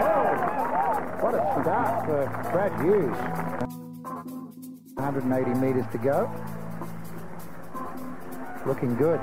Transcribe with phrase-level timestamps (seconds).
[0.00, 3.16] What a start for Brad Hughes.
[4.94, 6.30] 180 metres to go.
[8.64, 9.20] Looking good.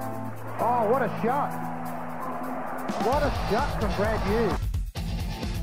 [0.59, 1.49] Oh, what a shot.
[3.03, 4.53] What a shot from Brad Hughes.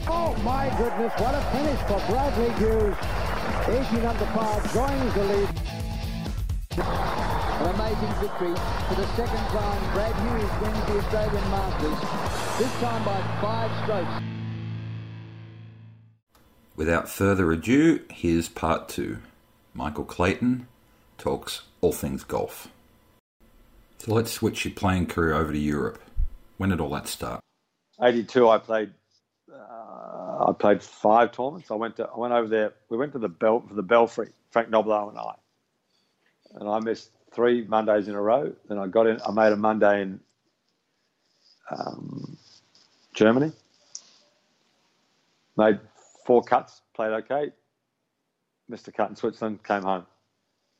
[0.08, 2.96] Oh, my goodness, what a finish for Bradley Hughes.
[3.66, 5.48] 18 under par, joins the lead.
[7.62, 8.54] An amazing victory
[8.88, 9.94] for the second time.
[9.94, 11.98] Brad Hughes wins the Australian Masters,
[12.58, 14.33] this time by five strokes.
[16.76, 19.18] Without further ado, here's part two.
[19.74, 20.66] Michael Clayton
[21.18, 22.68] talks all things golf.
[23.98, 26.00] So let's switch your playing career over to Europe.
[26.56, 27.40] When did all that start?
[28.02, 28.92] 82, I played.
[29.52, 31.70] Uh, I played five tournaments.
[31.70, 32.08] I went to.
[32.08, 32.74] I went over there.
[32.88, 34.30] We went to the Bel for the Belfry.
[34.50, 35.34] Frank Nobilo and I.
[36.54, 38.52] And I missed three Mondays in a row.
[38.68, 39.20] Then I got in.
[39.26, 40.20] I made a Monday in
[41.70, 42.36] um,
[43.14, 43.52] Germany.
[45.56, 45.78] Made
[46.24, 46.82] four cuts.
[46.94, 47.52] Played okay.
[48.68, 49.62] Missed a cut in Switzerland.
[49.64, 50.06] Came home.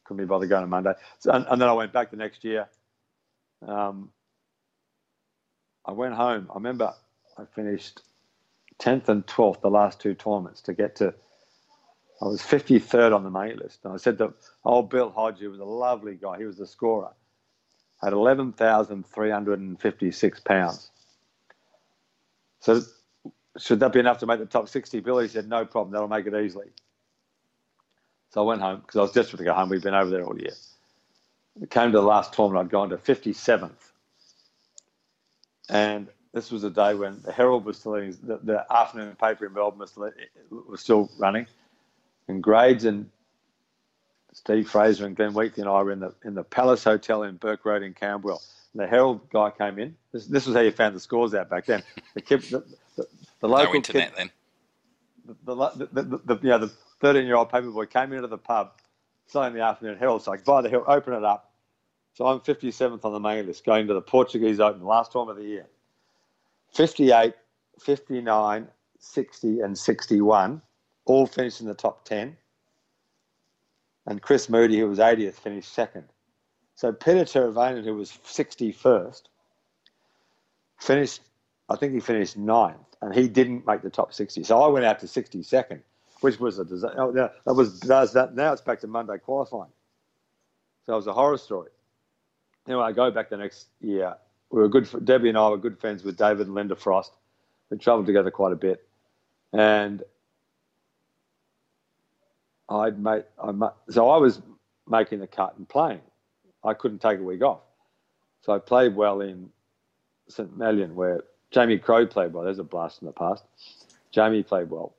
[0.05, 0.93] Couldn't be bothered going on Monday.
[1.19, 2.69] So, and, and then I went back the next year.
[3.67, 4.11] Um,
[5.85, 6.49] I went home.
[6.51, 6.95] I remember
[7.37, 8.01] I finished
[8.81, 11.15] 10th and 12th, the last two tournaments, to get to.
[12.21, 13.81] I was 53rd on the main list.
[13.85, 14.33] And I said that
[14.65, 17.11] old Bill Hodge, who was a lovely guy, he was the scorer,
[18.03, 20.91] had 11,356 pounds.
[22.61, 22.81] So,
[23.59, 25.01] should that be enough to make the top 60?
[25.01, 26.67] Bill, he said, no problem, that'll make it easily.
[28.31, 29.69] So I went home because I was desperate to go home.
[29.69, 30.55] We'd been over there all year.
[31.63, 33.71] It came to the last tournament, I'd gone to 57th.
[35.69, 39.53] And this was a day when the Herald was still the, the afternoon paper in
[39.53, 40.11] Melbourne was still,
[40.51, 41.47] was still running.
[42.27, 43.09] And Grades and
[44.33, 47.37] Steve Fraser and Glenn Wheatley and I were in the in the Palace Hotel in
[47.37, 48.43] Burke Road in Camberwell.
[48.73, 49.97] And the Herald guy came in.
[50.13, 51.85] This, this was how you found the scores out back then.
[52.15, 52.65] The the,
[53.45, 54.31] the, local no internet kid, then.
[55.45, 58.39] the, the, the, the, you know, the 13 year old paper boy came into the
[58.39, 58.73] pub,
[59.27, 60.23] selling the afternoon Herald.
[60.23, 61.53] So I buy the Herald, open it up.
[62.15, 65.37] So I'm 57th on the main list, going to the Portuguese Open, last time of
[65.37, 65.67] the year.
[66.73, 67.35] 58,
[67.81, 68.69] 59,
[68.99, 70.63] 60, and 61,
[71.05, 72.37] all finished in the top 10.
[74.07, 76.05] And Chris Moody, who was 80th, finished second.
[76.77, 79.23] So Peter Teravainen, who was 61st,
[80.79, 81.21] finished,
[81.69, 84.45] I think he finished ninth, and he didn't make the top 60.
[84.45, 85.81] So I went out to 62nd,
[86.23, 86.99] which was a disaster.
[86.99, 88.35] Oh, that was that.
[88.35, 89.71] Now it's back to Monday qualifying.
[90.87, 91.71] So it was a horror story.
[92.67, 94.15] Anyway, I go back the next year.
[94.51, 94.89] We were good.
[95.05, 97.13] Debbie and I were good friends with David and Linda Frost.
[97.69, 98.87] We travelled together quite a bit,
[99.53, 100.03] and
[102.71, 103.25] I'd made.
[103.43, 104.41] I ma- so I was
[104.89, 106.01] making the cut and playing.
[106.63, 107.61] I couldn't take a week off,
[108.41, 109.51] so I played well in
[110.29, 111.23] St Mellion, where
[111.55, 112.45] Jamie Crow played well.
[112.45, 113.45] There's a blast in the past.
[114.11, 114.95] Jamie played well,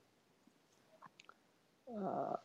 [1.94, 2.36] uh,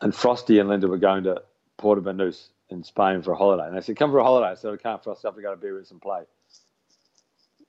[0.00, 1.42] and Frosty and Linda were going to
[1.76, 3.66] Porto Banús in Spain for a holiday.
[3.66, 4.50] And they said, come for a holiday.
[4.50, 5.26] I said, I can't Frosty.
[5.26, 5.32] us.
[5.32, 6.22] I have got to to Biarritz and play.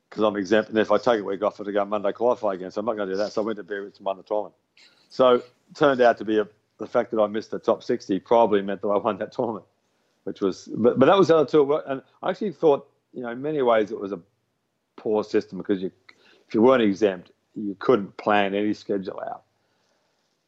[0.09, 0.69] Because I'm exempt.
[0.69, 2.71] And if I take a week off, I have to go Monday qualify again.
[2.71, 3.31] So I'm not going to do that.
[3.31, 4.55] So I went to Biarritz and won the tournament.
[5.09, 5.41] So
[5.75, 6.47] turned out to be a,
[6.79, 9.65] the fact that I missed the top 60 probably meant that I won that tournament,
[10.23, 11.75] which was, but, but that was the other two.
[11.87, 14.19] And I actually thought, you know, in many ways it was a
[14.99, 15.91] poor system because you,
[16.47, 19.43] if you weren't exempt, you couldn't plan any schedule out.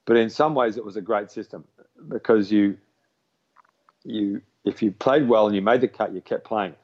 [0.06, 1.66] But in some ways, it was a great system
[2.08, 2.78] because you,
[4.04, 6.76] you if you played well and you made the cut, you kept playing.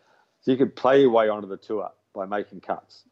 [0.41, 3.03] So you could play your way onto the tour by making cuts.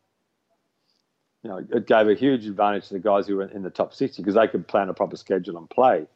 [1.43, 3.93] You know, it gave a huge advantage to the guys who were in the top
[3.93, 6.07] 60 because they could plan a proper schedule and play.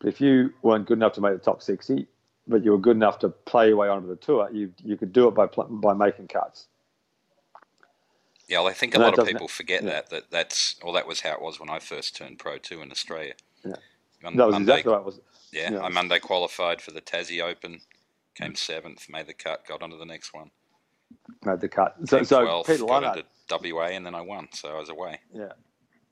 [0.00, 2.06] But if you weren't good enough to make the top 60,
[2.48, 5.12] but you were good enough to play your way onto the tour, you you could
[5.12, 6.66] do it by by making cuts.
[8.48, 9.90] Yeah, well, I think a lot of people forget yeah.
[9.90, 12.80] that that that's well, that was how it was when I first turned pro too
[12.80, 13.34] in Australia.
[13.64, 13.74] Yeah,
[14.24, 15.04] on, that was Monday, exactly right.
[15.04, 15.20] Was
[15.52, 17.80] yeah, yeah, I Monday qualified for the Tassie Open,
[18.34, 20.50] came seventh, made the cut, got onto the next one.
[21.44, 21.96] Made the cut.
[22.04, 24.90] So, so 12th, Peter got Lonard, into WA, and then I won, so I was
[24.90, 25.18] away.
[25.34, 25.52] Yeah,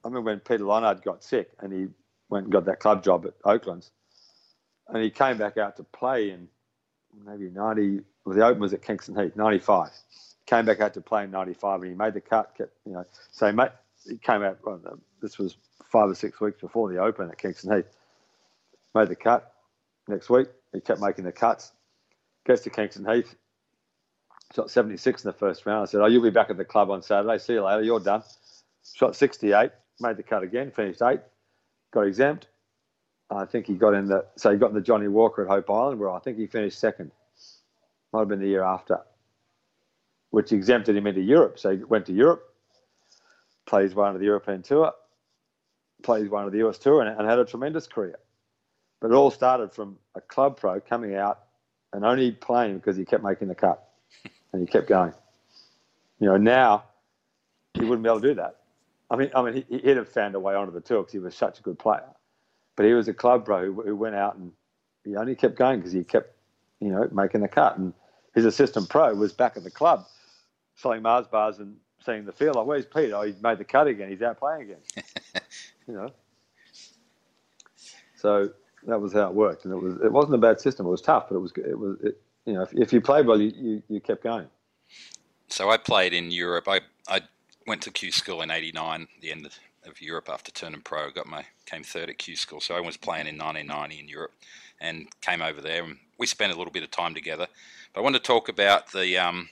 [0.05, 1.87] I remember when Peter Lonard got sick, and he
[2.31, 3.93] went and got that club job at Oaklands,
[4.89, 6.49] and he came back out to play in
[7.25, 8.01] maybe ninety.
[8.25, 9.91] Well, the Open was at Kingston Heath, ninety five.
[10.47, 12.55] Came back out to play in ninety five, and he made the cut.
[12.57, 13.71] Kept, you know, so he, made,
[14.07, 14.59] he came out.
[15.23, 15.57] This was
[15.91, 17.87] five or six weeks before the Open at Kingston Heath
[18.95, 19.53] made the cut
[20.09, 20.49] next week.
[20.73, 21.73] He kept making the cuts.
[22.47, 23.35] Gets to Kingston Heath.
[24.55, 25.83] Shot 76 in the first round.
[25.83, 27.39] I said, Oh, you'll be back at the club on Saturday.
[27.39, 27.83] See you later.
[27.83, 28.23] You're done.
[28.95, 29.71] Shot 68.
[30.01, 30.71] Made the cut again.
[30.71, 31.21] Finished eight.
[31.93, 32.49] Got exempt.
[33.31, 34.27] I think he got in the.
[34.37, 36.79] So he got in the Johnnie Walker at Hope Island, where I think he finished
[36.79, 37.11] second.
[38.13, 39.01] Might have been the year after,
[40.35, 41.61] which exempted him into Europe.
[41.61, 42.53] So he went to Europe.
[43.67, 44.93] plays one of the European Tour,
[46.03, 48.19] plays one of the US Tour, and, and had a tremendous career.
[49.01, 51.39] But it all started from a club pro coming out
[51.93, 53.89] and only playing because he kept making the cut
[54.53, 55.13] and he kept going.
[56.19, 56.83] You know, now
[57.75, 58.57] he wouldn't be able to do that.
[59.13, 61.21] I mean, I mean, he, would have found a way onto the tour because he
[61.21, 62.11] was such a good player.
[62.75, 64.51] But he was a club pro who, who went out and
[65.05, 66.35] he only kept going because he kept,
[66.81, 67.79] you know, making the cut.
[67.79, 67.93] And
[68.35, 70.07] his assistant pro was back at the club
[70.77, 72.57] selling Mars bars and seeing the field.
[72.57, 73.13] Like, where's Pete?
[73.13, 74.11] Oh, he's made the cut again.
[74.11, 74.79] He's out playing again.
[75.89, 76.11] you know.
[78.17, 78.51] So
[78.87, 80.87] that was how it worked, and it was it wasn't a bad system.
[80.87, 83.27] It was tough, but it was it was it, you know if, if you played
[83.27, 84.47] well, you, you, you kept going.
[85.49, 86.69] So I played in Europe.
[86.69, 87.21] I I
[87.67, 91.11] went to Q school in '89, the end of, of Europe after turning pro.
[91.11, 94.33] Got my came third at Q school, so I was playing in 1990 in Europe,
[94.81, 97.47] and came over there, and we spent a little bit of time together.
[97.93, 99.49] But I want to talk about the um,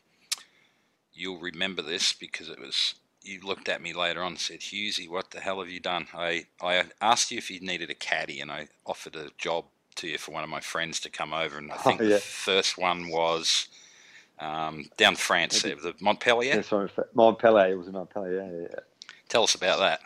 [1.14, 2.94] you'll remember this because it was
[3.24, 6.08] you looked at me later on and said, Hughesy, what the hell have you done?
[6.14, 9.66] I, I asked you if you needed a caddy and I offered a job
[9.96, 11.58] to you for one of my friends to come over.
[11.58, 12.14] And I think oh, yeah.
[12.16, 13.68] the first one was
[14.38, 16.54] um, down France there, the Montpellier.
[16.54, 16.72] Yes,
[17.14, 17.72] Montpellier.
[17.72, 18.80] It was in Montpellier, yeah, yeah.
[19.28, 20.00] Tell us about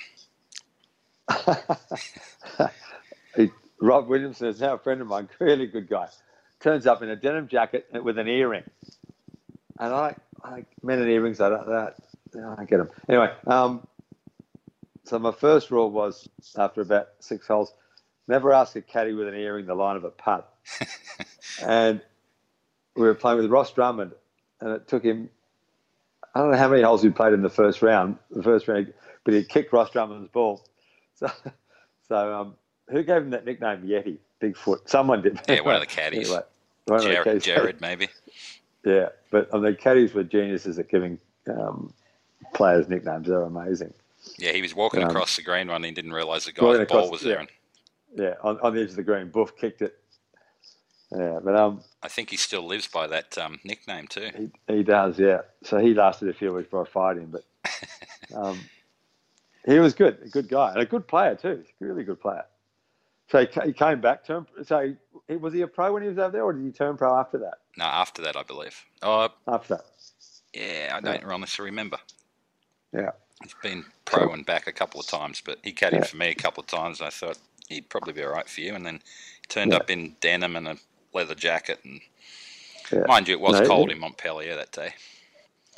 [1.29, 2.73] that.
[3.81, 6.09] Rob Williamson is now a friend of mine, really good guy.
[6.61, 8.63] Turns up in a denim jacket with an earring.
[9.79, 10.15] And I,
[10.45, 11.97] I men and earrings, I don't, that,
[12.59, 12.91] I get them.
[13.09, 13.87] Anyway, um,
[15.05, 17.73] so my first rule was after about six holes,
[18.29, 20.53] never ask a caddy with an earring the line of a putt.
[21.63, 22.01] and
[22.97, 24.13] we were playing with Ross Drummond,
[24.61, 25.31] and it took him.
[26.35, 28.19] I don't know how many holes he played in the first round.
[28.31, 28.93] The first round,
[29.25, 30.65] but he kicked Ross Drummond's ball.
[31.19, 31.33] So,
[32.09, 32.57] so um,
[32.91, 34.87] who gave him that nickname, Yeti, Bigfoot?
[34.87, 35.41] Someone did.
[35.49, 36.29] Yeah, one of the caddies.
[36.29, 36.43] Anyway,
[36.89, 37.43] Jared, the caddies.
[37.43, 38.09] Jared, maybe.
[38.87, 41.19] Yeah, but I mean, caddies were geniuses at giving
[41.49, 41.93] um,
[42.55, 43.27] players' nicknames.
[43.27, 43.93] They're amazing.
[44.39, 46.79] Yeah, he was walking um, across the green one and he didn't realise the guy's
[46.79, 47.45] across, ball was there.
[48.15, 49.29] Yeah, yeah on, on, the edge of the green.
[49.31, 49.99] Buff kicked it.
[51.11, 54.31] Yeah, but um, I think he still lives by that um, nickname too.
[54.37, 55.41] He, he, does, yeah.
[55.65, 57.45] So he lasted a few weeks before I fired him, but
[58.37, 58.61] um,
[59.65, 61.65] he was good, a good guy, and a good player too.
[61.81, 62.45] Really good player.
[63.31, 64.47] So he, he came back to him.
[64.65, 64.97] So he,
[65.29, 67.39] was he a pro when he was over there, or did he turn pro after
[67.39, 67.59] that?
[67.77, 68.85] No, after that, I believe.
[69.03, 69.85] Oh, after that.
[70.55, 71.33] Yeah, I don't yeah.
[71.33, 71.99] honestly remember.
[72.93, 73.11] Yeah.
[73.43, 76.05] He's been pro and back a couple of times, but he caddied yeah.
[76.05, 77.01] for me a couple of times.
[77.01, 77.39] And I thought
[77.69, 78.75] he'd probably be all right for you.
[78.75, 79.79] And then he turned yeah.
[79.79, 80.77] up in denim and a
[81.13, 81.81] leather jacket.
[81.85, 82.01] And
[83.07, 84.95] mind you, it was no, cold in Montpellier that day.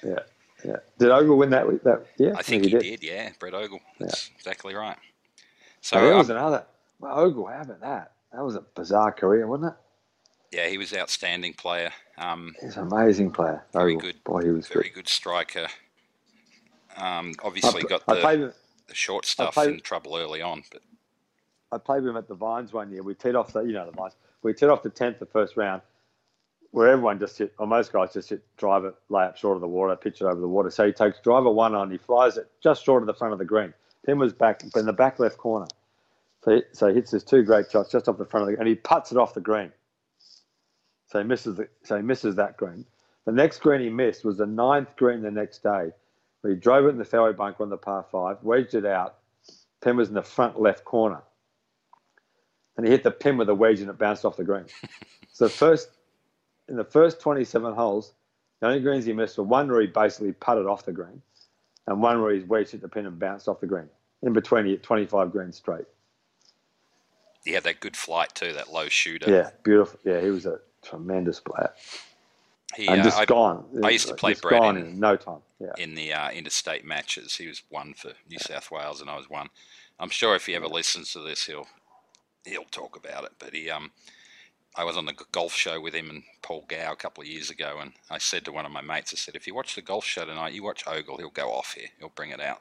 [0.05, 0.21] Yeah,
[0.65, 0.77] yeah.
[0.99, 1.67] Did Ogle win that?
[1.83, 2.83] That yeah, I think he, did.
[2.83, 3.03] did.
[3.03, 3.81] Yeah, Brett Ogle.
[3.99, 4.99] That's exactly right.
[5.81, 6.65] So oh, there was um, another.
[7.01, 8.13] Well, Ogle, how about that?
[8.33, 10.57] That was a bizarre career, wasn't it?
[10.57, 11.91] Yeah, he was an outstanding player.
[12.17, 13.65] Um, He's an amazing player.
[13.73, 14.09] Very Ogle.
[14.09, 14.25] good.
[14.25, 15.67] Boy, he was very good, good striker.
[16.97, 18.55] Um, obviously, I, got the,
[18.89, 20.63] the short stuff played, in trouble early on.
[20.73, 20.83] But
[21.71, 23.03] I played with him at the Vines one year.
[23.03, 24.15] We teed off the, you know, the Vines.
[24.43, 25.83] We teed off the tenth the first round,
[26.71, 29.61] where everyone just hit, or most guys just hit drive it, lay up short of
[29.61, 30.71] the water, pitch it over the water.
[30.71, 33.39] So he takes driver one on, he flies it just short of the front of
[33.39, 33.75] the green.
[34.07, 35.67] Tim was back in the back left corner.
[36.49, 38.59] So he, so he hits his two great shots just off the front of the,
[38.59, 39.71] and he puts it off the green.
[41.07, 42.87] So he misses the, so he misses that green.
[43.27, 45.91] The next green he missed was the ninth green the next day
[46.41, 49.17] where he drove it in the fairway bunker on the par five, wedged it out.
[49.83, 51.21] Pin was in the front left corner.
[52.79, 54.65] And he hit the pin with a wedge and it bounced off the green.
[55.33, 55.91] so first,
[56.67, 58.15] in the first 27 holes,
[58.61, 61.21] the only greens he missed were one where he basically putted off the green
[61.87, 63.91] and one where he wedged hit the pin and bounced off the green.
[64.23, 65.85] In between, he hit 25 greens straight.
[67.49, 69.31] He had that good flight too, that low shooter.
[69.31, 69.99] Yeah, beautiful.
[70.05, 71.73] Yeah, he was a tremendous player.
[72.77, 73.65] He, and uh, just I, gone.
[73.83, 75.39] I used to play Brad in, no time.
[75.59, 75.73] Yeah.
[75.79, 78.39] In the uh, interstate matches, he was one for New.
[78.39, 79.49] South Wales, and I was one.
[79.99, 81.67] I'm sure if he ever listens to this, he'll
[82.45, 83.33] he'll talk about it.
[83.39, 83.93] But he, um,
[84.77, 87.49] I was on the golf show with him and Paul Gow a couple of years
[87.49, 89.81] ago, and I said to one of my mates, I said, if you watch the
[89.81, 92.61] golf show tonight, you watch Ogle, he'll go off here, he'll bring it out.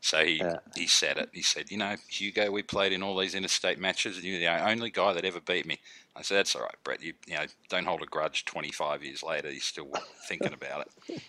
[0.00, 0.56] So he, yeah.
[0.74, 1.30] he said it.
[1.32, 4.68] He said, you know, Hugo, we played in all these interstate matches, and you're the
[4.68, 5.78] only guy that ever beat me.
[6.14, 7.02] I said, that's all right, Brett.
[7.02, 9.50] You, you know, don't hold a grudge 25 years later.
[9.50, 9.90] You're still
[10.28, 11.22] thinking about it.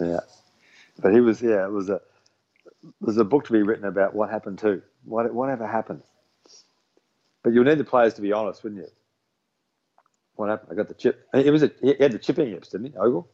[0.00, 0.20] Yeah.
[1.00, 2.00] But he was, yeah, it was a,
[3.00, 4.82] there's a book to be written about what happened too.
[5.04, 6.02] What, whatever happened.
[7.42, 8.88] But you'll need the players to be honest, wouldn't you?
[10.36, 10.72] What happened?
[10.72, 11.28] I got the chip.
[11.34, 13.28] It was a, he had the chipping hips, didn't he, Ogle?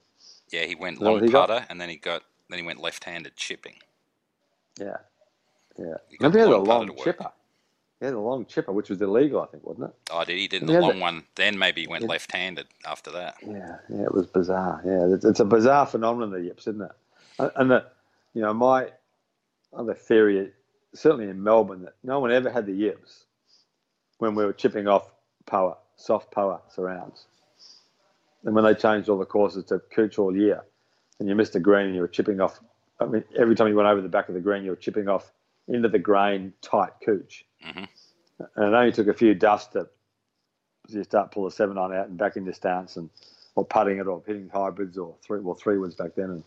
[0.51, 1.67] Yeah, he went long he putter, got?
[1.71, 3.75] and then he got then he went left-handed chipping.
[4.79, 4.97] Yeah,
[5.79, 5.95] yeah.
[6.21, 7.31] Remember he had a long chipper.
[8.01, 9.95] He had a long chipper, which was illegal, I think, wasn't it?
[10.13, 10.47] Oh, did he?
[10.47, 11.25] Did the long one?
[11.35, 12.11] Then maybe he went yeah.
[12.11, 13.35] left-handed after that.
[13.45, 14.81] Yeah, yeah, it was bizarre.
[14.85, 17.53] Yeah, it's, it's a bizarre phenomenon, the yips, isn't it?
[17.57, 17.85] And the,
[18.35, 18.91] you know, my
[19.77, 20.53] other theory,
[20.95, 23.25] certainly in Melbourne, that no one ever had the yips
[24.19, 25.11] when we were chipping off
[25.47, 27.27] poa, soft poa surrounds.
[28.45, 30.63] And when they changed all the courses to cooch all year,
[31.19, 32.61] and you missed a green and you were chipping off,
[33.01, 35.09] I mean, every time you went over the back of the green, you were chipping
[35.09, 35.31] off
[35.69, 37.45] into the grain tight cooch.
[37.65, 37.85] Mm-hmm.
[38.57, 39.89] And it only took a few dusts to
[40.89, 43.11] you start pull the seven iron out and back into stance and
[43.55, 46.45] or putting it or hitting hybrids or three well three woods back then and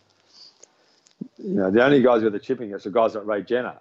[1.38, 3.78] you know the only guys with the chipping it's the guys like Ray Jenner,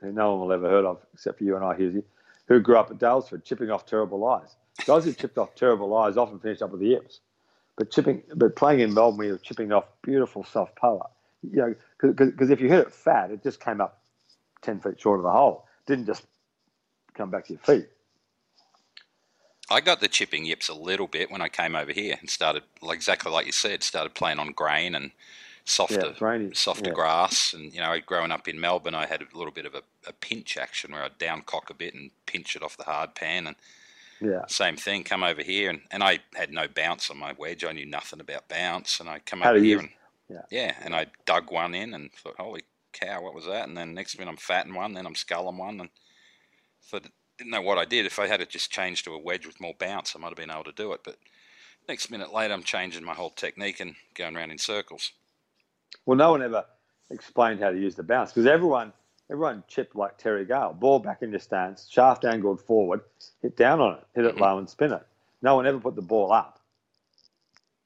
[0.00, 2.02] who no one will ever heard of except for you and I, Hughesy,
[2.48, 4.56] who grew up at Daylesford chipping off terrible lies.
[4.86, 7.20] Guys who chipped off terrible lies often finished up with the yips.
[7.76, 11.08] But chipping, but playing in Melbourne, you're chipping off beautiful soft poa.
[11.42, 14.02] You know, because if you hit it fat, it just came up
[14.62, 15.66] ten feet short of the hole.
[15.86, 16.24] didn't just
[17.14, 17.88] come back to your feet.
[19.70, 22.62] I got the chipping yips a little bit when I came over here and started,
[22.82, 25.12] exactly like you said, started playing on grain and
[25.64, 26.94] softer, yeah, softer yeah.
[26.94, 27.54] grass.
[27.54, 30.12] And you know, growing up in Melbourne, I had a little bit of a, a
[30.12, 33.46] pinch action where I'd down cock a bit and pinch it off the hard pan.
[33.46, 33.56] And
[34.20, 34.44] yeah.
[34.46, 37.64] same thing, come over here and, and I had no bounce on my wedge.
[37.64, 39.90] I knew nothing about bounce, and I come How over here you- and
[40.32, 40.42] yeah.
[40.50, 42.62] yeah, and I dug one in and thought, holy
[42.92, 43.68] cow, what was that?
[43.68, 45.90] And then next minute I'm fatting one, then I'm sculling one, and
[46.82, 47.06] thought
[47.38, 48.06] didn't know what I did.
[48.06, 50.36] If I had it just changed to a wedge with more bounce, I might have
[50.36, 51.00] been able to do it.
[51.04, 51.16] But
[51.88, 55.12] next minute later, I'm changing my whole technique and going around in circles.
[56.06, 56.64] Well, no one ever
[57.10, 58.92] explained how to use the bounce because everyone
[59.30, 63.00] everyone chipped like Terry Gale, ball back into stance, shaft angled forward,
[63.40, 64.42] hit down on it, hit it mm-hmm.
[64.42, 65.06] low and spin it.
[65.40, 66.60] No one ever put the ball up,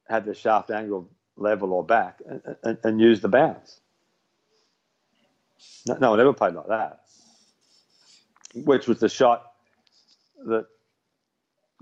[0.09, 3.81] had the shaft angled level or back, and, and, and used the bounce.
[5.87, 7.01] No, no one ever played like that.
[8.55, 9.53] Which was the shot
[10.47, 10.67] that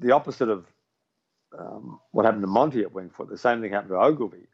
[0.00, 0.66] the opposite of
[1.58, 3.28] um, what happened to Monty at Winged Foot.
[3.30, 4.46] The same thing happened to Ogilvy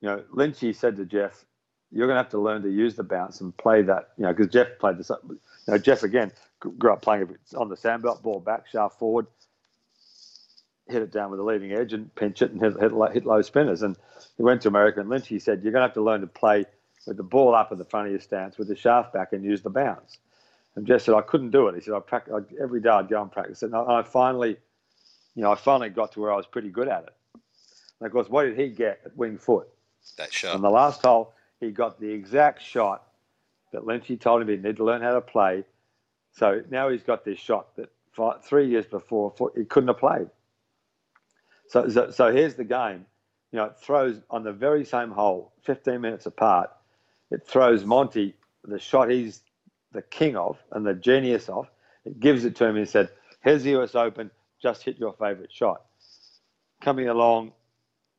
[0.00, 1.44] you know, Lynchy said to Jeff,
[1.90, 4.32] "You're going to have to learn to use the bounce and play that." You know,
[4.32, 5.10] because Jeff played this.
[5.28, 9.26] You know, Jeff again grew up playing on the sandbelt, ball back, shaft forward,
[10.88, 13.42] hit it down with the leading edge and pinch it and hit, hit, hit low
[13.42, 13.82] spinners.
[13.82, 13.96] And
[14.36, 16.64] he went to America and Lynchy said, "You're going to have to learn to play
[17.06, 19.44] with the ball up in the front of your stance with the shaft back and
[19.44, 20.18] use the bounce."
[20.74, 22.90] And Jess said, "I couldn't do it." He said, "I practice every day.
[22.90, 24.56] I'd go and practice it." And I finally,
[25.34, 27.14] you know, I finally got to where I was pretty good at it.
[28.00, 29.68] And of course, what did he get at Winged Foot?
[30.16, 30.54] That shot.
[30.54, 33.04] On the last hole, he got the exact shot
[33.72, 35.64] that Lynchy told him he needed to learn how to play.
[36.32, 39.98] So now he's got this shot that five, three years before four, he couldn't have
[39.98, 40.28] played.
[41.68, 43.06] So, so, so here's the game.
[43.52, 46.70] You know, it throws on the very same hole, 15 minutes apart.
[47.30, 48.34] It throws Monty
[48.64, 49.42] the shot he's
[49.92, 51.68] the king of and the genius of.
[52.04, 53.10] It gives it to him and said,
[53.42, 53.94] "Here's the U.S.
[53.94, 54.30] Open.
[54.60, 55.82] Just hit your favourite shot."
[56.80, 57.52] Coming along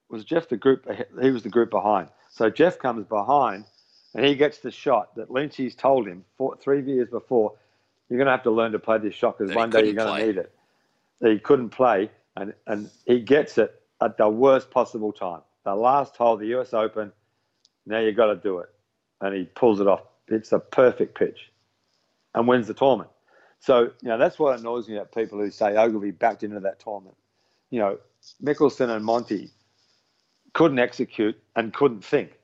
[0.09, 0.87] was Jeff the group.
[1.21, 2.09] He was the group behind.
[2.29, 3.65] So Jeff comes behind,
[4.13, 7.53] and he gets the shot that Lynchy's told him four, three years before.
[8.09, 10.19] You're going to have to learn to play this shot because one day you're going
[10.19, 10.51] to need it.
[11.21, 12.09] He couldn't play,
[12.39, 15.41] and and he gets it at the worst possible time.
[15.65, 16.73] The last hole, the U.S.
[16.73, 17.11] Open.
[17.85, 18.69] Now you've got to do it,
[19.21, 20.01] and he pulls it off.
[20.27, 21.51] It's a perfect pitch,
[22.35, 23.09] and wins the tournament.
[23.59, 26.59] So you know that's what annoys me about people who say oh, Ogilvy backed into
[26.61, 27.17] that tournament.
[27.71, 27.97] You know,
[28.43, 29.49] Mickelson and Monty
[30.53, 32.39] couldn't execute and couldn't think.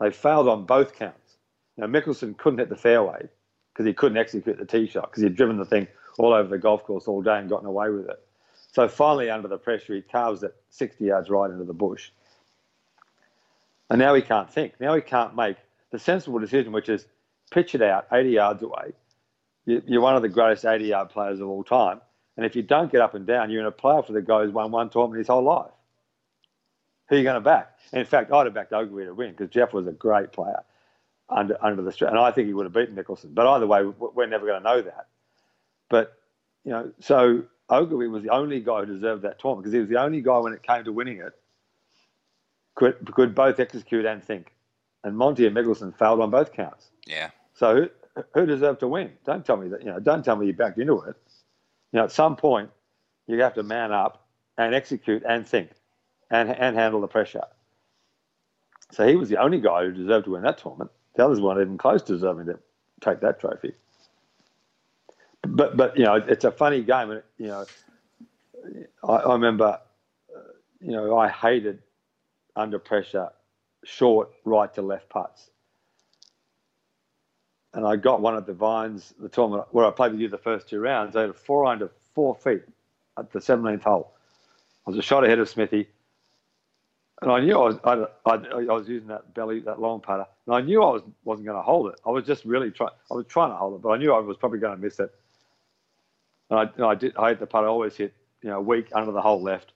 [0.00, 1.36] They failed on both counts.
[1.76, 3.28] Now Mickelson couldn't hit the fairway
[3.72, 5.86] because he couldn't execute the tee shot because he'd driven the thing
[6.18, 8.22] all over the golf course all day and gotten away with it.
[8.72, 12.10] So finally, under the pressure, he carves it 60 yards right into the bush.
[13.88, 14.74] And now he can't think.
[14.80, 15.56] Now he can't make
[15.90, 17.06] the sensible decision, which is
[17.50, 18.92] pitch it out 80 yards away.
[19.64, 22.00] You- You're one of the greatest 80 yard players of all time.
[22.36, 24.44] And if you don't get up and down, you're in a playoff for the guy
[24.44, 25.72] who's won one tournament his whole life.
[27.08, 27.76] Who are you going to back?
[27.92, 30.62] And in fact, I'd have backed Ogilvy to win because Jeff was a great player
[31.28, 33.34] under under the and I think he would have beaten Mickelson.
[33.34, 35.08] But either way, we're never going to know that.
[35.88, 36.16] But
[36.64, 39.88] you know, so Ogilvy was the only guy who deserved that tournament because he was
[39.88, 41.32] the only guy when it came to winning it
[42.74, 44.54] could could both execute and think.
[45.04, 46.90] And Monty and Mickelson failed on both counts.
[47.06, 47.30] Yeah.
[47.54, 49.12] So who, who deserved to win?
[49.24, 49.80] Don't tell me that.
[49.80, 51.16] You know, don't tell me you backed into it.
[51.92, 52.70] You know, at some point,
[53.26, 54.26] you have to man up
[54.58, 55.70] and execute and think,
[56.30, 57.44] and and handle the pressure.
[58.92, 60.90] So he was the only guy who deserved to win that tournament.
[61.14, 62.58] The others weren't even close to deserving to
[63.00, 63.72] take that trophy.
[65.46, 67.64] But but you know, it's a funny game, and you know,
[69.02, 69.80] I, I remember,
[70.34, 70.40] uh,
[70.80, 71.82] you know, I hated
[72.56, 73.30] under pressure,
[73.84, 75.50] short right to left putts
[77.74, 80.38] and I got one at the Vines, the tournament where I played with you the
[80.38, 81.14] first two rounds.
[81.16, 82.62] I had a four under four feet
[83.18, 84.12] at the 17th hole.
[84.86, 85.88] I was a shot ahead of Smithy.
[87.22, 90.26] and I knew I was I, I, I, was using that belly that long putter,
[90.46, 92.00] and I knew I was wasn't going to hold it.
[92.04, 92.90] I was just really trying.
[93.10, 94.98] I was trying to hold it, but I knew I was probably going to miss
[94.98, 95.14] it.
[96.50, 97.16] And I, I did.
[97.16, 99.72] I had the putter always hit, you know, weak under the hole left.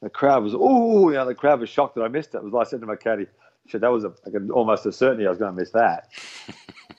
[0.00, 2.38] The crowd was, oh, you know, the crowd was shocked that I missed it.
[2.38, 3.26] It was like I said to my caddy,
[3.68, 6.08] said that was a, like almost a certainty I was going to miss that.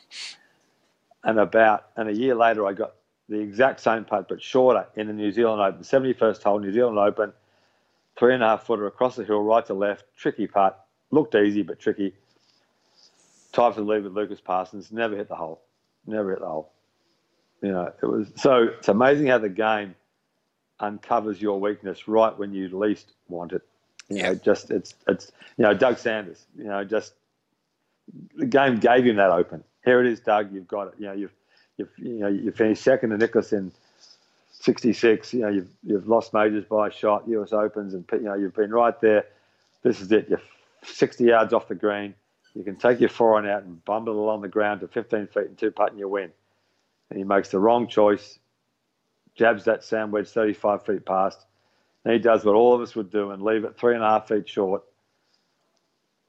[1.24, 2.96] and about and a year later, I got
[3.30, 6.98] the exact same putt but shorter in the New Zealand Open, 71st hole New Zealand
[6.98, 7.34] Open
[8.18, 10.86] three and a half footer across the hill, right to left, tricky putt.
[11.12, 12.14] Looked easy, but tricky.
[13.52, 14.92] Tied for the lead with Lucas Parsons.
[14.92, 15.62] Never hit the hole.
[16.08, 16.72] Never hit the hole.
[17.64, 18.64] You know, it was so.
[18.78, 19.96] It's amazing how the game
[20.82, 23.62] uncovers your weakness right when you least want it.
[24.10, 24.24] You yeah.
[24.24, 26.46] know, just it's it's you know Doug Sanders.
[26.58, 27.14] You know, just
[28.36, 29.64] the game gave him that open.
[29.86, 30.54] Here it is, Doug.
[30.54, 30.96] You've got it.
[31.00, 31.34] You know, you've
[31.78, 33.72] you've you know you finished second to Nicklaus in
[34.52, 35.34] 66.
[35.34, 37.54] You know, you've you've lost majors by a shot, U.S.
[37.54, 39.24] Opens, and you know you've been right there.
[39.84, 40.28] This is it.
[40.28, 40.42] You're
[40.84, 42.14] 60 yards off the green.
[42.56, 45.46] You can take your forehand out and bumble it along the ground to 15 feet
[45.46, 46.32] and two putt, and you win.
[47.10, 48.40] And he makes the wrong choice,
[49.36, 51.46] jabs that sand wedge 35 feet past.
[52.06, 54.08] And he does what all of us would do and leave it three and a
[54.08, 54.84] half feet short.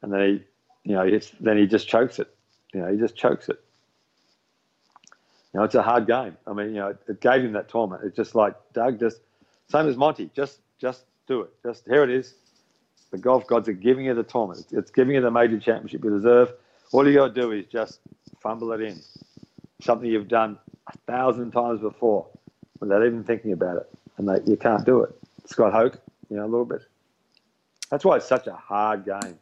[0.02, 2.34] And then he, you know, then he just chokes it.
[2.72, 3.60] You know, he just chokes it.
[5.52, 6.36] You know, it's a hard game.
[6.46, 8.02] I mean, you know, it gave him that tournament.
[8.04, 9.20] It's just like Doug, just
[9.68, 10.30] same as Monty.
[10.34, 11.50] Just, just do it.
[11.62, 12.34] Just here it is.
[13.12, 14.66] The golf gods are giving you the tournament.
[14.72, 16.52] It's giving you the major championship you deserve.
[16.92, 18.00] All you got to do is just
[18.40, 19.00] fumble it in.
[19.84, 22.26] Something you've done a thousand times before
[22.80, 23.86] without even thinking about it,
[24.16, 25.14] and they, you can't do it.
[25.44, 26.00] Scott Hoch,
[26.30, 26.80] you know, a little bit.
[27.90, 29.38] That's why it's such a hard game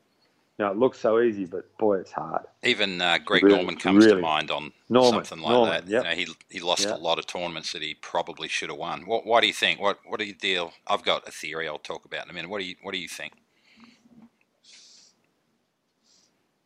[0.59, 2.43] You know, it looks so easy, but boy, it's hard.
[2.65, 4.17] Even uh, Greg really, Norman comes really.
[4.17, 5.89] to mind on Norman, something like Norman, that.
[5.89, 6.03] Yep.
[6.03, 6.99] You know, he he lost yep.
[6.99, 9.07] a lot of tournaments that he probably should have won.
[9.07, 9.81] What what do you think?
[9.81, 10.73] What what do you deal?
[10.89, 12.51] I've got a theory I'll talk about in a minute.
[12.51, 13.35] What do you what do you think?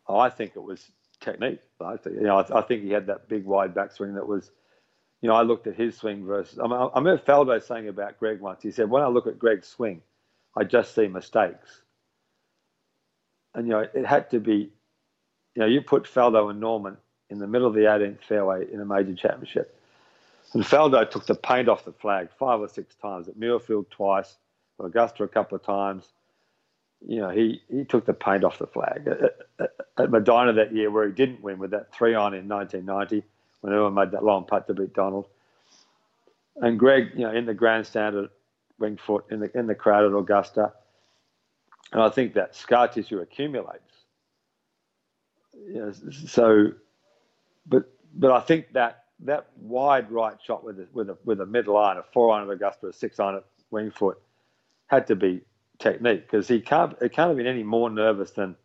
[0.09, 0.91] I think it was
[1.27, 1.61] technique.
[1.81, 4.51] I think you know I, I think he had that big wide backswing that was.
[5.23, 6.59] You know, I looked at his swing versus.
[6.59, 8.63] I, I remember Faldo saying about Greg once.
[8.63, 10.03] He said, "When I look at Greg's swing,
[10.57, 11.83] I just see mistakes."
[13.57, 14.71] and you know it had to be,
[15.55, 16.97] you know, you put Faldo and Norman
[17.31, 19.81] in the middle of the 18th fairway in a major championship,
[20.53, 24.37] and Faldo took the paint off the flag five or six times at Muirfield twice,
[24.79, 26.13] at Augusta a couple of times.
[27.07, 29.67] You know, he, he took the paint off the flag uh, uh, uh,
[29.99, 33.27] at, at, at that year, where he didn't win with that three on in 1990
[33.61, 35.27] when everyone made that long putt to beat Donald.
[36.57, 38.31] And Greg, you know, in the grandstand at
[38.79, 40.73] Winged Foot, in the in the crowd at Augusta,
[41.93, 43.93] and I think that scar tissue accumulates.
[45.55, 46.73] You know, so,
[47.67, 51.47] but but I think that that wide right shot with a, with a with a
[51.47, 54.19] middle iron, a four iron of Augusta, a six iron at Winged Foot,
[54.87, 55.43] had to be
[55.79, 58.57] technique because he can't it can't have been any more nervous than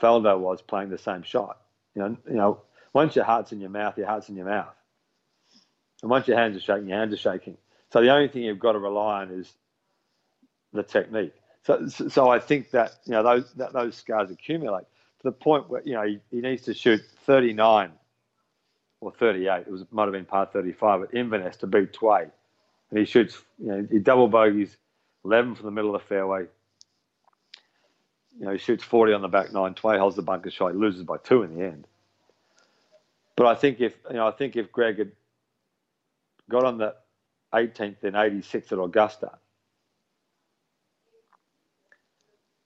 [0.00, 1.58] Faldo was playing the same shot.
[1.94, 4.74] You know, you know, once your heart's in your mouth, your heart's in your mouth,
[6.02, 7.56] and once your hands are shaking, your hands are shaking.
[7.92, 9.52] So the only thing you've got to rely on is
[10.72, 11.34] the technique.
[11.64, 14.84] So, so I think that you know those that those scars accumulate
[15.20, 17.92] to the point where you know he, he needs to shoot 39
[19.00, 19.60] or 38.
[19.60, 22.22] It was might have been par 35 at Inverness to beat Tway,
[22.90, 24.76] and he shoots you know he double bogeys
[25.24, 26.46] 11 from the middle of the fairway.
[28.38, 29.74] You know he shoots 40 on the back nine.
[29.74, 30.72] Tway holds the bunker shot.
[30.72, 31.86] He loses by two in the end.
[33.36, 35.12] But I think if you know I think if Greg had
[36.50, 36.94] got on the
[37.54, 39.32] 18th and 86 at Augusta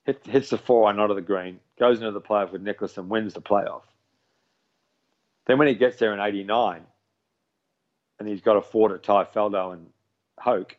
[0.06, 3.10] hit, hits the four iron onto the green, goes into the playoff with Nicklaus and
[3.10, 3.82] wins the playoff.
[5.46, 6.82] Then when he gets there in 89
[8.18, 9.88] and he's got a four to tie Faldo and
[10.38, 10.76] Hoch,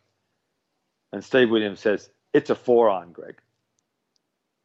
[1.18, 3.36] and Steve Williams says, It's a four iron, Greg.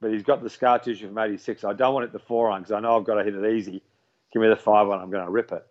[0.00, 1.64] But he's got the scar tissue from 86.
[1.64, 3.54] I don't want it the four iron because I know I've got to hit it
[3.54, 3.82] easy.
[4.32, 5.66] Give me the five iron, I'm going to rip it.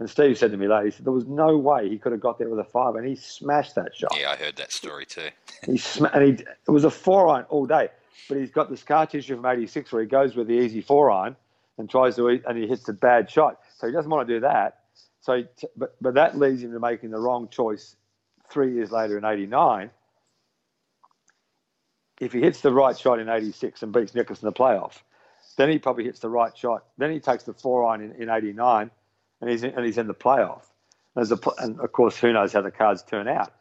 [0.00, 2.20] And Steve said to me later, he said, there was no way he could have
[2.20, 4.16] got there with a five, and he smashed that shot.
[4.18, 5.28] Yeah, I heard that story too.
[5.66, 7.88] he sma- and he, it was a four iron all day
[8.28, 11.10] but he's got the scar tissue from 86 where he goes with the easy four
[11.10, 11.36] iron
[11.78, 13.58] and tries to eat, and he hits a bad shot.
[13.76, 14.78] So he doesn't want to do that.
[15.20, 15.42] So,
[15.76, 17.96] but, but that leads him to making the wrong choice
[18.48, 19.90] three years later in 89.
[22.24, 25.02] If he hits the right shot in 86 and beats Nicklaus in the playoff,
[25.56, 26.84] then he probably hits the right shot.
[26.98, 28.90] Then he takes the four iron in, in 89
[29.40, 30.62] and he's in, and he's in the playoff.
[31.16, 31.26] A,
[31.58, 33.52] and of course, who knows how the cards turn out.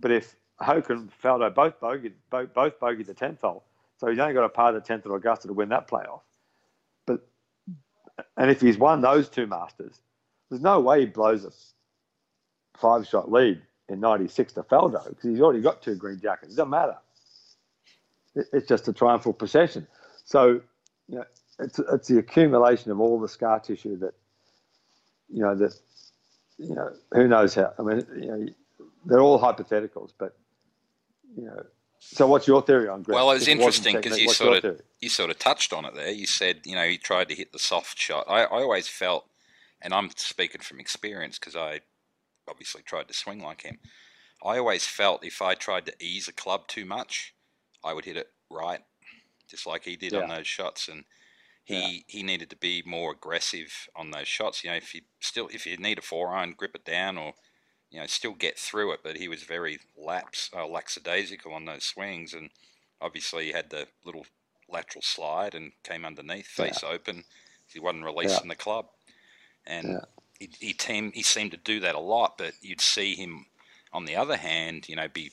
[0.00, 3.64] But if Hoch and Faldo both bogeyed, both, both bogeyed the 10th hole,
[3.98, 6.20] so he's only got a par the 10th at Augusta to win that playoff.
[7.06, 7.26] But
[8.36, 10.00] And if he's won those two Masters,
[10.48, 11.52] there's no way he blows a
[12.78, 16.54] five shot lead in 96 to Faldo because he's already got two green jackets.
[16.54, 16.96] It doesn't matter.
[18.34, 19.86] It, it's just a triumphal procession.
[20.24, 20.60] So,
[21.08, 21.24] you know,
[21.58, 24.14] it's it's the accumulation of all the scar tissue that,
[25.28, 25.74] you know, that,
[26.58, 27.72] you know, who knows how.
[27.78, 28.46] I mean, you know,
[29.04, 30.36] they're all hypotheticals, but,
[31.36, 31.64] you know.
[32.04, 33.14] So, what's your theory on Greg?
[33.14, 35.94] Well, it was If interesting because you sort of you sort of touched on it
[35.94, 36.10] there.
[36.10, 38.24] You said you know he tried to hit the soft shot.
[38.28, 39.26] I, I always felt,
[39.80, 41.80] and I'm speaking from experience because I
[42.48, 43.78] obviously tried to swing like him.
[44.44, 47.34] I always felt if I tried to ease a club too much,
[47.84, 48.80] I would hit it right,
[49.48, 50.88] just like he did on those shots.
[50.88, 51.04] And
[51.64, 54.64] he he needed to be more aggressive on those shots.
[54.64, 57.34] You know, if you still if you need a four iron, grip it down or
[57.90, 59.00] you know still get through it.
[59.02, 62.50] But he was very lax, uh, lackadaisical on those swings, and
[63.00, 64.26] obviously he had the little
[64.68, 67.24] lateral slide and came underneath, face open.
[67.72, 68.86] He wasn't releasing the club,
[69.66, 70.04] and Yeah.
[70.38, 72.38] he he, team, he seemed to do that a lot.
[72.38, 73.46] But you'd see him,
[73.92, 75.30] on the other hand, you know, be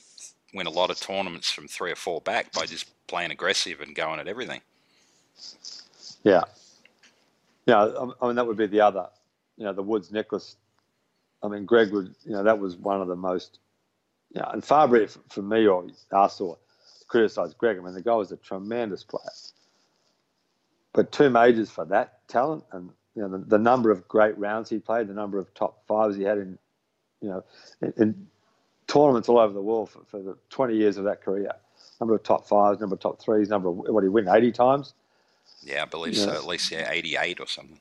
[0.54, 3.94] win a lot of tournaments from three or four back by just playing aggressive and
[3.94, 4.60] going at everything.
[6.24, 6.42] Yeah.
[7.66, 7.84] Yeah,
[8.20, 9.08] I- mean, that would be the other,
[9.56, 10.56] you know, the Woods Nicklaus.
[11.42, 13.58] I mean, Greg would, you know, that was one of the most,
[14.34, 16.58] you know, and far be it from me or us or
[17.06, 17.78] criticise Greg.
[17.78, 19.22] I mean, the guy was a tremendous player.
[20.92, 24.68] But two majors for that talent and, you know, the, the number of great rounds
[24.70, 26.58] he played, the number of top fives he had in,
[27.20, 27.44] you know,
[27.96, 28.26] in
[28.90, 31.52] tournaments all over the world for, for the 20 years of that career.
[32.00, 34.94] Number of top fives, number of top threes, number of, what he win, 80 times?
[35.62, 36.24] Yeah, I believe Yeah.
[36.24, 36.30] so.
[36.32, 37.78] At least yeah, eighty-eight or something.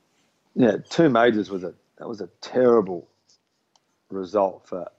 [0.56, 3.08] Yeah, two majors was a that was a terrible
[4.10, 4.90] result for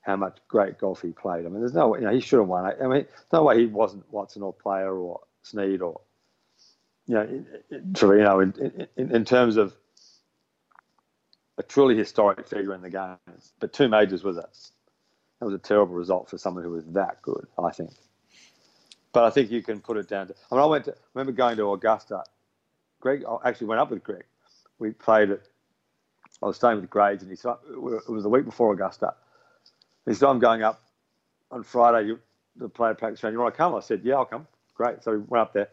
[0.00, 1.46] how much great golf he played.
[1.46, 2.64] I mean, there's no way, you know, he should have won.
[2.82, 6.00] I mean, no way he wasn't Watson or Player or Snead or,
[7.06, 9.74] you know, in, in, you know, in, in, in terms of
[11.58, 13.16] a truly historic figure in the game.
[13.60, 14.48] But two majors was a
[15.40, 17.46] that was a terrible result for someone who was that good.
[17.58, 17.90] I think.
[19.12, 20.34] But I think you can put it down to.
[20.50, 20.92] I mean, I went to.
[20.92, 22.22] I remember going to Augusta.
[23.00, 24.24] Greg I actually went up with Greg.
[24.78, 25.48] We played it.
[26.42, 29.14] I was staying with Grades, and he said oh, it was the week before Augusta.
[30.06, 30.82] He said, "I'm going up
[31.50, 32.08] on Friday.
[32.08, 32.18] You,
[32.56, 33.32] the player practice round.
[33.32, 35.02] You want to come?" I said, "Yeah, I'll come." Great.
[35.02, 35.68] So we went up there,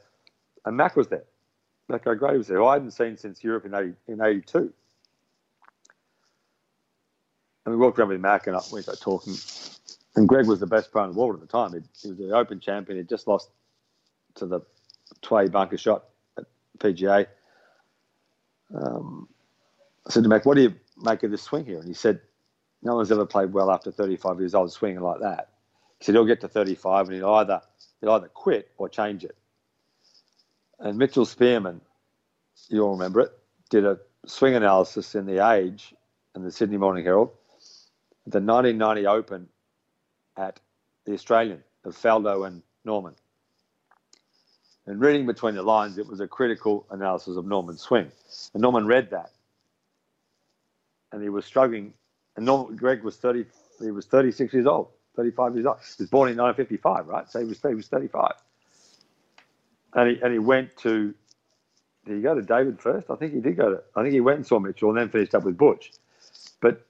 [0.65, 1.23] and Mac was there.
[1.89, 4.73] Mac O'Grady was there, who I hadn't seen since Europe in 80, in '82.
[7.67, 9.35] And we walked around with Mac, and I- we got talking.
[10.15, 11.73] And Greg was the best player in the world at the time.
[11.73, 12.97] He, he was the Open champion.
[12.97, 13.51] He'd just lost
[14.35, 14.61] to the
[15.21, 16.05] Tway bunker shot
[16.37, 16.45] at
[16.79, 17.27] PGA.
[18.73, 19.27] Um,
[20.07, 22.21] I said to Mac, "What do you make of this swing here?" And he said,
[22.81, 25.49] "No one's ever played well after 35 years old swinging like that."
[25.99, 27.61] He said he'll get to 35 and he'll either
[27.99, 29.37] he'll either quit or change it.
[30.79, 31.81] And Mitchell Spearman,
[32.69, 33.31] you'll remember it,
[33.69, 35.93] did a swing analysis in the Age
[36.35, 37.31] and the Sydney Morning Herald,
[38.27, 39.47] the 1990 Open
[40.35, 40.59] at
[41.05, 43.15] the Australian of Faldo and Norman.
[44.85, 48.11] And reading between the lines, it was a critical analysis of Norman's swing.
[48.53, 49.31] And Norman read that,
[51.11, 51.93] and he was struggling.
[52.35, 53.45] And Norman, Greg was 30.
[53.79, 55.77] He was 36 years old, 35 years old.
[55.79, 57.29] He was born in 1955, right?
[57.29, 58.31] So he was he was 35.
[59.93, 61.13] And he and he went to.
[62.05, 63.09] Did he go to David first?
[63.09, 63.83] I think he did go to.
[63.95, 65.91] I think he went and saw Mitchell, and then finished up with Butch.
[66.61, 66.85] But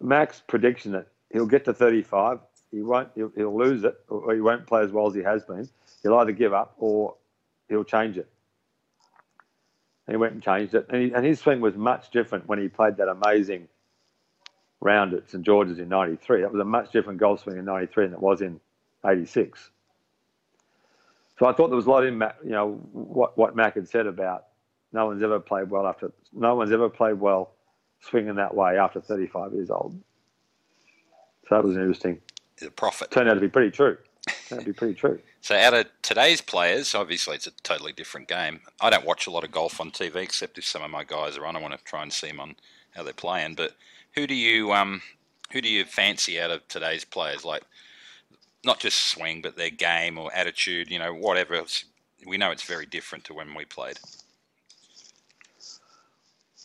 [0.00, 2.38] Mac's prediction that he'll get to 35,
[2.70, 3.08] he won't.
[3.14, 5.68] He'll, he'll lose it, or he won't play as well as he has been.
[6.02, 7.16] He'll either give up or
[7.68, 8.28] he'll change it.
[10.06, 10.86] And he went and changed it.
[10.88, 13.68] And, he, and his swing was much different when he played that amazing
[14.80, 16.42] round at St George's in 93.
[16.42, 18.60] That was a much different golf swing in 93 than it was in
[19.06, 19.70] 86.
[21.38, 23.88] So I thought there was a lot in Mac, you know, what, what Mac had
[23.88, 24.46] said about
[24.92, 27.52] no one's ever played well after, no one's ever played well
[28.00, 29.98] swinging that way after 35 years old.
[31.48, 32.20] So that was interesting.
[32.62, 33.10] A prophet.
[33.10, 33.96] Turned out to be pretty true.
[34.48, 35.18] Turned out to be pretty true.
[35.42, 38.60] So out of today's players, obviously it's a totally different game.
[38.78, 41.38] I don't watch a lot of golf on TV, except if some of my guys
[41.38, 41.56] are on.
[41.56, 42.56] I want to try and see them on
[42.94, 43.54] how they're playing.
[43.54, 43.72] But
[44.14, 45.00] who do you um,
[45.52, 47.42] who do you fancy out of today's players?
[47.42, 47.62] Like
[48.66, 50.90] not just swing, but their game or attitude.
[50.90, 51.54] You know, whatever.
[51.54, 51.86] Else.
[52.26, 53.98] We know it's very different to when we played.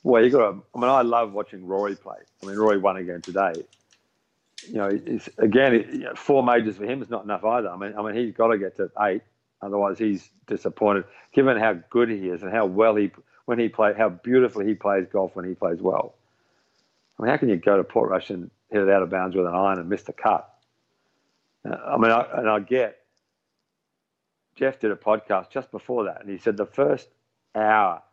[0.05, 0.61] Well, you got to.
[0.75, 2.17] I mean, I love watching Rory play.
[2.43, 3.53] I mean, Rory won again today.
[4.67, 7.69] You know, it's, again, it, you know, four majors for him is not enough either.
[7.69, 9.23] I mean, I mean, he's got to get to eight,
[9.63, 11.05] otherwise he's disappointed.
[11.33, 13.09] Given how good he is and how well he
[13.45, 16.13] when he play, how beautifully he plays golf when he plays well.
[17.17, 19.47] I mean, how can you go to Portrush and hit it out of bounds with
[19.47, 20.53] an iron and miss the cut?
[21.67, 22.99] Uh, I mean, I, and I get.
[24.55, 27.07] Jeff did a podcast just before that, and he said the first
[27.55, 28.03] hour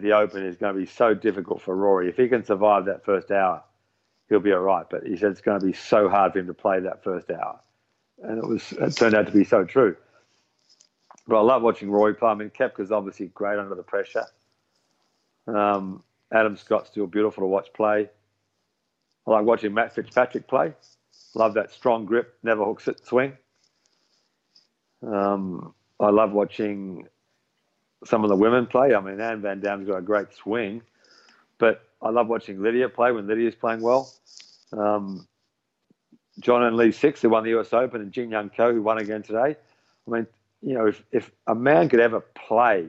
[0.00, 2.08] the Open is going to be so difficult for Rory.
[2.08, 3.62] If he can survive that first hour,
[4.28, 4.86] he'll be all right.
[4.88, 7.30] But he said it's going to be so hard for him to play that first
[7.30, 7.60] hour,
[8.22, 9.96] and it was it turned out to be so true.
[11.26, 12.30] But I love watching Roy play.
[12.30, 14.24] I mean, Koepka's obviously great under the pressure.
[15.46, 16.02] Um,
[16.32, 18.08] Adam Scott's still beautiful to watch play.
[19.26, 20.72] I like watching Matt Fitzpatrick play.
[21.34, 23.36] Love that strong grip, never hooks it swing.
[25.06, 27.06] Um, I love watching
[28.04, 28.94] some of the women play.
[28.94, 30.82] I mean, Anne Van Dam's got a great swing,
[31.58, 34.12] but I love watching Lydia play when Lydia's playing well.
[34.72, 35.26] Um,
[36.40, 39.22] Jeongeun Lee Six, who won the US Open, and Jin Young Ko, who won again
[39.22, 39.56] today.
[40.06, 40.26] I mean,
[40.62, 42.88] you know, if, if a man could ever play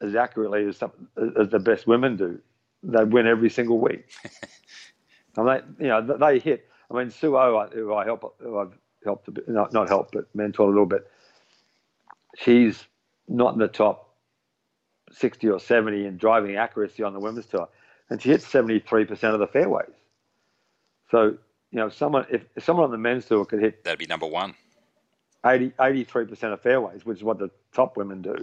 [0.00, 0.92] as accurately as, some,
[1.38, 2.38] as the best women do,
[2.82, 4.10] they'd win every single week.
[5.38, 6.68] I mean, you know, they hit.
[6.90, 10.12] I mean, Sue O, who I help, who I've helped a bit, not, not helped,
[10.12, 11.10] but mentored a little bit.
[12.36, 12.84] She's
[13.28, 14.14] not in the top
[15.12, 17.68] 60 or 70 in driving accuracy on the women's tour,
[18.10, 19.94] and she hits 73% of the fairways.
[21.10, 21.36] So,
[21.70, 24.26] you know, someone if, if someone on the men's tour could hit that'd be number
[24.26, 24.54] one.
[25.46, 28.34] 80, 83% of fairways, which is what the top women do,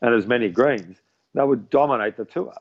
[0.00, 0.96] and as many greens,
[1.34, 2.54] they would dominate the tour.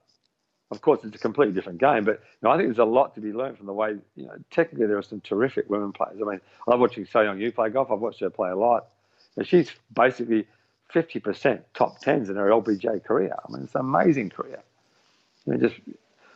[0.72, 3.16] Of course, it's a completely different game, but you know, I think there's a lot
[3.16, 6.18] to be learned from the way, you know, technically there are some terrific women players.
[6.20, 7.90] I mean, I love watching So Yeon Ryu play golf.
[7.90, 8.88] I've watched her play a lot.
[9.38, 10.46] And she's basically
[10.94, 13.36] 50% top tens in her LPGA career.
[13.48, 14.60] I mean, it's an amazing career.
[15.46, 15.76] I mean, just,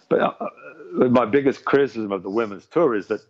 [0.09, 3.21] but uh, uh, my biggest criticism of the women's tour is that,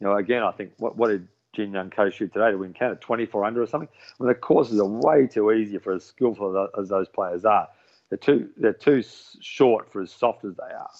[0.00, 2.72] you know, again, I think what, what did Jin Young Ko shoot today to win
[2.72, 2.98] Canada?
[3.00, 3.88] 24 under or something?
[3.92, 7.68] I mean, the courses are way too easy for as skillful as those players are.
[8.08, 9.02] They're too, they're too
[9.40, 10.90] short for as soft as they are.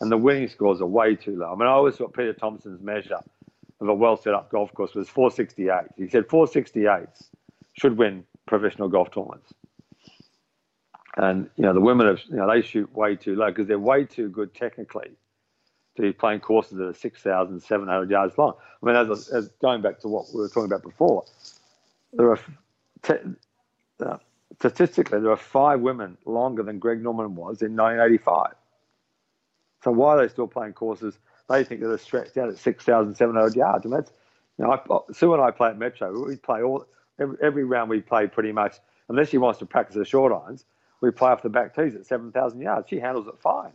[0.00, 1.52] And the winning scores are way too low.
[1.52, 3.20] I mean, I always thought Peter Thomson's measure
[3.80, 5.92] of a well set up golf course was 468.
[5.96, 7.08] He said 468
[7.74, 9.52] should win professional golf tournaments.
[11.16, 13.78] And you know the women have you know they shoot way too low because they're
[13.78, 15.10] way too good technically
[15.96, 18.54] to be playing courses that are six thousand seven hundred yards long.
[18.82, 21.24] I mean, as, as, going back to what we were talking about before,
[22.14, 22.40] there are
[23.02, 23.34] te-
[24.04, 24.16] uh,
[24.58, 28.54] statistically there are five women longer than Greg Norman was in 1985.
[29.84, 31.18] So why are they still playing courses?
[31.48, 34.12] They think that are stretched out at six thousand seven hundred yards, and that's
[34.58, 36.26] you know I, Su and I play at Metro.
[36.26, 36.86] We play all
[37.42, 38.76] every, round we play pretty much,
[39.08, 40.64] unless she wants to practice the short irons,
[41.00, 42.88] we play off the back tees at 7,000 yards.
[42.88, 43.72] She handles it fine.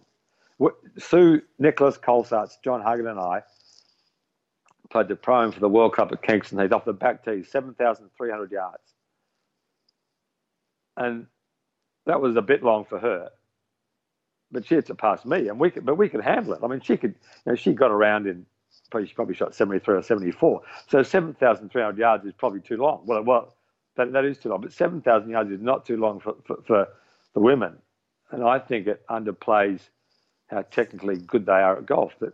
[0.97, 3.43] Su, Nicolas Colsaerts, John Huggin, and I
[4.89, 8.51] played the pro for the World Cup at Kingston Heath off the back tees, 7,300
[8.51, 8.93] yards.
[10.95, 11.27] And
[12.05, 13.29] that was a bit long for her.
[14.51, 16.62] But she had to pass me, and we could, but we could handle it.
[16.63, 18.45] I mean, she could, you know, she got around in
[18.89, 20.62] probably she probably shot 73 or 74.
[20.88, 23.02] So 7,300 yards is probably too long.
[23.06, 23.54] Well, well,
[23.95, 24.62] that, that is too long.
[24.62, 26.88] But 7,000 yards is not too long for, for, for
[27.34, 27.78] the women.
[28.32, 29.82] And I think it underplays
[30.47, 32.13] how technically good they are at golf.
[32.19, 32.34] That,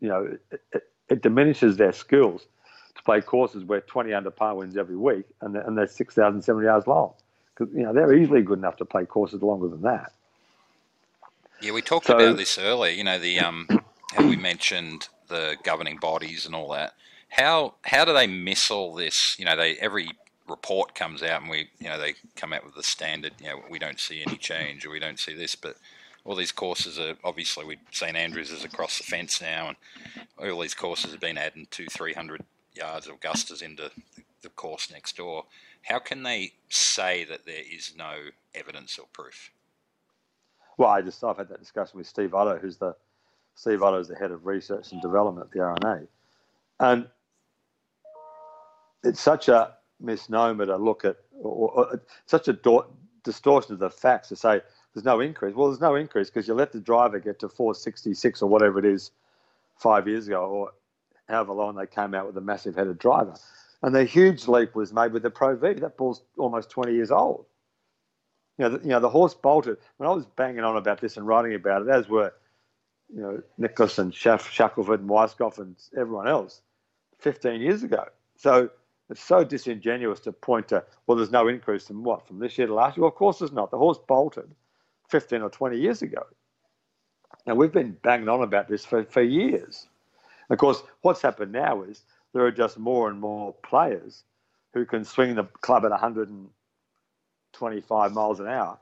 [0.00, 2.46] you know, it, it, it diminishes their skills
[2.94, 6.64] to play courses where 20 under par wins every week and they're, and they're 6,700
[6.64, 7.14] yards long.
[7.54, 10.12] Because, you know, they're easily good enough to play courses longer than that.
[11.60, 12.92] Yeah, we talked so, about this earlier.
[12.92, 13.68] You know, the um,
[14.14, 16.94] how we mentioned the governing bodies and all that.
[17.28, 19.38] How how do they miss all this?
[19.38, 20.10] You know, they every
[20.48, 23.32] report comes out and we you know they come out with the standard.
[23.40, 25.76] You know, we don't see any change or we don't see this, but
[26.24, 30.60] all these courses are obviously we St Andrews is across the fence now, and all
[30.60, 33.90] these courses have been adding two three hundred yards of Augustas into
[34.42, 35.44] the course next door.
[35.82, 38.14] How can they say that there is no
[38.54, 39.50] evidence or proof?
[40.76, 42.96] Well, I just I've had that discussion with Steve Otto, who's the
[43.54, 46.06] Steve Otto is the head of research and development at the R&A.
[46.80, 47.06] And
[49.04, 52.86] it's such a misnomer to look at, or, or such a do-
[53.22, 54.60] distortion of the facts to say
[54.92, 55.54] there's no increase.
[55.54, 58.84] Well, there's no increase because you let the driver get to 466 or whatever it
[58.84, 59.10] is
[59.76, 60.72] five years ago, or
[61.28, 63.34] however long they came out with a massive headed driver.
[63.82, 65.74] And the huge leap was made with the Pro V.
[65.74, 67.46] That ball's almost 20 years old.
[68.56, 69.78] You know, the, you know, the horse bolted.
[69.96, 72.32] When I was banging on about this and writing about it, as were
[73.12, 76.62] you know, Nicklaus and Schaff, Shackelford and Weiskopf and everyone else
[77.18, 78.04] 15 years ago.
[78.36, 78.70] So
[79.10, 82.66] it's so disingenuous to point to, well, there's no increase from what, from this year
[82.66, 83.02] to last year?
[83.02, 83.70] Well, of course there's not.
[83.70, 84.50] The horse bolted
[85.10, 86.24] 15 or 20 years ago.
[87.46, 89.86] Now, we've been banging on about this for, for years.
[90.50, 94.24] Of course, what's happened now is there are just more and more players
[94.72, 98.78] who can swing the club at 125 miles an hour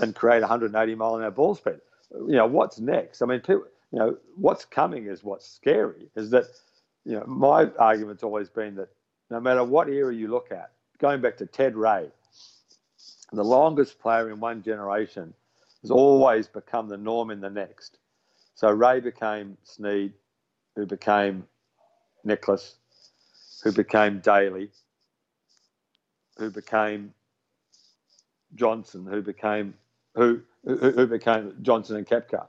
[0.00, 1.80] and create 180 mile an hour ball speed
[2.14, 3.22] you know, what's next?
[3.22, 6.08] I mean, people, you know, what's coming is what's scary.
[6.16, 6.44] Is that,
[7.04, 8.88] you know, my argument's always been that
[9.30, 12.10] no matter what era you look at, going back to Ted Ray,
[13.32, 15.32] the longest player in one generation
[15.80, 17.98] has always become the norm in the next.
[18.54, 20.12] So Ray became Snead,
[20.76, 21.44] who became
[22.24, 22.76] Nicklaus,
[23.64, 24.70] who became Daly,
[26.38, 27.12] who became
[28.54, 29.74] Johnson, who became
[30.14, 32.46] who who, who became Johnson and Koepka,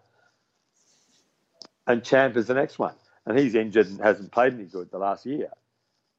[1.87, 2.95] and Champ is the next one,
[3.25, 5.49] and he's injured and hasn't played any good the last year,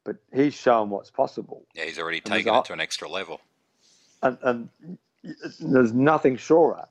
[0.05, 1.65] but he's shown what's possible.
[1.75, 3.41] Yeah, he's already taken it to an extra level.
[4.23, 4.99] And, and
[5.61, 6.87] there's nothing surer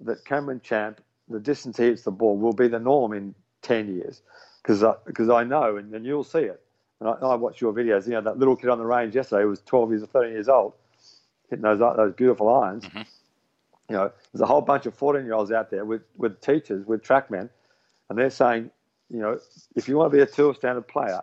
[0.00, 3.94] that Cameron Champ, the distance he hits the ball, will be the norm in 10
[3.94, 4.22] years.
[4.62, 6.60] Because I, cause I know, and, and you'll see it.
[7.00, 8.06] And I, I watch your videos.
[8.06, 10.48] You know, that little kid on the range yesterday was 12 years or 13 years
[10.48, 10.74] old,
[11.48, 12.84] hitting those, those beautiful irons.
[12.84, 13.02] Mm-hmm.
[13.88, 16.86] You know, there's a whole bunch of 14 year olds out there with, with teachers,
[16.86, 17.48] with trackmen,
[18.08, 18.70] and they're saying,
[19.10, 19.38] you know,
[19.76, 21.22] if you want to be a tour standard player,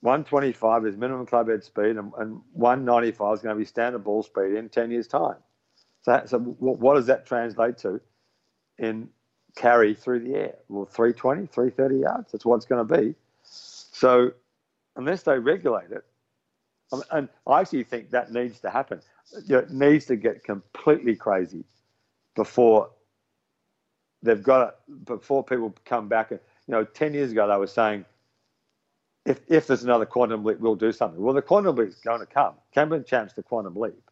[0.00, 4.22] 125 is minimum club head speed, and, and 195 is going to be standard ball
[4.22, 5.36] speed in 10 years' time.
[6.02, 8.00] So, so what does that translate to
[8.78, 9.08] in
[9.54, 10.54] carry through the air?
[10.68, 12.32] Well, 320, 330 yards.
[12.32, 13.14] That's what it's going to be.
[13.44, 14.32] So,
[14.96, 16.04] unless they regulate it,
[17.10, 19.00] and I actually think that needs to happen.
[19.48, 21.64] It needs to get completely crazy
[22.36, 22.90] before
[24.22, 26.30] they've got it, before people come back.
[26.30, 28.04] And, you know, 10 years ago, they were saying,
[29.24, 31.20] if, if there's another quantum leap, we'll do something.
[31.20, 32.54] Well, the quantum leap is going to come.
[32.74, 34.02] Cameron Champ's the quantum leap.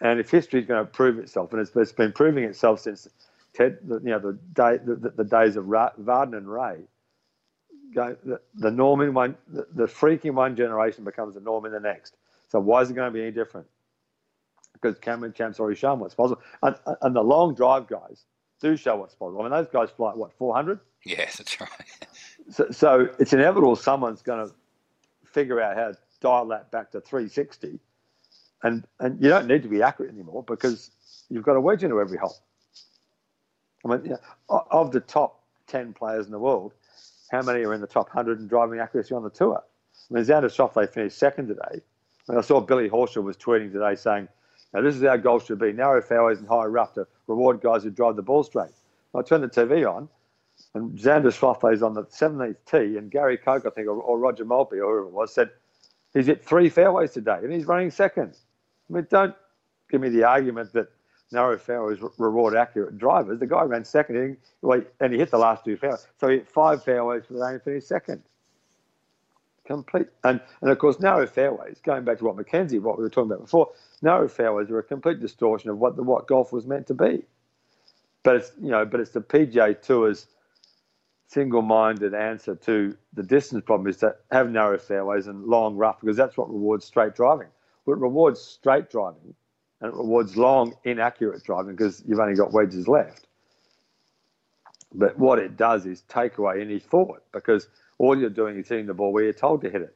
[0.00, 3.08] And if history is going to prove itself, and it's, it's been proving itself since
[3.54, 6.82] Ted, you know, the, day, the, the days of Ra- Vardon and Ray,
[7.94, 11.66] go, the, the norm in one, the, the freak in one generation becomes the norm
[11.66, 12.16] in the next.
[12.48, 13.66] So why is it going to be any different?
[14.72, 16.42] Because Cameron Champ's already shown what's possible.
[16.62, 18.24] And, and the long drive guys
[18.60, 19.40] do show what's possible.
[19.40, 20.80] I mean, those guys fly, what, 400?
[21.04, 21.70] Yeah, that's right.
[22.50, 24.54] so, so it's inevitable someone's going to
[25.24, 27.78] figure out how to dial that back to 360
[28.64, 30.90] and and you don't need to be accurate anymore because
[31.28, 32.36] you've got a wedge into every hole.
[33.84, 36.72] I mean, you know, of the top ten players in the world,
[37.30, 39.62] how many are in the top hundred in driving accuracy on the tour?
[40.10, 41.80] I mean, Xander Schauffele finished second today.
[42.28, 44.28] Mean, I saw Billy Horschel was tweeting today saying,
[44.72, 47.82] "Now this is our goal should be: narrow fairways and high rough to reward guys
[47.84, 48.72] who drive the ball straight."
[49.14, 50.08] I turned the TV on,
[50.74, 54.18] and Xander Schauffele is on the 17th tee, and Gary Koch, I think, or, or
[54.18, 55.50] Roger Maltbie, or whoever it was, said
[56.12, 58.36] he's hit three fairways today, and he's running second.
[58.88, 59.34] I mean, don't
[59.90, 60.88] give me the argument that
[61.32, 63.38] narrow fairways reward accurate drivers.
[63.40, 66.06] The guy ran second, and he, and he hit the last two fairways.
[66.18, 68.22] So he hit five fairways for the day and finished second.
[69.66, 70.08] Complete.
[70.24, 73.30] And, and of course, narrow fairways, going back to what Mackenzie, what we were talking
[73.30, 73.70] about before,
[74.02, 77.24] narrow fairways are a complete distortion of what the what golf was meant to be.
[78.22, 80.26] But it's you know, but it's the PGA Tour's
[81.28, 86.16] single-minded answer to the distance problem is to have narrow fairways and long rough because
[86.16, 87.48] that's what rewards straight driving.
[87.84, 89.34] What rewards straight driving
[89.84, 93.26] and it rewards long, inaccurate driving because you've only got wedges left.
[94.94, 97.68] But what it does is take away any thought because
[97.98, 99.94] all you're doing is hitting the ball where you're told to hit it.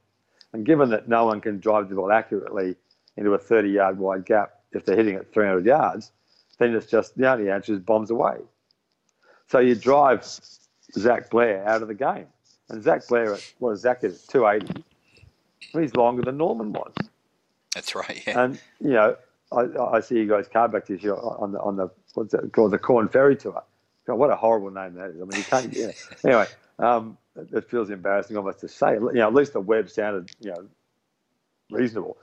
[0.52, 2.76] And given that no one can drive the ball accurately
[3.16, 6.12] into a 30 yard wide gap if they're hitting it 300 yards,
[6.58, 8.36] then it's just the only answer is bombs away.
[9.46, 10.22] So you drive
[10.98, 12.26] Zac Blair out of the game.
[12.68, 14.84] And Zac Blair, at, what is Zac at 280?
[15.72, 16.92] He's longer than Norman was.
[17.74, 18.22] That's right.
[18.26, 18.44] Yeah.
[18.44, 19.16] And you know,
[19.50, 22.52] I, I see you guys car back this year on the on the what's it
[22.52, 23.62] called the Korn Ferry Tour.
[24.06, 25.16] God, what a horrible name that is.
[25.16, 25.72] I mean, you can't.
[25.72, 25.92] Yeah.
[26.24, 26.46] anyway,
[26.78, 28.94] um, it feels embarrassing almost to say.
[28.94, 30.66] You know, at least the web sounded you know
[31.70, 32.18] reasonable.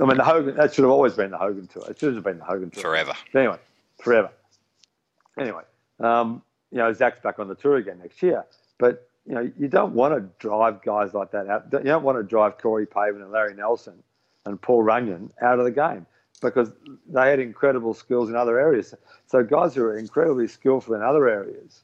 [0.00, 1.84] I mean, the Hogan that should have always been the Hogan Tour.
[1.88, 3.14] It should have been the Hogan Tour forever.
[3.32, 3.58] But anyway,
[4.02, 4.30] forever.
[5.38, 5.62] Anyway,
[6.00, 8.44] um, you know, Zac's back on the tour again next year,
[8.78, 11.66] but you know, you don't want to drive guys like that out.
[11.72, 14.02] You don't want to drive Corey Pavin and Larry Nelson
[14.44, 16.06] and Paul Runyon out of the game
[16.40, 16.70] because
[17.08, 18.94] they had incredible skills in other areas.
[19.26, 21.82] So guys who are incredibly skillful in other areas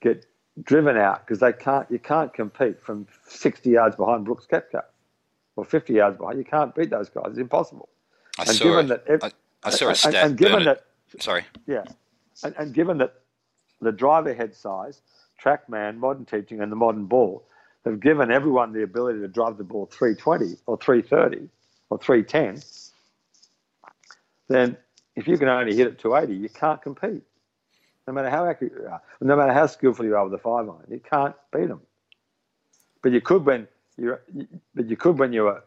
[0.00, 0.26] get
[0.62, 1.90] driven out because they can't.
[1.90, 4.82] You can't compete from 60 yards behind Brooks Koepka
[5.56, 6.38] or 50 yards behind.
[6.38, 7.26] You can't beat those guys.
[7.28, 7.88] It's impossible.
[8.38, 9.30] I and saw given that I,
[9.64, 10.14] I, saw a stat.
[10.14, 10.78] And, and given Bernard,
[11.12, 11.44] that, sorry.
[11.66, 11.84] Yeah,
[12.42, 13.14] and, and given that
[13.80, 15.00] the driver head size,
[15.42, 17.46] TrackMan, modern teaching, and the modern ball
[17.84, 21.48] have given everyone the ability to drive the ball 320 or 330
[21.90, 22.62] or 310,
[24.48, 24.76] then
[25.14, 27.22] if you can only hit it 280, you can't compete.
[28.06, 30.68] No matter how accurate you are, no matter how skillful you are with the five
[30.68, 31.80] iron, you can't beat them.
[33.02, 33.66] But you could when
[33.96, 34.22] you're,
[34.74, 35.64] but you could when you were,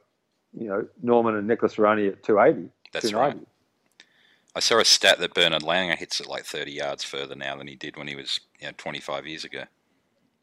[0.58, 2.72] you know, Norman and Nicklaus were only at 280.
[2.94, 3.38] That's right.
[4.56, 7.68] I saw a stat that Bernard Langer hits it like 30 yards further now than
[7.68, 9.66] he did when he was you know, 25 years ago.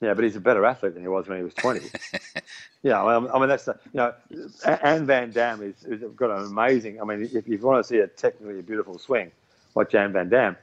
[0.00, 1.80] Yeah, but he's a better athlete than he was when he was 20.
[2.82, 4.14] yeah, I mean, I mean, that's the, you know,
[4.64, 7.98] Anne Van Dam is, is got an amazing, I mean, if, you want to see
[7.98, 9.32] a technically beautiful swing,
[9.74, 10.56] watch Anne Van Dam.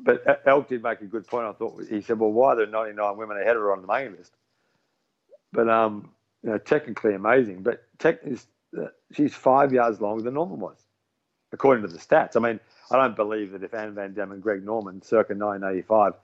[0.00, 1.46] But Elk did make a good point.
[1.46, 3.86] I thought he said, "Well, why are there 99 women ahead of her on the
[3.86, 4.32] main list?"
[5.52, 6.10] But um,
[6.42, 7.62] you know, technically amazing.
[7.62, 8.46] But tech is
[9.12, 10.78] she's five yards longer than Norman was,
[11.52, 12.36] according to the stats.
[12.36, 12.58] I mean,
[12.90, 16.14] I don't believe that if Anne Van Dam and Greg Norman, circa 1985,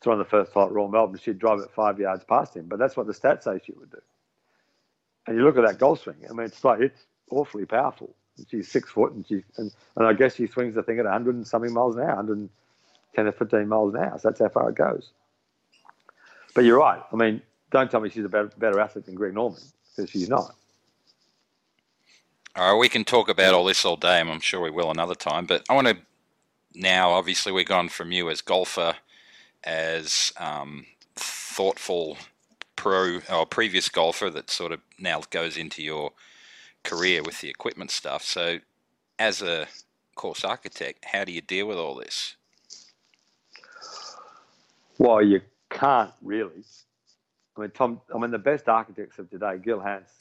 [0.00, 2.66] threw on the first flight Royal Melbourne, she'd drive it five yards past him.
[2.66, 4.00] But that's what the stats say she would do.
[5.26, 6.16] And you look at that golf swing.
[6.28, 8.14] I mean, it's like it's awfully powerful.
[8.48, 11.34] She's six foot, and she and, and I guess she swings the thing at 100
[11.34, 14.18] and something miles an hour, 110 or 15 miles an hour.
[14.18, 15.10] So that's how far it goes.
[16.54, 17.02] But you're right.
[17.12, 19.60] I mean, don't tell me she's a better, better athlete than Greg Norman
[19.94, 20.54] because she's not.
[22.56, 24.90] All right, we can talk about all this all day, and I'm sure we will
[24.90, 25.46] another time.
[25.46, 25.98] But I want to
[26.74, 28.94] now, obviously, we've gone from you as golfer,
[29.64, 32.18] as um, thoughtful
[32.76, 36.12] pro or previous golfer that sort of now goes into your
[36.84, 38.22] career with the equipment stuff.
[38.22, 38.58] So,
[39.18, 39.66] as a
[40.14, 42.36] course architect, how do you deal with all this?
[44.98, 45.40] Well, you
[45.70, 46.64] can't really.
[47.56, 48.00] I mean, Tom.
[48.14, 50.12] I mean, the best architects of today: Gil Hanse,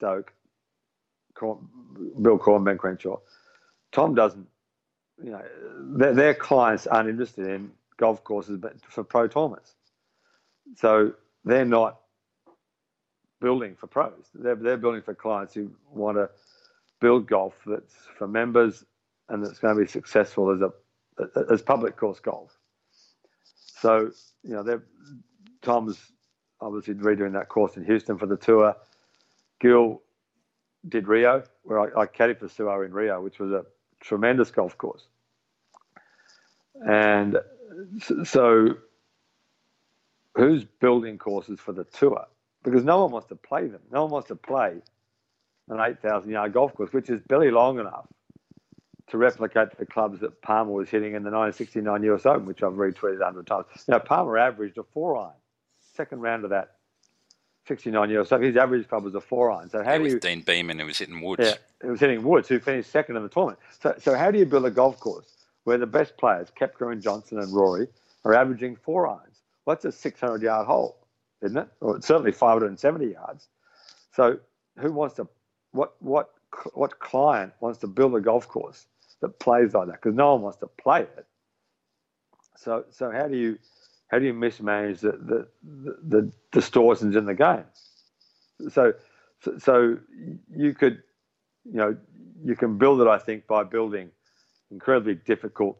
[0.00, 0.32] Doak,
[1.40, 3.18] Bill Coore, Ben Crenshaw.
[3.92, 4.46] Tom doesn't.
[5.22, 5.42] You know,
[5.96, 9.74] their, their clients aren't interested in golf courses, but for pro tournaments.
[10.76, 11.12] So
[11.44, 12.00] they're not
[13.40, 14.28] building for pros.
[14.34, 16.28] They're, they're building for clients who want to
[17.00, 18.84] build golf that's for members
[19.28, 20.72] and that's going to be successful as a
[21.50, 22.56] as public course golf.
[23.80, 24.10] So
[24.42, 24.82] you know, they're
[25.62, 26.12] Tom's
[26.60, 28.74] obviously redoing that course in Houston for the tour.
[29.60, 30.02] Gil
[30.88, 33.64] did Rio, where I, I caddied for Suo in Rio, which was a
[34.00, 35.06] tremendous golf course.
[36.86, 37.38] And
[38.24, 38.76] so,
[40.34, 42.26] who's building courses for the tour?
[42.62, 43.80] Because no one wants to play them.
[43.92, 44.76] No one wants to play
[45.68, 48.06] an 8,000 yard golf course, which is barely long enough
[49.08, 52.72] to replicate the clubs that Palmer was hitting in the 1969 US Open, which I've
[52.72, 53.66] retweeted a 100 times.
[53.88, 55.34] Now, Palmer averaged a four iron,
[55.94, 56.76] second round of that
[57.68, 58.46] 69 US Open.
[58.46, 59.70] His average club was a four iron.
[59.70, 60.20] So how yeah, do you?
[60.20, 61.42] Deane Beman, who was hitting Woods.
[61.44, 63.60] Yeah, it was hitting Woods, who finished second in the tournament.
[63.80, 65.35] So, so how do you build a golf course
[65.66, 67.88] where the best players, Koepka and Johnson and Rory,
[68.24, 69.42] are averaging four irons?
[69.64, 70.96] What's a 600 yard hole,
[71.42, 71.68] isn't it?
[71.80, 73.48] Or certainly 570 yards.
[74.12, 74.38] So
[74.78, 75.26] who wants to?
[75.72, 76.30] What what
[76.74, 78.86] what client wants to build a golf course
[79.20, 80.00] that plays like that?
[80.00, 81.26] Because no one wants to play it.
[82.56, 83.58] So so how do you
[84.06, 87.64] how do you mismanage the the, the, the distortions in the game?
[88.70, 88.92] So
[89.58, 89.98] so
[90.56, 91.02] you could
[91.64, 91.96] you know
[92.44, 93.08] you can build it.
[93.08, 94.12] I think by building
[94.70, 95.78] incredibly difficult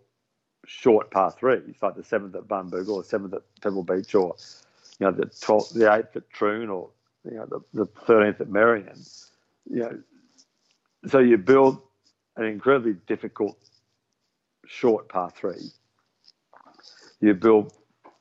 [0.66, 4.36] short par threes, like the seventh at Barnbougle or the seventh at Pebble Beach, or
[4.98, 6.90] you know the 12th, the eighth at Troon, or
[7.24, 8.98] you know the thirteenth at Merion.
[9.70, 10.02] You know,
[11.08, 11.80] so you build
[12.36, 13.56] an incredibly difficult
[14.66, 15.70] short par three.
[17.20, 17.72] You build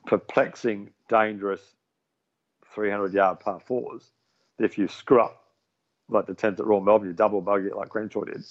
[0.06, 1.60] perplexing, dangerous
[2.74, 4.10] 300 yard par fours.
[4.58, 5.44] If you screw up
[6.08, 8.44] like the 10th at Royal Melbourne, you double bogey it like Crenshaw did.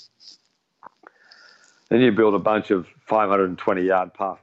[1.90, 4.40] Then you build a bunch of 520 yard par.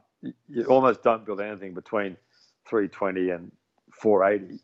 [0.48, 2.16] You almost don't build anything between
[2.68, 3.52] 320 and
[3.92, 4.60] 480.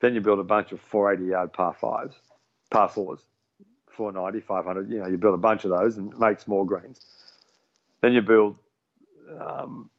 [0.00, 2.16] Then you build a bunch of 480 yard par fives,
[2.70, 3.20] par fours,
[3.90, 4.90] 490, 500.
[4.90, 7.00] You know, you build a bunch of those and make small greens.
[8.00, 8.56] Then you build
[9.40, 9.90] um,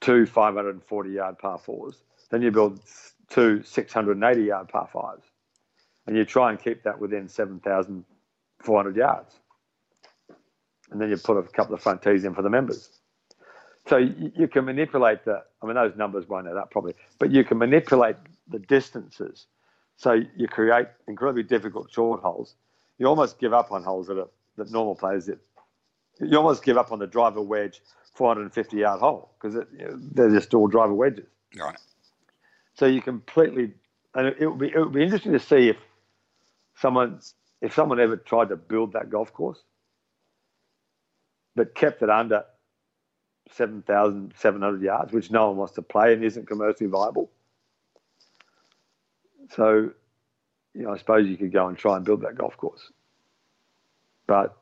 [0.00, 2.02] two 540 yard par fours.
[2.30, 2.80] Then you build
[3.28, 5.26] two 680 yard par fives.
[6.06, 9.40] And you try and keep that within 7,400 yards.
[10.90, 12.90] And then you put a couple of front tees in for the members.
[13.88, 17.30] So you, you can manipulate the, I mean, those numbers won't add up probably, but
[17.30, 18.16] you can manipulate
[18.48, 19.46] the distances.
[19.96, 22.54] So you create incredibly difficult short holes.
[22.98, 25.38] You almost give up on holes that, are, that normal players did.
[26.20, 27.80] You almost give up on the driver wedge
[28.14, 31.26] 450 yard hole because you know, they're just all driver wedges.
[31.58, 31.76] Right.
[32.74, 33.72] So you completely,
[34.14, 35.76] and it, it would be it would be interesting to see if
[36.76, 37.20] someone
[37.60, 39.62] if someone ever tried to build that golf course,
[41.60, 42.42] but kept it under
[43.50, 47.30] 7,700 yards, which no one wants to play and isn't commercially viable.
[49.50, 49.90] So,
[50.72, 52.90] you know, I suppose you could go and try and build that golf course.
[54.26, 54.56] But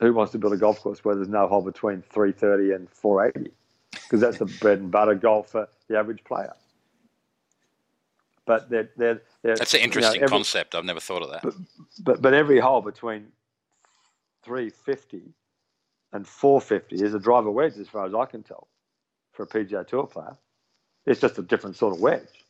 [0.00, 3.50] who wants to build a golf course where there's no hole between 330 and 480?
[3.90, 6.54] Because that's the bread and butter golf for the average player.
[8.46, 10.74] But they're, they're, they're That's an interesting you know, every, concept.
[10.74, 11.42] I've never thought of that.
[11.42, 11.54] But,
[12.02, 13.26] but, but every hole between
[14.42, 15.34] 350
[16.12, 18.68] and 450 is a driver wedge, as far as I can tell,
[19.32, 20.36] for a PGA Tour player.
[21.06, 22.44] It's just a different sort of wedge.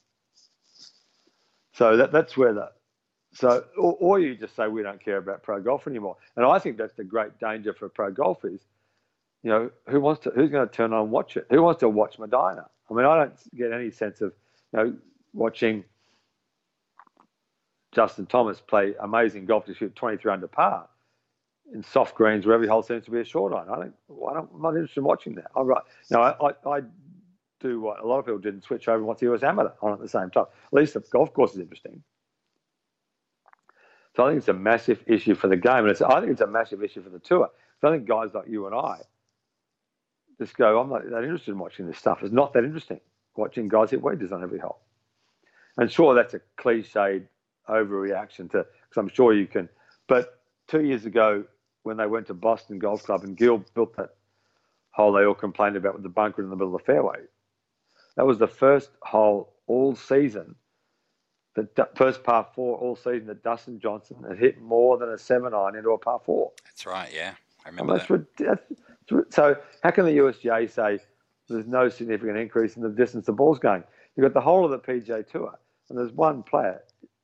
[1.74, 2.70] So that, that's where the
[3.34, 6.16] so or, or, you just say we don't care about pro golf anymore.
[6.36, 8.60] And I think that's the great danger for pro golf is,
[9.42, 11.46] you know, who wants to who's going to turn on and watch it?
[11.48, 12.66] Who wants to watch Medinah?
[12.90, 14.34] I mean, I don't get any sense of
[14.74, 14.94] you know
[15.32, 15.82] watching
[17.92, 20.88] Justin Thomas play amazing golf to shoot 23 under par
[21.73, 23.68] in soft greens where every hole seems to be a short iron.
[23.68, 25.51] I well, I am not interested in watching that.
[25.57, 25.83] I'm right.
[26.14, 26.81] I, I, I,
[27.61, 29.70] do what a lot of people did and switch over and watch the US Amateur
[29.81, 30.47] on at the same time.
[30.66, 32.03] At least the golf course is interesting.
[34.16, 36.41] So I think it's a massive issue for the game, and it's, I think it's
[36.41, 37.49] a massive issue for the tour.
[37.81, 38.97] So I think guys like you and I
[40.41, 42.18] just go, I'm not that interested in watching this stuff.
[42.23, 43.01] It's not that interesting
[43.37, 44.81] watching guys hit wedges on every hole.
[45.77, 47.27] And sure, that's a cliched
[47.68, 49.68] overreaction to, because I'm sure you can.
[50.07, 51.45] But two years ago,
[51.83, 54.14] when they went to Boston Golf Club and Gil built that
[54.91, 57.18] hole they all complained about with the bunker in the middle of the fairway,
[58.16, 60.55] that was the first hole all season,
[61.55, 65.55] the first par four all season that Dustin Johnson had hit more than a seven
[65.55, 66.53] iron into a par four.
[66.64, 67.35] That's right, yeah.
[67.64, 68.66] I remember that's that.
[69.09, 70.99] That's, so how can the USGA say
[71.49, 73.85] there's no significant increase in the distance the ball's going?
[74.16, 75.59] You've got the whole of the PGA Tour,
[75.89, 76.83] and there's one player,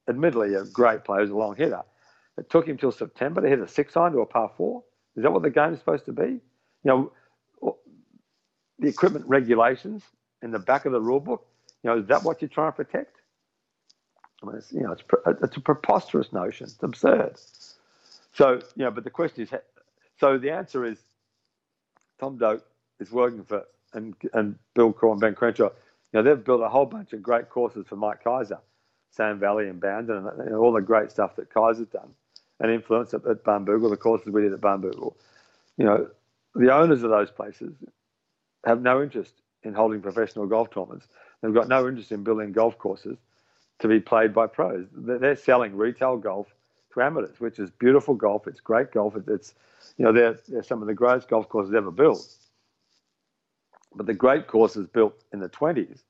[0.09, 1.83] admittedly a great player, who's a long hitter.
[2.39, 4.85] It took him till September to hit a six iron to a par four.
[5.17, 6.41] Is that what the game is supposed to be?
[6.85, 7.13] You know,
[8.79, 10.05] the equipment regulations
[10.43, 11.45] in the back of the rule book.
[11.83, 13.17] You know, is that what you're trying to protect?
[14.43, 16.67] I mean, it's, you know, it's, uh, it's a preposterous notion.
[16.67, 17.35] It's absurd.
[18.33, 19.51] So, you know, but the question is,
[20.21, 20.99] so the answer is,
[22.21, 22.65] Tom Doak
[23.01, 23.65] is working for
[23.95, 25.71] and and Bill Coore and Ben Crenshaw.
[26.13, 28.61] You know, they've built a whole bunch of great courses for Mike Keiser,
[29.11, 32.15] Sand Valley and Bandon, and know, all the great stuff that Keiser's done
[32.61, 35.15] and influence at, at Barnbougle, the courses we did at Barnbougle.
[35.77, 36.09] You know,
[36.55, 37.73] the owners of those places
[38.65, 41.07] have no interest in holding professional golf tournaments.
[41.41, 43.17] They've got no interest in building golf courses
[43.79, 44.87] to be played by pros.
[44.93, 46.49] They're selling retail golf
[46.95, 48.47] to amateurs, which is beautiful golf.
[48.47, 49.15] It's great golf.
[49.29, 49.55] It's,
[49.97, 52.27] you know, they're, they're some of the greatest golf courses ever built.
[53.95, 56.03] But the great courses built in the 20s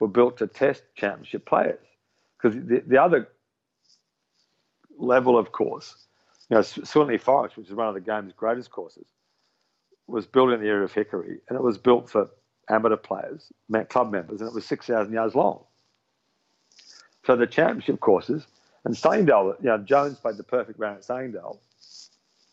[0.00, 1.84] were built to test championship players.
[2.36, 3.28] Because the, the other
[4.98, 5.96] level of course,
[6.50, 9.06] you know, Swinley Forest, which is one of the game's greatest courses,
[10.06, 12.28] was built in the area of Hickory, and it was built for
[12.68, 13.52] amateur players,
[13.88, 15.64] club members, and it was 6,000 yards long.
[17.24, 18.46] So the championship courses,
[18.84, 21.58] and Sunningdale, you know, Jones played the perfect round at Sunningdale,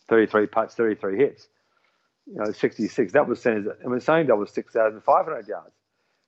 [0.07, 1.47] 33 putts, 33 hits,
[2.25, 3.13] you know, 66.
[3.13, 5.73] That was seen as, I mean, Sunningdale was 6,500 yards.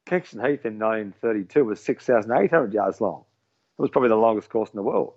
[0.06, 3.24] Kingston Heath in 1932 was 6,800 yards long.
[3.80, 5.14] It was probably the longest course in the world.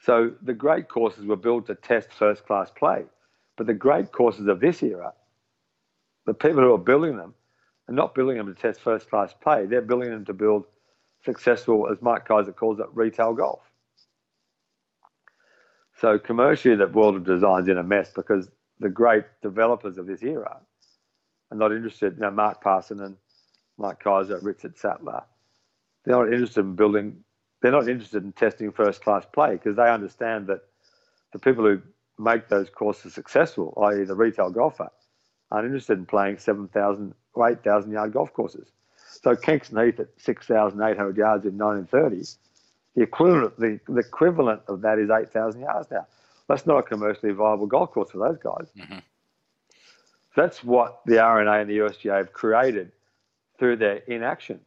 [0.00, 3.04] So the great courses were built to test first class play.
[3.56, 5.12] But the great courses of this era,
[6.26, 7.34] the people who are building them
[7.88, 9.66] are not building them to test first class play.
[9.66, 10.64] They're building them to build
[11.24, 13.60] successful, as Mike Keiser calls it, retail golf.
[16.00, 20.22] So commercially, the world of design's in a mess because the great developers of this
[20.22, 20.60] era
[21.50, 22.14] are not interested.
[22.14, 23.16] You know, Mark Parsinen and
[23.78, 25.24] Mike Keiser, Richard Sattler,
[26.04, 27.24] they're not interested in building.
[27.60, 30.60] They're not interested in testing first class play because they understand that
[31.32, 31.80] the people who
[32.18, 34.90] make those courses successful, i.e., the retail golfer,
[35.50, 38.68] aren't interested in playing 7,000 or 8,000 yard golf courses.
[38.96, 42.26] So Kingston Heath at 6,800 yards in 1930,
[42.94, 46.06] the equivalent, the, the equivalent of that is 8,000 yards now.
[46.48, 48.68] That's not a commercially viable golf course for those guys.
[48.76, 48.98] Mm-hmm.
[50.36, 52.92] That's what the R&A and the USGA have created
[53.58, 54.60] through their inaction.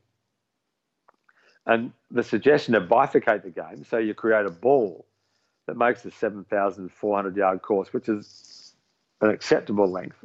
[1.71, 5.05] And the suggestion to bifurcate the game, so you create a ball
[5.67, 8.73] that makes a 7,400 yard course, which is
[9.21, 10.17] an acceptable length.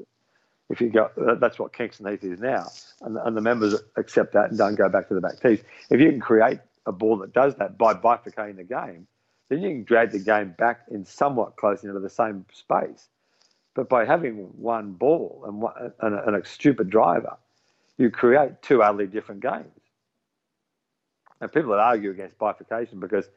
[0.70, 1.08] If you go,
[1.40, 2.66] that's what Kingston Heath is now,
[3.00, 5.62] and, and the members accept that and don't go back to the back tees.
[5.88, 9.06] If you can create a ball that does that by bifurcating the game,
[9.48, 13.08] then you can drag the game back in somewhat close into the same space.
[13.76, 17.36] But by having one ball and, one, and, a, and a stupid driver,
[17.98, 19.70] you create two utterly different games.
[21.40, 23.28] And people that argue against bifurcation because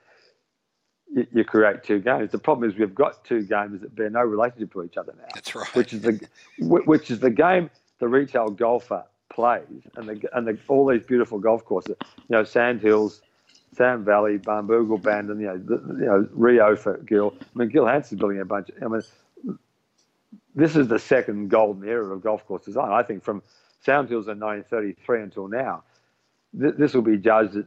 [1.14, 2.32] you, you, create two games.
[2.32, 5.28] The problem is we've got two games that bear no relationship to each other now.
[5.34, 5.76] That's right.
[5.76, 6.28] Which is the
[6.60, 7.70] which is the game
[8.00, 11.95] the retail golfer plays, and the and the, all these beautiful golf courses.
[12.30, 13.22] You know, Sand Hills,
[13.74, 15.39] Sand Valley, Barnbougle, Bandon.
[15.39, 17.36] You know, the, you know Rio for Gil.
[17.39, 18.70] I mean, Gil Hanse's building a bunch.
[18.70, 19.58] Of, I mean,
[20.56, 22.91] this is the second golden era of golf course design.
[22.91, 23.41] I think from
[23.82, 25.84] Sand Hills in 1933 until now,
[26.60, 27.58] th- this will be judged,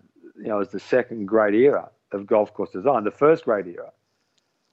[0.42, 3.04] you know, as the second great era of golf course design.
[3.04, 3.92] The first great era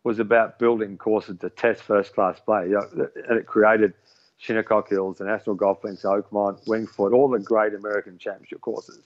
[0.04, 3.94] was about building courses to test first class play, you know, and it created
[4.38, 9.02] Shinnecock Hills, the National Golf Links, Oakmont, Winged Foot, all the great American championship courses.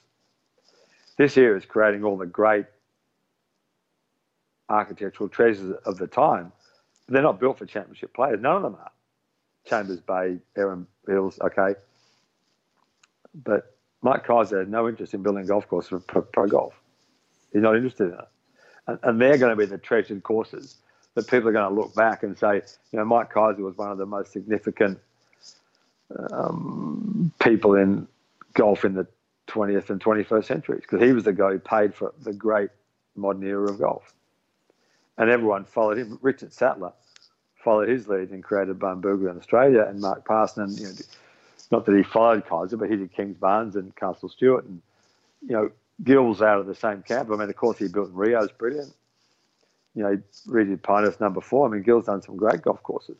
[1.17, 2.65] This era is creating all the great
[4.69, 6.51] architectural treasures of the time.
[7.05, 8.39] But they're not built for championship players.
[8.39, 8.91] None of them are.
[9.65, 11.75] Chambers Bay, Erin Hills, okay.
[13.33, 13.72] But
[14.03, 16.73] Mike Keiser has no interest in building golf course for pro, golf.
[17.51, 18.27] He's not interested in it.
[18.87, 20.75] and, and they're going to be the treasured courses
[21.15, 22.55] that people are going to look back and say,
[22.91, 24.99] you know, Mike Keiser was one of the most significant
[26.31, 28.07] um, people in
[28.53, 29.07] golf in the
[29.47, 32.69] 20th and 21st centuries because he was the guy who paid for the great
[33.15, 34.13] modern era of golf.
[35.17, 36.17] And everyone followed him.
[36.21, 36.93] Richard Sattler
[37.63, 40.75] followed his lead and created Barnbougle in Australia and Mark Parsinen.
[40.77, 40.93] You know,
[41.73, 44.79] not that he followed Keiser, but he did Kings Kingsbarns and Castle Stuart, And,
[45.41, 45.71] you know,
[46.03, 47.31] Gil's out of the same camp.
[47.31, 48.93] I mean, of course, he built in Rio is brilliant.
[49.95, 51.67] You know, he redid Pinehurst number four.
[51.67, 53.17] I mean, Gil's done some great golf courses.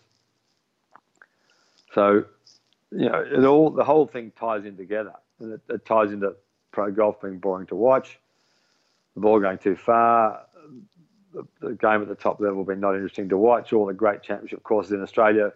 [1.95, 2.25] So,
[2.91, 6.35] you know, it all the whole thing ties in together, and it, it ties into
[6.71, 8.19] pro golf being boring to watch,
[9.15, 10.41] the ball going too far,
[11.33, 14.21] the, the, game at the top level being not interesting to watch, all the great
[14.21, 15.51] championship courses in Australia.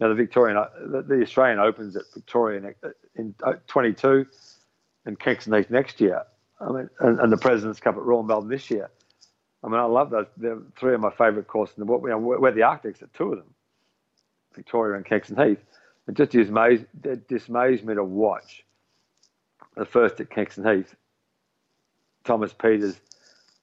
[0.00, 4.26] Know, the Victorian, the, the Australian Opens at Victoria in, in uh, 22
[5.06, 6.22] and Kingston Heath next year.
[6.60, 8.90] I mean, and, and, the President's Cup at Royal Melbourne this year.
[9.64, 10.26] I mean, I love those.
[10.36, 12.02] They're three of my favourite courses in the world.
[12.02, 13.54] We're, the Arctics at two of them,
[14.54, 15.64] Victoria and Kingston Heath.
[16.06, 18.64] It just dismays, it dismays me to watch
[19.76, 20.94] the first at Kingston Heath.
[22.24, 23.00] Thomas Pieters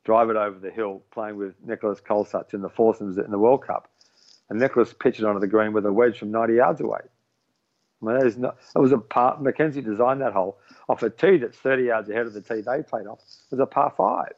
[0.04, 3.66] drive it over the hill playing with Nicolas Colsaerts in the foursomes in the World
[3.66, 3.90] Cup.
[4.50, 7.00] And Nicolas pitched it onto the green with a wedge from 90 yards away.
[8.02, 9.38] I mean, that, is not, that was a par.
[9.40, 12.84] Mackenzie designed that hole off a tee that's 30 yards ahead of the tee they
[12.84, 13.20] played off.
[13.20, 14.34] It was a par five.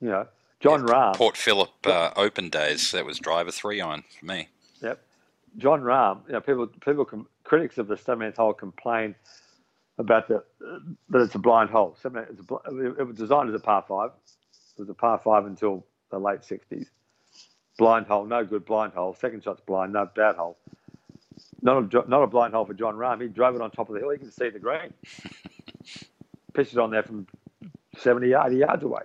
[0.00, 0.26] You know,
[0.60, 1.14] Jon yeah, Rahm.
[1.14, 4.48] Port Phillip uh, Open days, that was driver three iron for me.
[4.82, 5.00] Yep.
[5.58, 9.14] Jon Rahm, you know, people, people, critics of the 17th hole complain
[9.98, 10.42] about the
[11.10, 11.96] that it's a blind hole.
[11.96, 14.10] It's a, it was designed as a par five.
[14.76, 16.86] It was a par five until the late 60s.
[17.82, 19.12] Blind hole, no good blind hole.
[19.12, 20.56] Second shot's blind, no bad hole.
[21.62, 23.20] Not a, not a blind hole for Jon Rahm.
[23.20, 24.10] He drove it on top of the hill.
[24.10, 24.94] He can see the green.
[26.54, 27.26] Pitched it on there from
[27.98, 29.02] 70, 80 yards away.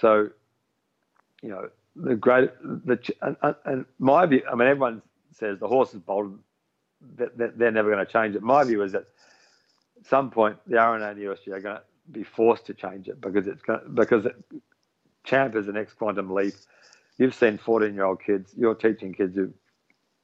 [0.00, 0.30] So,
[1.42, 5.02] you know, the great, the, and, and my view, I mean, everyone
[5.34, 6.38] says the horse is bolted,
[7.18, 8.42] they're never going to change it.
[8.42, 9.04] My view is that
[10.00, 13.08] at some point the R&A and the USG are going to be forced to change
[13.08, 14.36] it because it's going to, because it,
[15.24, 16.54] champ is the next quantum leap.
[17.18, 19.52] You've seen 14 year old kids, you're teaching kids who,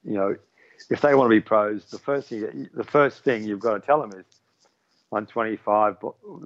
[0.04, 0.36] you know,
[0.90, 3.80] if they want to be pros, the first thing the first thing you've got to
[3.80, 4.26] tell them is
[5.10, 5.96] 125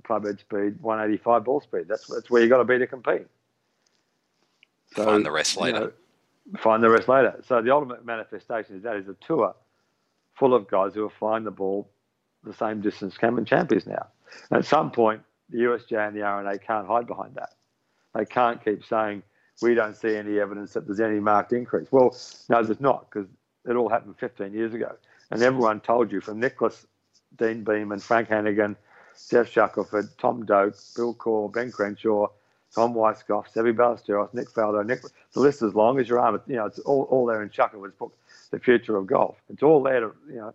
[0.05, 1.84] club head speed, 185 ball speed.
[1.88, 3.26] That's that's where you've got to be to compete.
[4.94, 5.78] So, find the rest later.
[5.78, 5.84] You
[6.53, 7.40] know, find the rest later.
[7.46, 9.55] So the ultimate manifestation is that is a tour
[10.34, 11.88] full of guys who are flying the ball
[12.44, 14.07] the same distance Cameron Champ is now.
[14.51, 17.55] And at some point, the USGA and the R&A can't hide behind that.
[18.14, 19.22] They can't keep saying
[19.61, 21.88] we don't see any evidence that there's any marked increase.
[21.90, 22.16] Well,
[22.48, 23.28] no, there's not because
[23.68, 24.94] it all happened 15 years ago,
[25.30, 26.86] and everyone told you from Nicklaus
[27.36, 28.76] Deane Beman, Frank Hannigan,
[29.30, 32.28] Geoff Shackelford, Tom Doak, Bill Coore, Ben Crenshaw,
[32.74, 35.02] Tom Weiskopf, Seve Ballesteros, Nick Faldo, Nick.
[35.32, 36.40] The list is as long as your arm.
[36.46, 38.16] You know, it's all, all there in Shackelford's book,
[38.50, 39.36] The Future of Golf.
[39.48, 40.54] It's all there to, you know,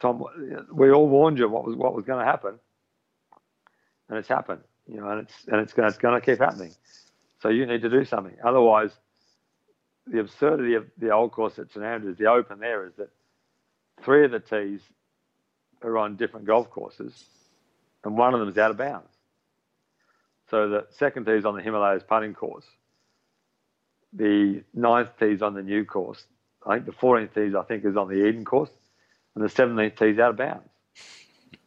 [0.00, 0.24] Tom,
[0.72, 2.58] we all warned you what was what was going to happen,
[4.08, 4.62] and it's happened.
[4.88, 6.72] You know, and it's and it's going it's going to keep happening.
[7.42, 8.36] So you need to do something.
[8.44, 8.92] Otherwise,
[10.06, 13.10] the absurdity of the old course at St Andrews, the open there, is that
[14.02, 14.80] three of the tees
[15.82, 17.24] are on different golf courses,
[18.04, 19.10] and one of them is out of bounds.
[20.50, 22.66] So the second tee is on the Himalayas putting course.
[24.12, 26.22] The ninth tee is on the new course.
[26.64, 28.70] I think the 14th tee, I think, is on the Eden course,
[29.34, 30.68] and the 17th tee is out of bounds.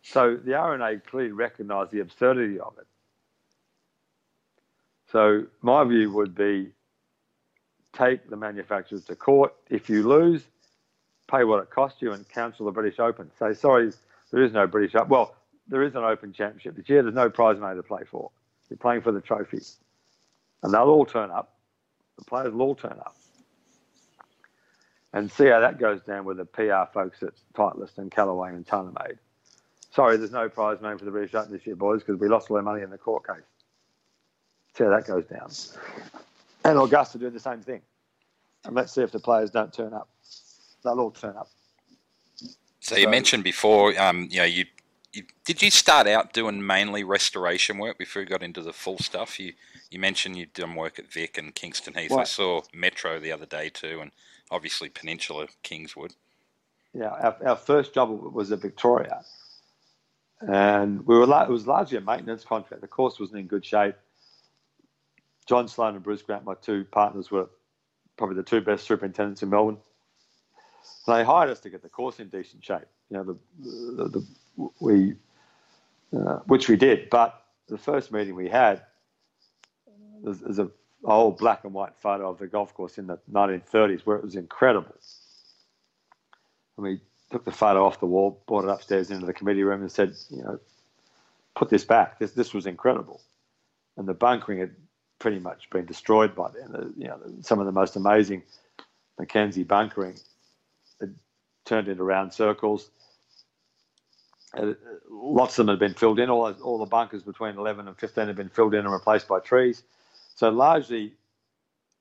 [0.03, 2.88] So the R&A clearly recognised the absurdity of it.
[5.16, 6.72] So my view would be
[7.93, 9.55] take the manufacturers to court.
[9.70, 10.43] If you lose,
[11.32, 13.32] pay what it cost you and cancel the British Open.
[13.39, 13.93] Say, sorry,
[14.32, 15.07] there is no British Open.
[15.07, 15.34] Well,
[15.70, 17.01] there is an Open Championship this year.
[17.01, 18.30] There's no prize money to play for.
[18.70, 19.61] You're playing for the trophy.
[20.63, 21.59] And they'll all turn up.
[22.18, 23.16] The players will all turn up.
[25.13, 28.68] And see how that goes down with the PR folks at Titleist and Callaway and
[28.68, 29.20] TaylorMade.
[29.91, 32.51] Sorry, there's no prize money for the British Open this year, boys, because we lost
[32.51, 33.45] all our money in the court case.
[34.76, 35.49] See how that goes down.
[36.65, 37.82] And Augusta doing the same thing.
[38.65, 40.09] And let's see if the players don't turn up.
[40.84, 41.49] They'll all turn up.
[42.80, 44.65] So, you mentioned before, um, you know, you,
[45.13, 48.99] you, did you start out doing mainly restoration work before you got into the full
[48.99, 49.39] stuff?
[49.39, 49.53] You
[49.89, 52.11] you mentioned you'd done work at Vic and Kingston Heath.
[52.11, 54.11] I saw Metro the other day too, and
[54.51, 56.13] obviously Peninsula Kingswood.
[56.93, 59.23] Yeah, our, our first job was at Victoria,
[60.41, 62.82] and we were it was largely a maintenance contract.
[62.82, 63.95] The course wasn't in good shape.
[65.45, 67.49] John Sloan and Bruce Grant, my two partners, were
[68.17, 69.77] probably the two best superintendents in Melbourne.
[71.07, 72.87] They hired us to get the course in decent shape.
[73.09, 73.37] You know, the,
[74.03, 75.13] the, the we,
[76.15, 77.09] uh, which we did.
[77.09, 78.81] But the first meeting we had,
[80.23, 80.69] there's, there's a
[81.03, 84.35] old black and white photo of the golf course in the 1930s where it was
[84.35, 84.95] incredible.
[86.77, 86.99] And we
[87.31, 90.13] took the photo off the wall, brought it upstairs into the committee room, and said,
[90.29, 90.59] you know,
[91.55, 92.19] put this back.
[92.19, 93.21] This this was incredible.
[93.97, 94.75] And the bunkering had
[95.20, 96.93] pretty much been destroyed by then.
[96.97, 98.43] You know, some of the most amazing
[99.18, 100.18] Mackenzie bunkering
[100.99, 101.16] had
[101.66, 102.89] turned into round circles.
[104.55, 104.74] Uh,
[105.09, 106.30] lots of them had been filled in.
[106.30, 109.39] All, all the bunkers between 11 and 15 had been filled in and replaced by
[109.39, 109.84] trees.
[110.36, 111.13] So largely,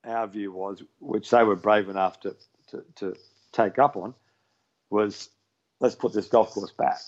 [0.05, 2.35] our view was, which they were brave enough to,
[2.69, 3.15] to, to
[3.51, 4.13] take up on,
[4.89, 5.29] was
[5.79, 6.99] let's put this golf course back.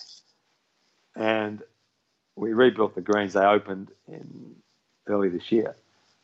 [1.16, 1.62] And
[2.36, 3.32] we rebuilt the greens.
[3.32, 4.54] They opened in
[5.06, 5.74] early this year.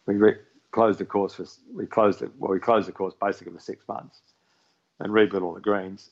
[0.06, 0.38] We re-
[0.72, 2.30] closed the course for we closed it.
[2.38, 4.20] Well, we closed the course basically for six months,
[5.00, 6.10] and rebuilt all the greens.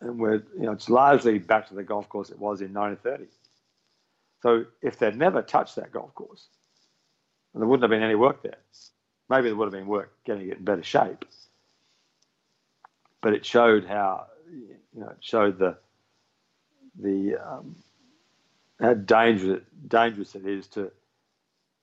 [0.00, 3.30] And we're you know it's largely back to the golf course it was in 1930.
[4.42, 6.48] So if they'd never touched that golf course,
[7.54, 8.58] there wouldn't have been any work there.
[9.28, 11.24] Maybe there would have been work getting it in better shape.
[13.20, 15.78] But it showed how you know it showed the
[17.00, 17.76] the um,
[18.80, 20.90] how dangerous dangerous it is to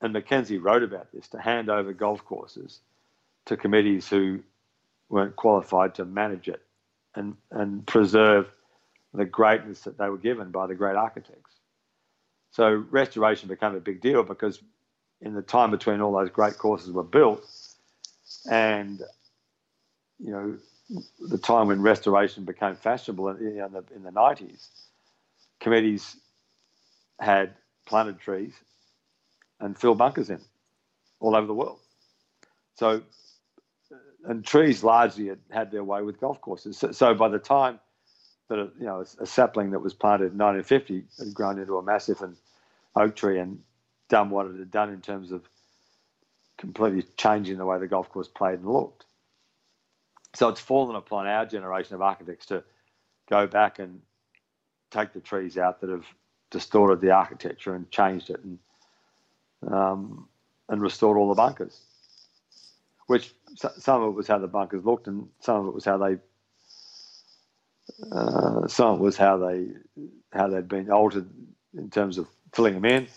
[0.01, 2.79] and Mackenzie wrote about this to hand over golf courses
[3.45, 4.39] to committees who
[5.09, 6.61] weren't qualified to manage it
[7.15, 8.49] and, and preserve
[9.13, 11.51] the greatness that they were given by the great architects.
[12.51, 14.61] So restoration became a big deal because
[15.21, 17.45] in the time between all those great courses were built
[18.49, 19.01] and
[20.19, 20.57] you know
[21.29, 24.67] the time when restoration became fashionable in, the, in the 90s
[25.59, 26.17] committees
[27.19, 27.53] had
[27.85, 28.53] planted trees
[29.59, 30.41] and fill bunkers in
[31.19, 31.79] all over the world.
[32.75, 33.01] So,
[34.25, 36.77] and trees largely had, had their way with golf courses.
[36.77, 37.79] So, so by the time
[38.47, 41.83] that a, you know a, sapling that was planted in 1950 had grown into a
[41.83, 42.35] massive and
[42.95, 43.59] oak tree and
[44.09, 45.47] done what it had done in terms of
[46.57, 49.05] completely changing the way the golf course played and looked.
[50.35, 52.63] So it's fallen upon our generation of architects to
[53.29, 54.01] go back and
[54.91, 56.05] take the trees out that have
[56.51, 58.57] distorted the architecture and changed it and
[59.67, 60.27] um,
[60.67, 61.81] and restored all the bunkers.
[63.07, 65.97] Which some of it was how the bunkers looked, and some of it was how
[65.97, 66.17] they.
[68.11, 69.69] Uh, some of it was how they
[70.31, 71.27] how they'd been altered
[71.75, 73.07] in terms of filling them in,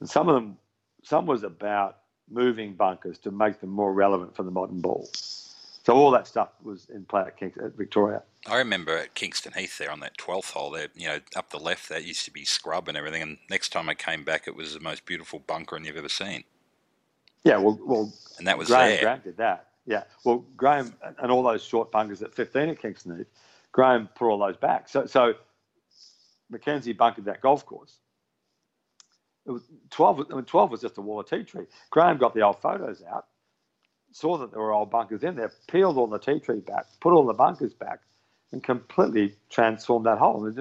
[0.00, 0.56] and some of them
[1.04, 1.98] some was about
[2.30, 5.08] moving bunkers to make them more relevant for the modern ball.
[5.84, 8.22] So all that stuff was in play at, at Victoria.
[8.46, 11.58] I remember at Kingston Heath there on that 12th hole there, you know, up the
[11.58, 13.22] left, that used to be scrub and everything.
[13.22, 16.44] And next time I came back, it was the most beautiful bunkering you've ever seen.
[17.44, 19.00] Yeah, well, well and that was Graham there.
[19.02, 19.68] Graham did that.
[19.84, 23.26] Yeah, well, Graham and all those short bunkers at 15 at Kingston Heath,
[23.72, 24.88] Graham put all those back.
[24.88, 25.34] So, so
[26.48, 27.96] Mackenzie bunkered that golf course.
[29.44, 31.66] It was 12, I mean, 12 was just a wall of tea tree.
[31.90, 33.26] Graham got the old photos out
[34.12, 37.12] saw that there were old bunkers in there, peeled all the tea tree back, put
[37.12, 38.00] all the bunkers back,
[38.52, 40.46] and completely transformed that hole.
[40.46, 40.58] It,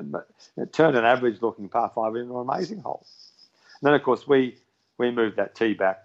[0.57, 3.05] it turned an average looking par five into an amazing hole.
[3.81, 4.57] And then, of course, we,
[4.97, 6.03] we moved that tee back.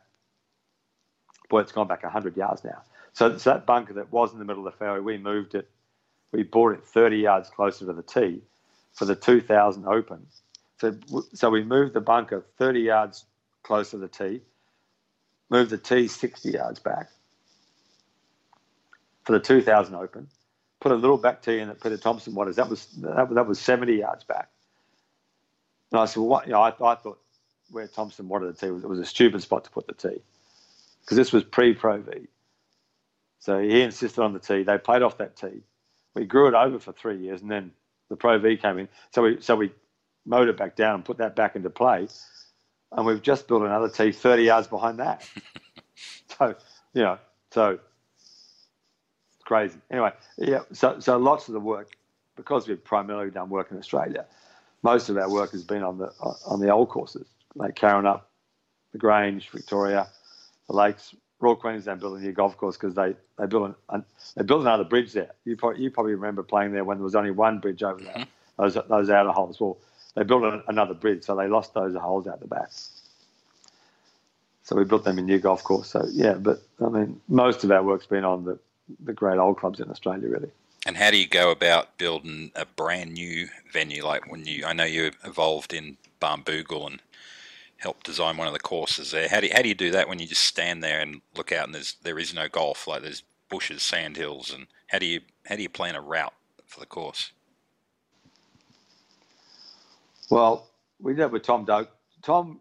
[1.49, 2.83] Boy, it's gone back 100 yards now.
[3.13, 5.71] So, so that bunker that was in the middle of the fairway, we moved it,
[6.33, 8.43] we brought it 30 yards closer to the tee
[8.93, 10.27] for the 2000 Open.
[10.81, 10.95] So,
[11.33, 13.25] so we moved the bunker 30 yards
[13.63, 14.43] closer to the tee,
[15.49, 17.09] moved the tee 60 yards back,
[19.27, 20.29] for the 2000 Open,
[20.81, 22.55] put a little back tee in that Peter Thomson wanted.
[22.55, 24.49] That was that, that was 70 yards back.
[25.93, 26.47] And I said, well, what?
[26.47, 27.19] You know, I, I thought
[27.71, 30.23] where Thompson wanted the tee was it was a stupid spot to put the tee
[31.01, 32.29] because this was pre-Pro V.
[33.41, 34.63] So he insisted on the tee.
[34.63, 35.63] They played off that tee.
[36.15, 37.73] We grew it over for three years, and then
[38.09, 38.89] the Pro V came in.
[39.13, 39.73] So we so we
[40.25, 42.09] mowed it back down and put that back into play.
[42.93, 45.29] And we've just built another tee 30 yards behind that.
[46.39, 46.55] so,
[46.95, 47.19] you know,
[47.51, 47.79] so
[49.47, 49.79] crazy.
[49.91, 50.61] Anyway, yeah.
[50.73, 51.97] So so lots of the work
[52.37, 54.27] because we've primarily done work in Australia.
[54.83, 56.13] Most of our work has been on the
[56.45, 58.21] on the old courses like Karrinyup,
[58.93, 60.09] the Grange, Victoria,
[60.69, 61.15] the Lakes.
[61.39, 64.05] Royal Queensland built a new golf course because they they built an,
[64.37, 65.33] they built another bridge there.
[65.45, 68.15] You probably, you probably remember playing there when there was only one bridge over there.
[68.15, 68.63] Mm-hmm.
[68.63, 69.61] Those those outer holes.
[69.61, 69.79] Well,
[70.15, 72.71] they built another bridge, so they lost those holes out the back.
[74.63, 75.89] So we built them a new golf course.
[75.91, 78.59] So yeah, but I mean, most of our work's been on the
[79.05, 80.51] the great old clubs in Australia, really.
[80.87, 84.05] And how do you go about building a brand new venue?
[84.05, 87.03] Like when you, I know you evolved in Barnbougle and
[87.79, 89.29] helped design one of the courses there.
[89.29, 91.53] How do you, how do you do that when you just stand there and look
[91.53, 92.87] out and there's there is no golf?
[92.87, 96.35] Like there's bushes, sand hills, and how do you how do you plan a route
[96.67, 97.33] for the course?
[100.31, 100.69] Well,
[101.01, 101.91] we did with Tom Doak.
[102.23, 102.61] Tom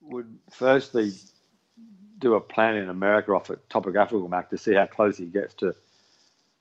[0.00, 1.12] would firstly
[2.18, 5.54] do a plan in America off a topographical map to see how close he gets
[5.54, 5.74] to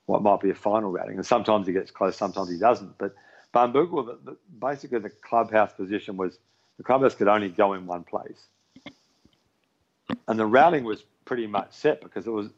[0.06, 1.16] what might be a final routing.
[1.16, 2.97] And sometimes he gets close, sometimes he doesn't.
[2.97, 3.16] But
[3.53, 6.38] the, basically the clubhouse position was
[6.78, 8.45] the clubhouse could only go in one place.
[10.28, 12.49] And the routing was pretty much set because it was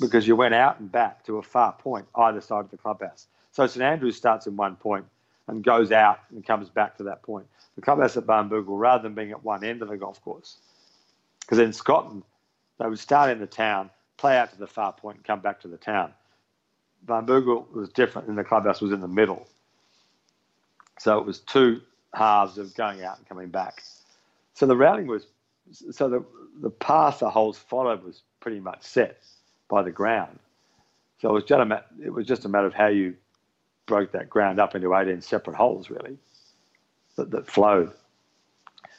[0.00, 3.26] because you went out and back to a far point either side of the clubhouse.
[3.52, 5.04] So St Andrews starts in one point
[5.46, 7.46] and goes out and comes back to that point.
[7.76, 10.56] The clubhouse at Barnbougle, rather than being at one end of the golf course,
[11.48, 12.24] because in Scotland
[12.78, 15.60] they would start in the town, play out to the far point, and come back
[15.60, 16.12] to the town.
[17.06, 19.48] Barnbougle was different, and the clubhouse was in the middle.
[20.98, 21.80] So it was two
[22.12, 23.82] halves of going out and coming back.
[24.54, 25.26] So the routing was,
[25.72, 26.24] so the,
[26.60, 29.22] the path the holes followed was pretty much set
[29.68, 30.38] by the ground.
[31.20, 33.14] So it was just a, it was just a matter of how you
[33.86, 36.18] broke that ground up into 18 separate holes, really,
[37.16, 37.92] that, that flowed.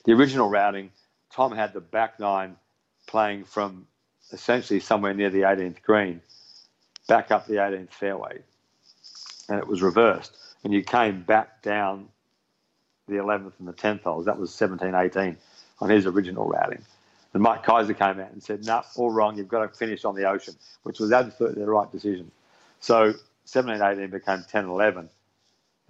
[0.06, 0.92] The original routing,
[1.34, 2.56] Tom had the back nine
[3.08, 3.88] playing from
[4.32, 6.22] essentially somewhere near the 18th green
[7.08, 8.40] back up the 18th fairway,
[9.50, 10.38] and it was reversed.
[10.64, 12.08] And you came back down
[13.08, 14.26] the 11th and the 10th holes.
[14.26, 15.38] That was 17 18
[15.82, 16.84] on his original routing.
[17.34, 19.38] And Mike Kaiser came out and said, no, nah, all wrong.
[19.38, 22.32] You've got to finish on the ocean, which was absolutely the right decision.
[22.80, 23.14] So
[23.46, 25.10] 17 18 became 10 11.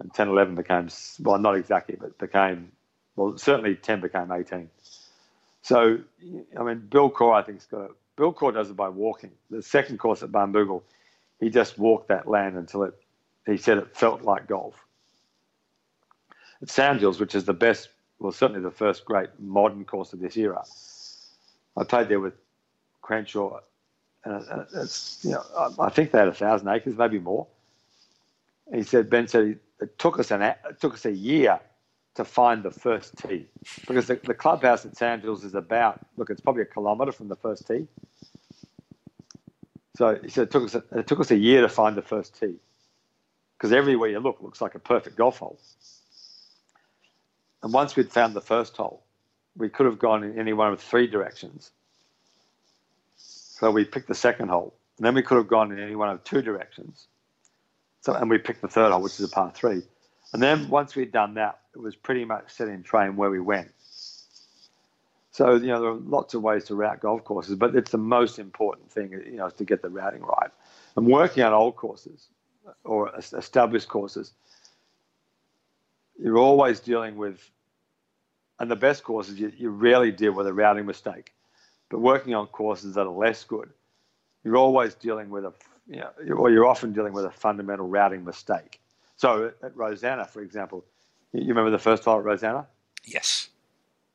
[0.00, 0.88] And 10 11 became,
[1.20, 2.72] well, not exactly, but became,
[3.16, 4.70] well, certainly 10 became 18.
[5.62, 5.98] So,
[6.58, 7.90] I mean, Bill Coore, I think, has got it.
[8.16, 9.30] Bill Coore does it by walking.
[9.50, 10.82] The second course at Barnbougle,
[11.38, 12.94] he just walked that land until it,
[13.46, 14.74] he said it felt like golf.
[16.62, 17.88] At Sand Hills, which is the best,
[18.18, 20.62] well, certainly the first great modern course of this era,
[21.76, 22.34] I played there with
[23.00, 23.60] Crenshaw,
[24.24, 27.46] and it's you know I think they had a thousand acres, maybe more.
[28.72, 31.58] He said Ben said it took us an it took us a year
[32.14, 33.46] to find the first tee
[33.86, 37.28] because the, the clubhouse at Sand Sandhills is about look it's probably a kilometre from
[37.28, 37.86] the first tee.
[39.96, 42.02] So he said it took us a, it took us a year to find the
[42.02, 42.56] first tee
[43.56, 45.58] because everywhere you look looks like a perfect golf hole.
[47.62, 49.02] And once we'd found the first hole,
[49.56, 51.70] we could have gone in any one of three directions.
[53.16, 54.74] So we picked the second hole.
[54.96, 57.06] And then we could have gone in any one of two directions.
[58.00, 59.82] So and we picked the third hole, which is a par three.
[60.32, 63.70] And then once we'd done that, was pretty much set in train where we went.
[65.32, 67.98] So, you know, there are lots of ways to route golf courses, but it's the
[67.98, 70.50] most important thing, you know, is to get the routing right.
[70.96, 72.28] And working on old courses
[72.84, 74.32] or established courses,
[76.18, 77.50] you're always dealing with
[78.60, 81.32] and the best courses, you, you rarely deal with a routing mistake.
[81.88, 83.70] But working on courses that are less good,
[84.44, 85.52] you're always dealing with a,
[85.88, 88.78] you know, or you're often dealing with a fundamental routing mistake.
[89.16, 90.84] So at Rosanna, for example,
[91.32, 92.66] you remember the first hole at Rosanna?
[93.04, 93.48] Yes.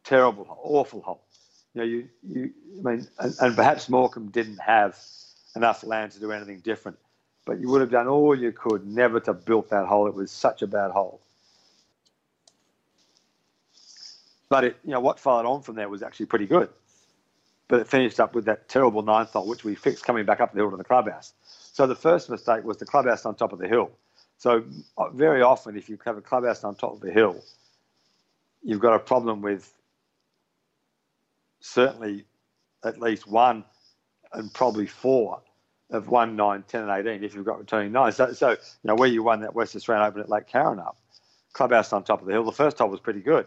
[0.04, 1.22] Terrible hole, awful hole.
[1.74, 4.98] You know, you, you I mean, and, and perhaps Morcom didn't have
[5.56, 6.98] enough land to do anything different,
[7.46, 10.08] but you would have done all you could never to build that hole.
[10.08, 11.22] It was such a bad hole.
[14.50, 16.70] But it, you know, what followed on from there was actually pretty good.
[17.68, 20.54] But it finished up with that terrible ninth hole, which we fixed coming back up
[20.54, 21.34] the hill to the clubhouse.
[21.74, 23.92] So the first mistake was the clubhouse on top of the hill.
[24.38, 24.64] So
[24.98, 27.42] uh, very often, if you have a clubhouse on top of the hill,
[28.64, 29.74] you've got a problem with
[31.60, 32.26] certainly
[32.84, 33.64] at least one
[34.34, 35.42] and probably four
[35.92, 38.12] of 1, 9, 10, and 18 if you've got returning nine.
[38.12, 40.96] So, so you know, where you won that West Australian Open at Lake Karrinyup,
[41.54, 43.46] clubhouse on top of the hill, the first hole was pretty good.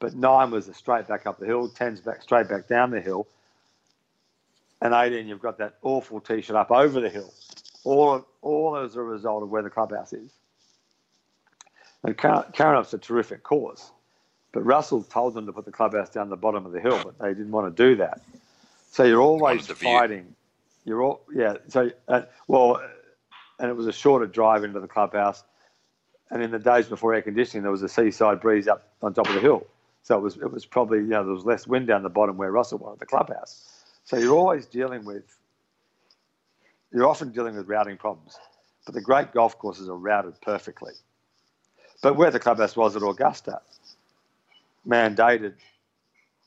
[0.00, 3.00] But nine was a straight back up the hill, ten's back straight back down the
[3.00, 3.26] hill,
[4.80, 7.32] and 18 you've got that awful tee shot up over the hill,
[7.84, 10.30] all all as a result of where the clubhouse is.
[12.04, 13.90] And Karrinyup's a terrific course,
[14.52, 17.18] but Russell told them to put the clubhouse down the bottom of the hill, but
[17.18, 18.20] they didn't want to do that.
[18.90, 20.34] So you're always fighting.
[20.84, 21.54] You're all yeah.
[21.68, 22.80] So uh, well,
[23.58, 25.42] and it was a shorter drive into the clubhouse.
[26.30, 29.28] And in the days before air conditioning, there was a seaside breeze up on top
[29.28, 29.66] of the hill.
[30.02, 32.36] So it was it was probably you know there was less wind down the bottom
[32.36, 33.84] where Russell wanted the clubhouse.
[34.04, 35.37] So you're always dealing with
[36.92, 38.38] you're often dealing with routing problems.
[38.84, 40.92] But the great golf courses are routed perfectly.
[42.02, 43.60] But where the clubhouse was at Augusta
[44.86, 45.54] mandated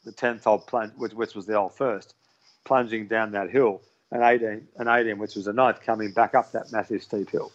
[0.05, 2.15] the tenth hole plunge, which, which was the old first,
[2.63, 3.81] plunging down that hill,
[4.11, 7.51] and 18, and 18, which was the ninth, coming back up that massive steep hill.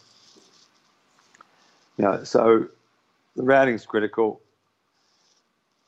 [1.97, 2.67] You know, so
[3.35, 4.41] the routing is critical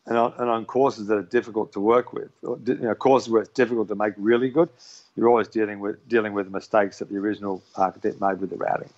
[0.10, 3.30] and on, and on courses that are difficult to work with, or, you know, courses
[3.30, 4.70] where it's difficult to make really good,
[5.16, 8.58] you're always dealing with dealing with the mistakes that the original architect made with the
[8.58, 8.90] routing.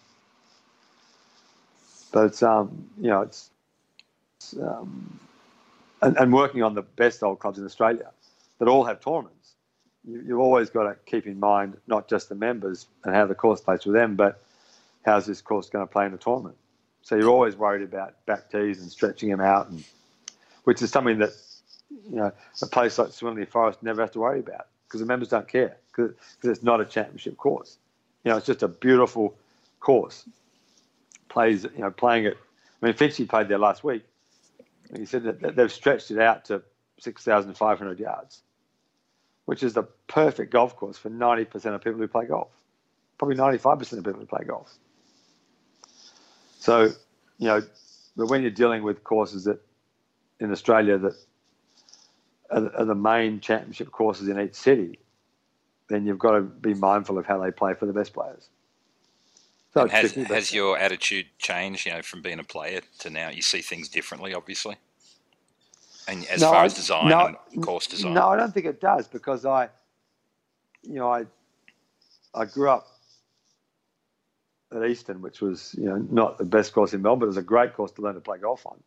[2.12, 3.50] But it's um, you know, it's,
[4.38, 5.20] it's um,
[6.02, 8.10] and, and working on the best old clubs in Australia
[8.60, 9.54] that all have tournaments.
[10.08, 13.36] you, you've always got to keep in mind not just the members and how the
[13.36, 14.42] course plays with them, but
[15.06, 16.56] how's this course going to play in the tournament.
[17.04, 19.84] So you're always worried about back tees and stretching them out, and
[20.64, 21.32] which is something that
[22.10, 22.32] you know
[22.62, 25.78] a place like Swinley Forest never has to worry about because the members don't care
[25.92, 27.78] because it's not a championship course.
[28.24, 29.36] You know, it's just a beautiful
[29.80, 30.28] course.
[31.30, 32.38] Plays, you know, playing it.
[32.82, 34.04] I mean, Finchy played there last week.
[34.96, 36.62] He said that they've stretched it out to
[37.00, 38.42] 6,500 yards,
[39.46, 42.50] which is the perfect golf course for 90% of people who play golf.
[43.18, 44.74] Probably 95% of people who play golf.
[46.60, 46.90] So,
[47.38, 47.62] you know,
[48.18, 49.60] but when you're dealing with courses that
[50.42, 51.14] in Australia that
[52.50, 55.00] are, are the main championship courses in each city,
[55.88, 58.50] then you've got to be mindful of how they play for the best players.
[59.74, 63.30] So has, has your attitude changed, you know, from being a player to now?
[63.30, 64.76] You see things differently, obviously.
[66.10, 68.14] And as no, far as design no, and course design.
[68.14, 69.70] No, I don't think it does because I,
[70.84, 71.26] you know, I,
[72.34, 72.88] I grew up
[74.76, 77.42] at Eastern, which was you know not the best course in Melbourne, it was a
[77.42, 78.82] great course to learn to play golf on.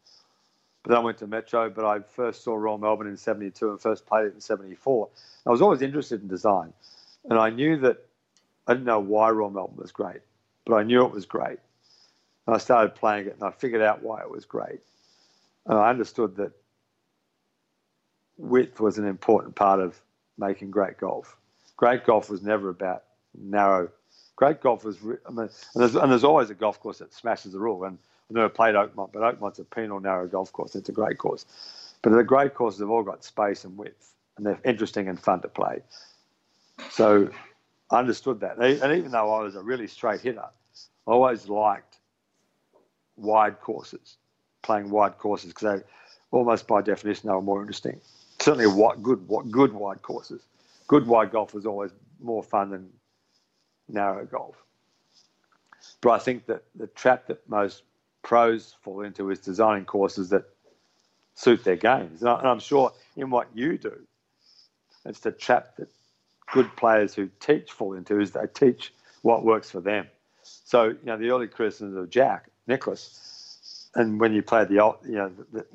[0.85, 3.81] But then I went to Metro, but I first saw Royal Melbourne in '72 and
[3.81, 5.09] first played it in '74.
[5.47, 6.73] I was always interested in design,
[7.25, 8.07] and I knew that
[8.67, 10.21] I didn't know why Royal Melbourne was great,
[10.67, 11.59] but I knew it was great.
[12.47, 14.81] And I started playing it, and I figured out why it was great.
[15.65, 16.53] And I understood that
[18.37, 19.99] width was an important part of
[20.37, 21.39] making great golf.
[21.79, 23.05] Great golf was never about
[23.35, 23.89] narrow
[24.37, 24.99] great golf is.
[25.03, 27.85] I mean, and there's, and there's always a golf course that smashes the rule.
[27.85, 27.99] And
[28.31, 30.75] I've never played Oakmont, but Oakmont's a penal narrow golf course.
[30.75, 31.45] It's a great course.
[32.03, 35.41] But the great courses have all got space and width, and they're interesting and fun
[35.43, 35.83] to play.
[36.91, 37.31] So
[37.91, 38.59] I understood that.
[38.59, 40.49] And even though I was a really straight hitter,
[41.07, 41.99] I always liked
[43.17, 44.17] wide courses,
[44.63, 45.87] playing wide courses, because they
[46.31, 48.01] almost by definition they were more interesting.
[48.41, 50.43] Certainly, what good, what good wide courses.
[50.89, 52.91] Good wide golf was always more fun than
[53.89, 54.57] narrow golf.
[56.01, 57.83] But I think that the trap that most
[58.25, 60.45] pros fall into is designing courses that
[61.37, 62.23] suit their games.
[62.23, 64.01] And, I, am sure in what you do,
[65.05, 65.89] it's the trap that
[66.51, 70.09] good players who teach fall into is they teach what works for them.
[70.43, 74.97] So, you know, the early criticisms of Jack Nicklaus, and when you played the, old,
[75.05, 75.67] you know, the,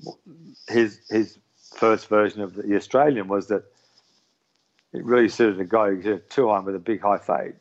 [0.67, 1.37] his his
[1.75, 3.63] first version of the Australian was that
[4.91, 7.55] it really suited a guy who hit two iron with a big high fade.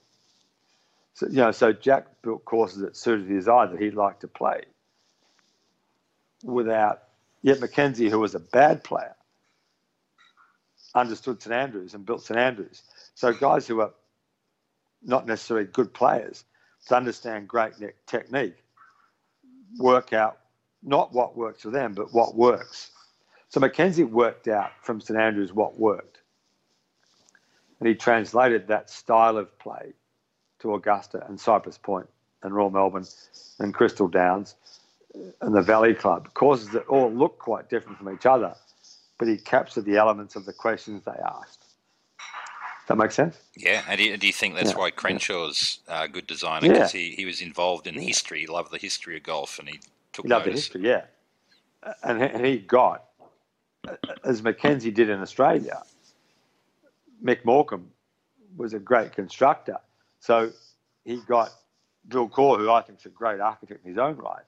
[1.14, 4.28] So, you know, so Jack built courses that suited his eye that he'd like to
[4.28, 4.62] play
[6.42, 7.02] without,
[7.42, 9.14] yet Mackenzie, who was a bad player,
[10.94, 12.82] understood St Andrews and built St Andrews.
[13.14, 13.92] So guys who are
[15.02, 16.44] not necessarily good players,
[16.86, 17.74] to understand great
[18.06, 18.64] technique,
[19.78, 20.38] work out
[20.82, 22.90] not what works for them, but what works.
[23.48, 26.20] So Mackenzie worked out from St Andrews what worked.
[27.80, 29.92] And he translated that style of play
[30.60, 32.08] to Augusta and Cypress Point
[32.42, 33.06] and Royal Melbourne
[33.58, 34.56] and Crystal Downs
[35.40, 38.54] and the Valley Club, courses that all look quite different from each other,
[39.18, 41.64] but he captured the elements of the questions they asked.
[42.88, 43.38] That makes sense?
[43.56, 44.78] Yeah, and do you, do you think that's yeah.
[44.78, 46.68] why Crenshaw's a uh, good designer?
[46.68, 47.00] Because yeah.
[47.00, 49.80] he, he was involved in history, he loved the history of golf, and he
[50.12, 51.02] took he loved the history, yeah.
[52.02, 53.04] And, and he got,
[54.24, 55.82] as Mackenzie did in Australia,
[57.22, 57.84] Mick Morcom
[58.56, 59.76] was a great constructor
[60.20, 60.50] so
[61.04, 61.50] he got
[62.06, 64.44] Bill Coore, who I think is a great architect in his own right,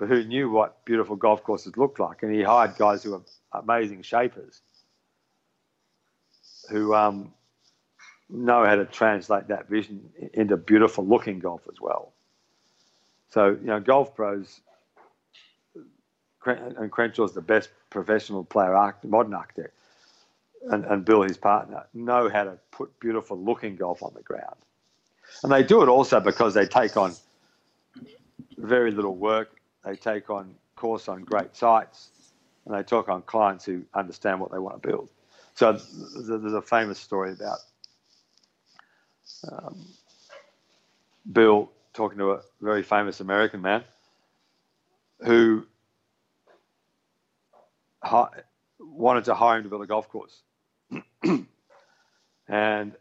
[0.00, 2.22] but who knew what beautiful golf courses looked like.
[2.22, 3.20] And he hired guys who were
[3.52, 4.62] amazing shapers
[6.70, 7.34] who um,
[8.30, 12.14] know how to translate that vision into beautiful looking golf as well.
[13.28, 14.62] So, you know, golf pros,
[16.46, 19.74] and Crenshaw's the best professional player, modern architect,
[20.70, 24.56] and, and Bill, his partner, know how to put beautiful looking golf on the ground.
[25.42, 27.12] And they do it also because they take on
[28.56, 29.59] very little work.
[29.84, 32.10] They take on course on great sites,
[32.64, 35.08] and they talk on clients who understand what they want to build.
[35.54, 37.58] So there's a famous story about
[39.50, 39.86] um,
[41.30, 43.84] Bill talking to a very famous American man
[45.20, 45.66] who
[48.78, 50.40] wanted to hire him to build a golf course.
[52.48, 52.92] and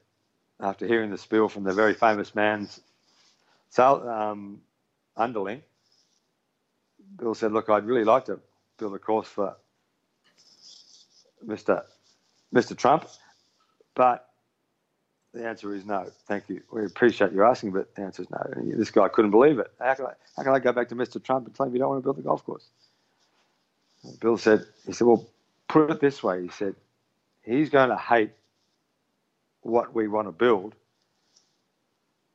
[0.59, 2.81] after hearing the spiel from the very famous man's
[3.77, 4.61] um,
[5.15, 5.61] underling,
[7.19, 8.39] Bill said, "Look, I'd really like to
[8.77, 9.55] build a course for
[11.45, 11.83] Mr.
[12.53, 12.75] Mr.
[12.77, 13.07] Trump,
[13.95, 14.29] but
[15.33, 16.09] the answer is no.
[16.27, 16.61] Thank you.
[16.71, 19.71] We appreciate you asking, but the answer is no." And this guy couldn't believe it.
[19.79, 21.23] How can I, how can I go back to Mr.
[21.23, 22.67] Trump and tell him you don't want to build a golf course?
[24.03, 25.27] And Bill said, "He said, well,
[25.67, 26.75] put it this way." He said,
[27.43, 28.31] "He's going to hate
[29.61, 30.73] what we want to build,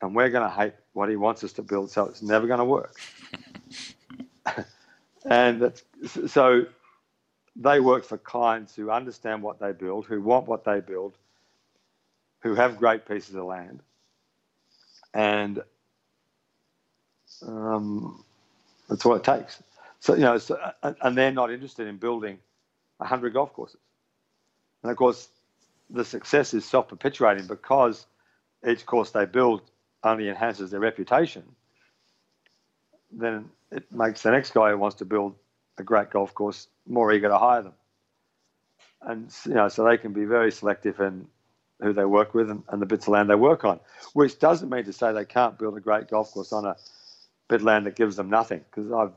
[0.00, 2.58] and we're going to hate what he wants us to build, so it's never going
[2.58, 2.94] to work.
[5.24, 5.72] And
[6.26, 6.66] so
[7.56, 11.16] they work for clients who understand what they build, who want what they build,
[12.40, 13.82] who have great pieces of land,
[15.14, 15.62] and
[17.46, 18.24] um,
[18.88, 19.62] that's what it takes.
[20.00, 22.38] So you know, so, and they're not interested in building
[23.00, 23.80] hundred golf courses.
[24.82, 25.28] And of course,
[25.90, 28.06] the success is self-perpetuating because
[28.66, 29.62] each course they build
[30.02, 31.42] only enhances their reputation.
[33.10, 35.34] Then it makes the next guy who wants to build
[35.78, 37.72] a great golf course more eager to hire them.
[39.02, 41.26] And you know, so they can be very selective in
[41.80, 43.80] who they work with and, and the bits of land they work on.
[44.12, 46.76] Which doesn't mean to say they can't build a great golf course on a
[47.48, 48.64] bit of land that gives them nothing.
[48.70, 49.12] Because I've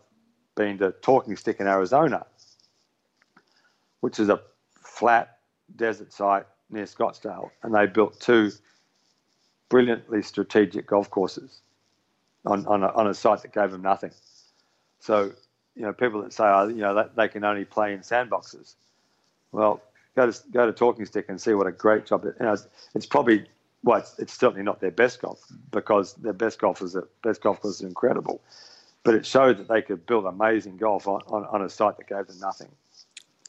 [0.55, 2.25] been to Talking Stick in Arizona,
[4.01, 4.41] which is a
[4.81, 5.37] flat
[5.75, 8.51] desert site near Scottsdale, and they built two
[9.69, 11.61] brilliantly strategic golf courses
[12.45, 14.11] on, on, a, on a site that gave them nothing.
[14.99, 15.31] So,
[15.75, 18.75] you know, people that say, oh, you know, that they can only play in sandboxes.
[19.51, 19.81] Well,
[20.15, 22.25] go to go to Talking Stick and see what a great job.
[22.25, 23.45] It, you know, it's, it's probably
[23.83, 25.39] well, it's, it's, certainly not their best golf
[25.71, 28.41] because their best golf is best golf was incredible,
[29.03, 32.07] but it showed that they could build amazing golf on, on, on a site that
[32.07, 32.69] gave them nothing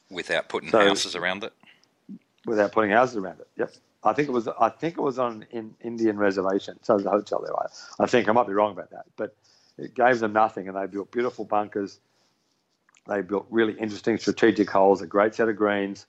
[0.09, 1.53] without putting so, houses around it.
[2.45, 3.47] Without putting houses around it.
[3.57, 3.73] Yep.
[4.03, 4.47] I think it was.
[4.47, 6.79] I think it was on in Indian reservation.
[6.83, 7.57] So there's a hotel there.
[7.59, 9.35] I, I think I might be wrong about that, but
[9.79, 11.99] it gave them nothing, and they built beautiful bunkers.
[13.07, 16.05] They built really interesting strategic holes, a great set of greens,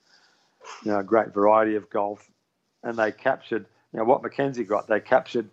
[0.85, 2.29] you know, a great variety of golf,
[2.83, 3.66] and they captured.
[3.93, 4.87] You know what Mackenzie got.
[4.87, 5.49] They captured.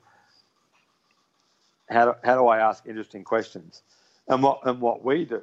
[1.89, 3.81] How do, how do I ask interesting questions,
[4.27, 5.41] and what and what we do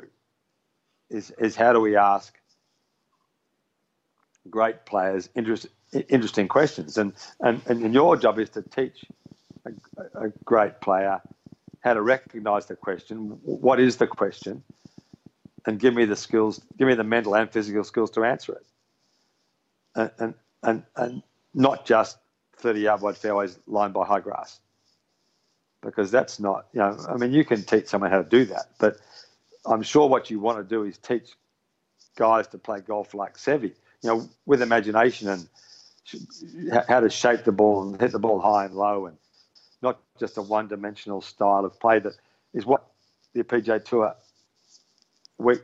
[1.11, 2.35] is is how do we ask
[4.51, 5.67] great players interest,
[6.09, 6.99] interesting questions.
[6.99, 9.05] And, and, and your job is to teach
[9.67, 11.21] a, a great player
[11.85, 13.39] how to recognize the question.
[13.45, 14.65] What is the question?
[15.67, 18.67] And give me the skills, give me the mental and physical skills to answer it.
[19.95, 21.23] And, and, and, and
[21.55, 22.19] not just
[22.57, 24.61] 30 yard wide fairways lined by high grass.
[25.83, 28.71] Because that's not, you know, I mean, you can teach someone how to do that,
[28.79, 28.97] but
[29.67, 31.33] I'm sure what you want to do is teach
[32.17, 33.75] guys to play golf like Seve
[34.05, 35.49] you know, with imagination and
[36.87, 39.17] how to shape the ball and hit the ball high and low, and
[39.85, 42.15] not just a one-dimensional style of play that
[42.55, 42.87] is what
[43.35, 44.15] the PGA Tour
[45.39, 45.61] week,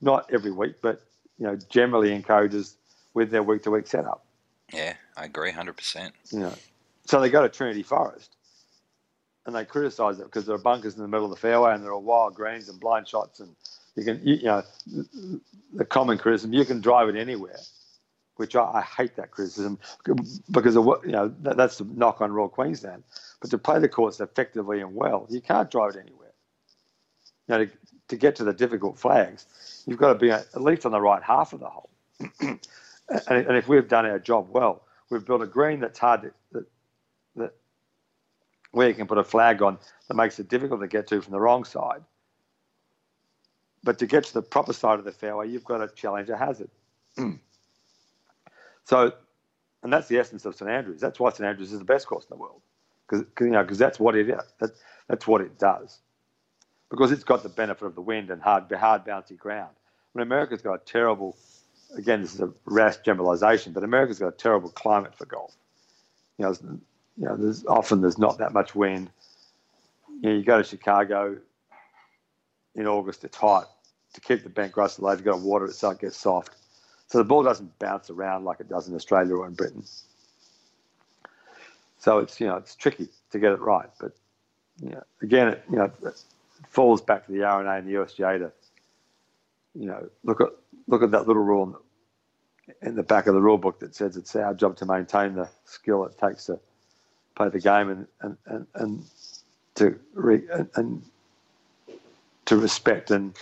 [0.00, 1.00] not every week, but
[1.38, 2.76] you know, generally encourages
[3.14, 4.26] with their week-to-week setup.
[4.72, 6.14] Yeah, I agree, hundred percent.
[6.30, 6.54] You know,
[7.06, 8.36] so they go to Trinity Forest
[9.46, 11.82] and they criticise it because there are bunkers in the middle of the fairway and
[11.82, 13.54] there are wild greens and blind shots and
[13.96, 14.62] you can you, you know
[15.74, 17.58] the common criticism you can drive it anywhere
[18.40, 19.78] which I, I, hate that criticism
[20.50, 23.04] because of what you know that, that's the knock on Royal Queensland.
[23.38, 26.32] But to play the course effectively and well, you can't drive it anywhere.
[27.46, 27.70] You know, to,
[28.08, 31.22] to get to the difficult flags, you've got to be at least on the right
[31.22, 31.90] half of the hole.
[32.40, 32.58] and,
[33.28, 36.64] and, if we've done our job well, we've built a green that's hard to, that,
[37.36, 37.54] that
[38.70, 39.76] where you can put a flag on
[40.08, 42.02] that makes it difficult to get to from the wrong side.
[43.84, 46.38] But to get to the proper side of the fairway, you've got to challenge a
[46.38, 46.70] hazard.
[48.90, 49.12] So,
[49.84, 51.00] and that's the essence of St Andrews.
[51.00, 52.60] That's why St Andrews is the best course in the world,
[53.08, 54.42] because you know because that's what it is.
[54.58, 54.70] That,
[55.06, 56.00] that's what it does,
[56.90, 59.70] because it's got the benefit of the wind and hard hard bouncy ground.
[59.76, 61.36] I mean, America's got a terrible.
[61.96, 65.54] Again, this is a rash generalisation, but America's got a terrible climate for golf.
[66.38, 66.56] You know,
[67.16, 69.08] you know, there's often there's not that much wind.
[70.20, 71.38] You know, you go to Chicago
[72.74, 73.70] in August, it's hot.
[74.14, 76.56] To keep the bent grass alive, you've got to water it so it gets soft.
[77.10, 79.82] So the ball doesn't bounce around like it does in Australia or in Britain.
[81.98, 84.12] So it's you know it's tricky to get it right, but
[84.80, 86.24] you know, again it you know it
[86.68, 88.52] falls back to the R&A and the USGA to
[89.74, 90.50] you know look at
[90.86, 91.80] look at that little rule
[92.80, 95.48] in the back of the rule book that says it's our job to maintain the
[95.64, 96.60] skill it takes to
[97.34, 99.04] play the game and and and, and
[99.74, 101.02] to re, and, and
[102.44, 103.34] to respect and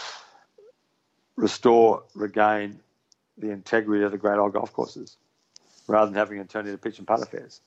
[1.36, 2.80] restore, regain,
[3.38, 5.16] the integrity of the great old golf courses
[5.86, 7.60] rather than having it turn into pitch and putt affairs.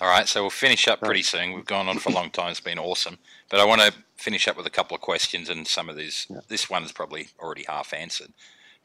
[0.00, 1.52] All right, so we'll finish up pretty soon.
[1.52, 2.50] We've gone on for a long time.
[2.50, 3.18] It's been awesome.
[3.50, 6.26] But I want to finish up with a couple of questions, and some of these,
[6.30, 6.40] yeah.
[6.48, 8.32] this one is probably already half answered.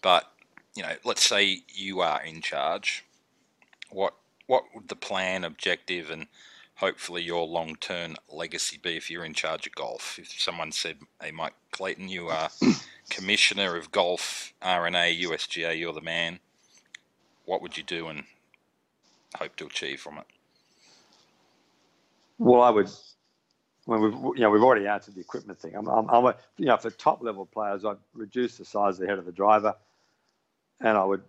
[0.02, 0.30] But,
[0.76, 3.06] you know, let's say you are in charge.
[3.92, 4.16] What
[4.48, 6.28] what would the plan, objective, and
[6.76, 10.18] hopefully your long term legacy be if you're in charge of golf?
[10.20, 12.50] If someone said, hey, Mike Clayton, you are
[13.10, 16.40] commissioner of golf, R&A, USGA, you're the man.
[17.46, 18.24] What would you do and
[19.38, 20.26] hope to achieve from it?
[22.38, 22.90] Well, I would.
[23.86, 25.76] Well, we've you know we've already answered the equipment thing.
[25.76, 29.02] I'm, I'm, I'm a, you know for top level players, I'd reduce the size of
[29.02, 29.76] the head of the driver,
[30.82, 31.22] and I would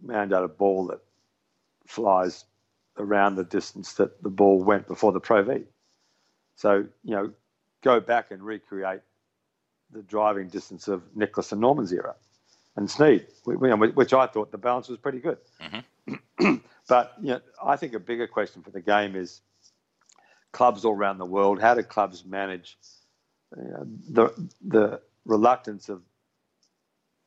[0.00, 1.00] mandate a ball that
[1.86, 2.44] flies
[2.98, 5.64] around the distance that the ball went before the Pro V.
[6.56, 7.32] So you know,
[7.82, 9.00] go back and recreate
[9.90, 12.14] the driving distance of Nicklaus and Norman's era,
[12.76, 15.38] and Snead, which I thought the balance was pretty good.
[15.60, 16.56] Mm-hmm.
[16.88, 19.40] but you know, I think a bigger question for the game is
[20.52, 21.60] clubs all around the world.
[21.60, 22.78] How do clubs manage
[23.56, 26.02] you know, the the reluctance of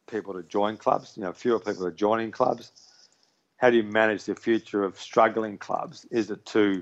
[0.09, 1.13] people to join clubs?
[1.15, 2.71] You know, fewer people are joining clubs.
[3.61, 6.07] How do you manage the future of struggling clubs?
[6.09, 6.81] Is it to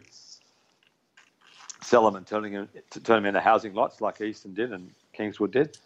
[1.81, 4.89] sell them and turning them, to turn them into housing lots like Eastern did and
[5.11, 5.77] Kingswood did?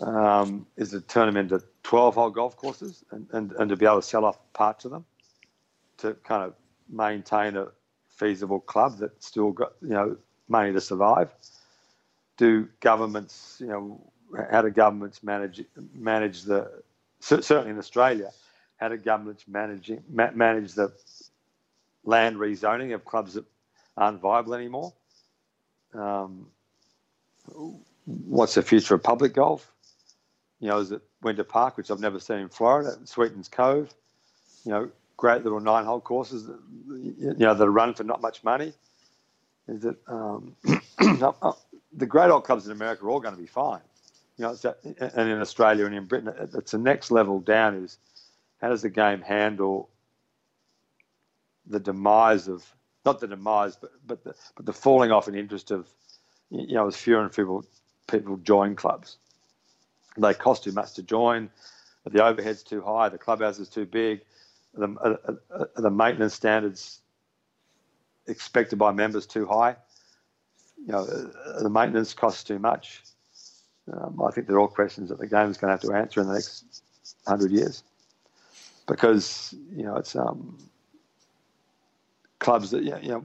[0.00, 3.84] Um, is it turn them into 12 hole golf courses and, and, and to be
[3.84, 5.04] able to sell off parts of them
[5.98, 6.54] to kind of
[6.88, 7.66] maintain a
[8.08, 10.16] feasible club that still got you know
[10.48, 11.34] money to survive?
[12.38, 14.10] Do governments you know
[14.50, 15.62] how do governments manage
[15.92, 16.82] manage the
[17.20, 18.30] certainly in Australia
[18.80, 20.92] how do governments manage manage the
[22.04, 23.44] land rezoning of clubs that
[23.96, 24.94] aren't viable anymore?
[25.92, 26.46] Um,
[28.06, 29.70] what's the future of public golf?
[30.60, 33.92] You know, is it Winter Park, which I've never seen in Florida, Sweetens Cove?
[34.64, 36.48] You know, great little nine-hole courses,
[36.88, 38.72] you know, that are run for not much money.
[39.68, 40.56] Is it um,
[40.98, 43.80] the great old clubs in America are all going to be fine?
[44.38, 47.74] You know, and in Australia and in Britain, it's the next level down.
[47.74, 47.98] Is
[48.60, 49.90] how does the game handle
[51.66, 52.64] the demise of
[53.04, 55.88] not the demise, but but the, but the falling off in interest of
[56.50, 57.62] you know as fewer and fewer
[58.10, 59.18] people join clubs.
[60.18, 61.50] They cost too much to join.
[62.04, 63.08] The overhead's too high.
[63.08, 64.22] The clubhouse is too big
[64.74, 67.00] the, uh, uh, the maintenance standards
[68.26, 69.76] expected by members too high.
[70.78, 73.02] You know, uh, the maintenance costs too much.
[73.92, 76.20] Um, I think they're all questions that the game is going to have to answer
[76.20, 76.82] in the next
[77.26, 77.82] hundred years,
[78.90, 80.58] because you know it's um,
[82.40, 83.22] clubs that you know,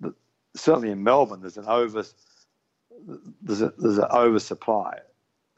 [0.00, 0.14] the,
[0.54, 2.04] certainly in Melbourne there's an over
[3.42, 4.98] there's a, there's an oversupply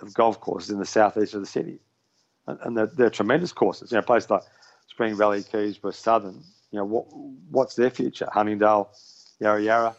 [0.00, 1.80] of golf courses in the southeast of the city,
[2.46, 3.90] and, and they're, they're tremendous courses.
[3.90, 4.42] You know, places like
[4.86, 7.06] Spring Valley, Keys, Keysborough, Southern, you know, what
[7.50, 8.28] what's their future?
[8.32, 8.90] Huntingdale,
[9.40, 9.96] Yarra Yarra,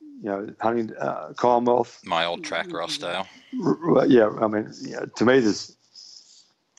[0.00, 2.00] you know, Hunting, uh, Commonwealth.
[2.04, 3.26] My old track, Rossdale.
[4.08, 5.76] Yeah, I mean, yeah, to me, there's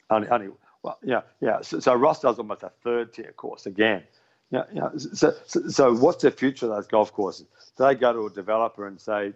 [0.10, 0.50] only, only
[0.84, 1.62] well, yeah, yeah.
[1.62, 4.04] So, so does almost a third tier course again.
[4.50, 4.90] Yeah, yeah.
[4.98, 7.48] So, so, so, what's the future of those golf courses?
[7.78, 9.34] Do they go to a developer and say,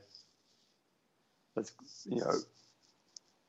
[1.55, 1.71] let's,
[2.05, 2.33] you know,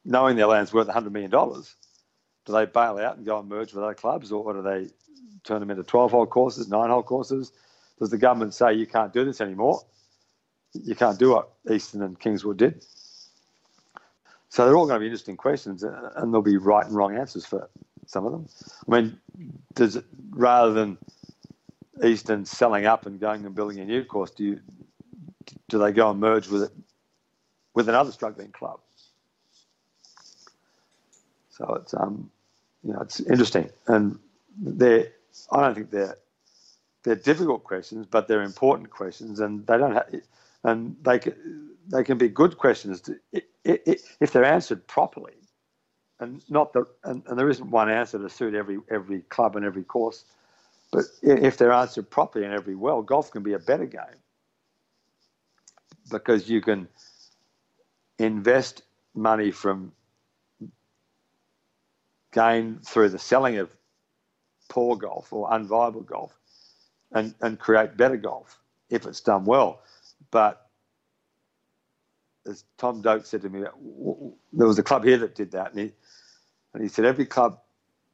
[0.05, 3.83] knowing their land's worth $100 million, do they bail out and go and merge with
[3.83, 4.89] other clubs, or do they
[5.43, 7.53] turn them into 12 hole courses, nine hole courses?
[7.99, 9.83] Does the government say you can't do this anymore?
[10.75, 12.85] You can't do what Eastern and Kingswood did.
[14.51, 17.45] So they're all going to be interesting questions, and there'll be right and wrong answers
[17.45, 17.69] for
[18.07, 18.49] some of them.
[18.89, 19.21] I mean,
[19.75, 20.99] does it, rather than
[22.05, 24.61] Eastern selling up and going and building a new course, do you
[25.69, 26.73] do they go and merge with it
[27.75, 28.81] with another struggling club?
[31.51, 32.31] So it's um,
[32.83, 34.19] you know, it's interesting, and
[34.61, 35.09] they
[35.51, 36.17] I don't think they're
[37.03, 40.15] they're difficult questions, but they're important questions, and they don't have,
[40.65, 43.17] and they can they can be good questions to,
[43.65, 45.35] if they're answered properly,
[46.21, 49.65] and not the and, and there isn't one answer to suit every every club and
[49.65, 50.25] every course,
[50.93, 54.21] but if they're answered properly and every well, golf can be a better game
[56.11, 56.89] because you can
[58.19, 58.83] invest
[59.15, 59.93] money from
[62.33, 63.71] gain through the selling of
[64.69, 66.39] poor golf or unviable golf
[67.13, 68.61] and, and create better golf
[68.91, 69.81] if it's done well.
[70.31, 70.67] But
[72.47, 73.63] as Tom Doak said to me,
[74.53, 75.73] there was a club here that did that.
[75.73, 75.93] And he,
[76.77, 77.59] and he said, every club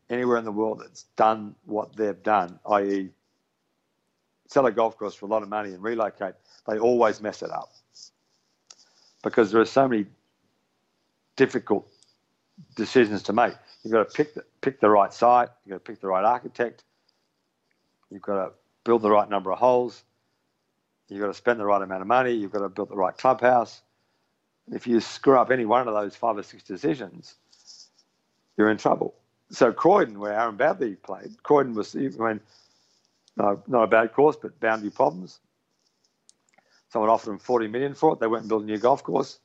[0.09, 3.11] anywhere in the world that's done what they've done, i.e.,
[4.47, 6.35] sell a golf course for a lot of money and relocate,
[6.69, 7.73] they always mess it up.
[9.25, 10.07] Because there are so many
[11.35, 11.89] difficult
[12.77, 13.55] decisions to make.
[13.83, 15.49] You've got to pick the, pick the right site.
[15.65, 16.85] You've got to pick the right architect.
[18.11, 18.53] You've got to
[18.85, 20.05] build the right number of holes.
[21.09, 22.31] You've got to spend the right amount of money.
[22.31, 23.83] You've got to build the right clubhouse.
[24.71, 27.35] If you screw up any one of those five or six decisions,
[28.57, 29.15] you're in trouble.
[29.51, 32.41] So Croydon, where Aaron Baddeley played, Croydon was when
[33.37, 35.41] no, not a bad course, but boundary problems.
[36.91, 38.21] Someone offered them 40 million for it.
[38.21, 39.39] They went and built a new golf course.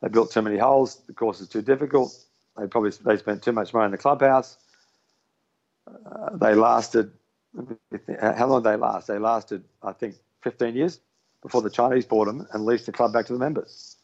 [0.00, 1.02] They built too many holes.
[1.06, 2.14] The course is too difficult.
[2.56, 4.58] They probably they spent too much money in the clubhouse.
[5.88, 7.12] Uh, they lasted
[8.20, 9.08] How long did they last?
[9.08, 11.00] They lasted, I think, 15 years
[11.42, 13.96] before the Chinese bought them and leased the club back to the members.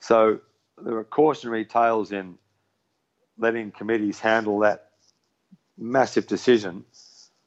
[0.00, 0.40] So
[0.82, 2.38] there are cautionary tales in
[3.38, 4.90] letting committees handle that
[5.76, 6.84] massive decision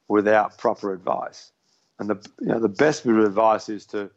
[0.07, 1.51] without proper advice.
[1.99, 4.09] And the you know the best bit of advice is to,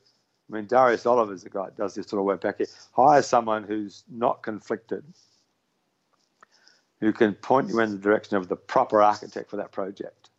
[0.50, 2.66] I mean Darius Oliver's the guy that does this sort of work back here.
[2.92, 5.04] Hire someone who's not conflicted,
[7.00, 10.30] who can point you in the direction of the proper architect for that project.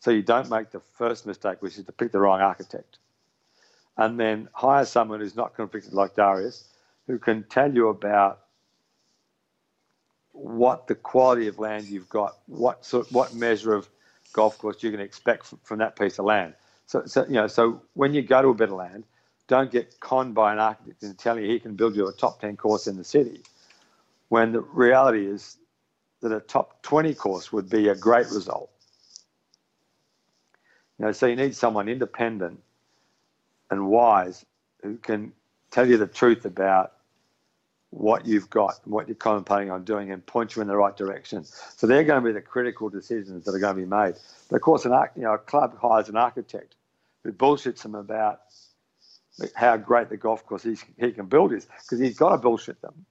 [0.00, 2.98] So you don't make the first mistake, which is to pick the wrong architect.
[3.98, 6.68] And then hire someone who's not conflicted like Darius,
[7.06, 8.40] who can tell you about
[10.42, 13.88] what the quality of land you've got, what sort, what measure of
[14.32, 16.54] golf course you can expect from, from that piece of land.
[16.86, 19.04] So, so, you know, so when you go to a bit of land,
[19.46, 22.40] don't get conned by an architect and telling you he can build you a top
[22.40, 23.40] 10 course in the city,
[24.30, 25.58] when the reality is
[26.22, 28.70] that a top 20 course would be a great result.
[30.98, 32.60] You know, so you need someone independent
[33.70, 34.44] and wise
[34.82, 35.32] who can
[35.70, 36.94] tell you the truth about
[37.92, 41.44] what you've got, what you're contemplating on doing, and point you in the right direction.
[41.44, 44.14] So they're going to be the critical decisions that are going to be made.
[44.48, 46.74] But of course, an you know, a club hires an architect
[47.22, 48.40] who bullshits them about
[49.54, 52.80] how great the golf course he, he can build is, because he's got to bullshit
[52.80, 53.04] them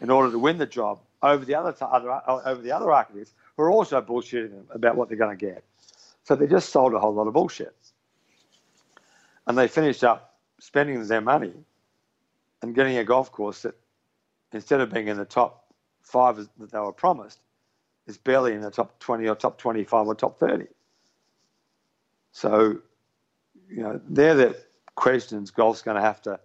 [0.00, 3.34] in order to win the job over the other, other uh, over the other architects
[3.56, 5.62] who are also bullshitting them about what they're going to get.
[6.24, 7.76] So they just sold a whole lot of bullshit,
[9.46, 11.52] and they finished up spending their money
[12.62, 13.74] and getting a golf course that
[14.54, 15.64] instead of being in the top
[16.02, 17.40] five that they were promised,
[18.06, 20.66] is barely in the top 20 or top 25 or top 30.
[22.32, 22.78] So,
[23.68, 24.56] you know, they're the
[24.94, 26.38] questions golf's going to have to,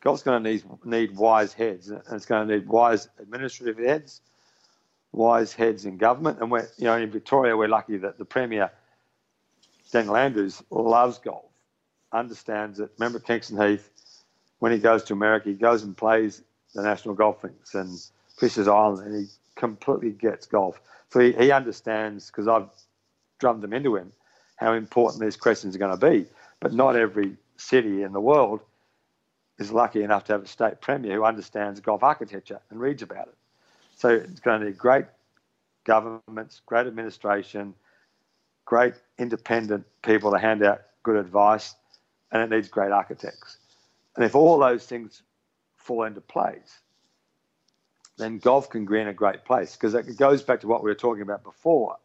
[0.00, 1.88] golf's going to need, need wise heads.
[1.90, 4.20] And it's going to need wise administrative heads,
[5.12, 6.38] wise heads in government.
[6.40, 8.70] And we're, you know, in Victoria, we're lucky that the Premier,
[9.90, 11.50] Daniel Andrews, loves golf,
[12.12, 12.90] understands it.
[12.98, 13.90] Remember Kingston Heath,
[14.58, 16.42] when he goes to America, he goes and plays
[16.74, 17.98] the national golf links and
[18.38, 20.80] Fisher's Island, and he completely gets golf.
[21.10, 22.68] So he, he understands because I've
[23.38, 24.12] drummed them into him
[24.56, 26.26] how important these questions are going to be.
[26.60, 28.60] But not every city in the world
[29.58, 33.28] is lucky enough to have a state premier who understands golf architecture and reads about
[33.28, 33.34] it.
[33.96, 35.06] So it's going to need great
[35.84, 37.74] governments, great administration,
[38.64, 41.74] great independent people to hand out good advice,
[42.30, 43.58] and it needs great architects.
[44.14, 45.22] And if all those things
[45.88, 46.80] fall into place,
[48.18, 50.94] then golf can be a great place because it goes back to what we were
[50.94, 51.96] talking about before,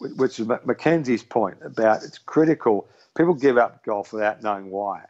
[0.00, 2.86] which is Mackenzie's point about it's critical.
[3.16, 5.04] People give up golf without knowing why.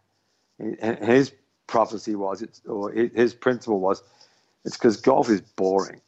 [0.61, 1.33] And His
[1.67, 4.05] prophecy was, it's, or his principle was,
[4.65, 6.01] it's because golf is boring,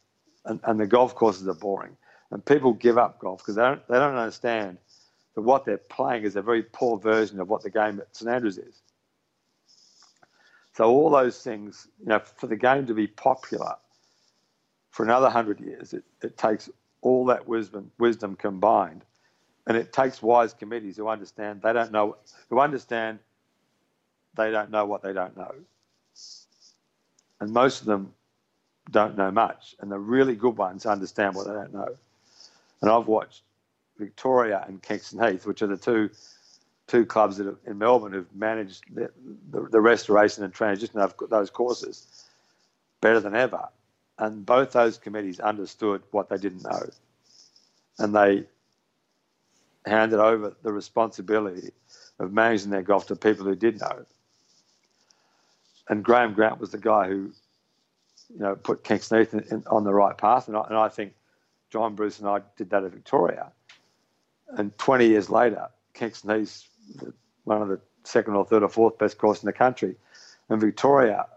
[0.45, 1.97] and, and the golf courses are boring,
[2.31, 4.77] and people give up golf because they don't they don't understand
[5.35, 8.29] that what they're playing is a very poor version of what the game at St
[8.29, 8.81] Andrews is.
[10.79, 13.75] So all those things, you know, for the game to be popular
[14.91, 16.69] for another hundred years, it, it takes
[17.01, 19.03] all that wisdom wisdom combined,
[19.67, 22.15] and it takes wise committees who understand they don't know
[22.49, 23.19] who understand
[24.37, 25.53] they don't know what they don't know,
[27.41, 28.13] and most of them
[28.89, 31.93] don't know much, and the really good ones understand what they don't know.
[32.81, 33.41] And I've watched
[33.97, 36.09] Victoria and Kingston Heath, which are the two
[36.89, 39.11] two clubs in Melbourne who've managed the,
[39.51, 42.25] the, the, restoration and transition of those courses
[42.99, 43.69] better than ever.
[44.17, 46.89] And both those committees understood what they didn't know.
[47.99, 48.45] And they
[49.85, 51.71] handed over the responsibility
[52.19, 54.05] of managing their golf to people who did know.
[55.87, 57.31] And Graham Grant was the guy who,
[58.29, 60.47] you know, put Kingston Heath in, in, on the right path.
[60.47, 61.13] And I, and I think
[61.69, 63.51] John Bruce and I did that at Victoria.
[64.49, 66.67] And 20 years later, Kingston Heath
[67.43, 69.95] one of the second or third or fourth best course in the country.
[70.49, 71.27] And Victoria,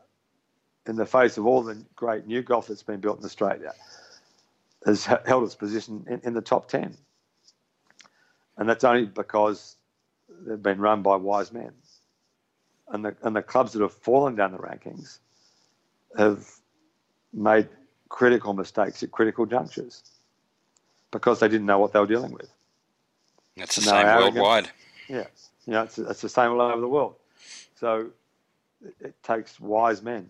[0.87, 3.73] in the face of all the great new golf that's been built in Australia,
[4.87, 6.97] has held its position in, in the top 10.
[8.59, 9.77] And that's only because
[10.47, 11.73] they've been run by wise men.
[12.89, 15.19] And the, and the clubs that have fallen down the rankings
[16.19, 16.47] have
[17.33, 17.69] made
[18.09, 20.03] critical mistakes at critical junctures
[21.11, 22.51] because they didn't know what they were dealing with.
[23.57, 24.71] That's the same worldwide.
[25.13, 25.27] Yeah,
[25.67, 27.17] you know, it's, it's the same all over the world.
[27.77, 28.11] So
[28.85, 30.29] it, it takes wise men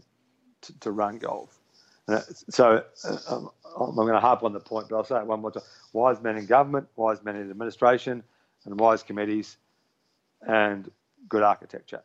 [0.63, 1.59] to, to run golf.
[2.09, 3.51] And so uh, um,
[3.81, 5.65] I'm going to harp on the point, but I'll say it one more time:
[5.95, 8.25] wise men in government, wise men in administration,
[8.67, 9.59] and wise committees,
[10.49, 10.91] and
[11.29, 12.03] good architecture,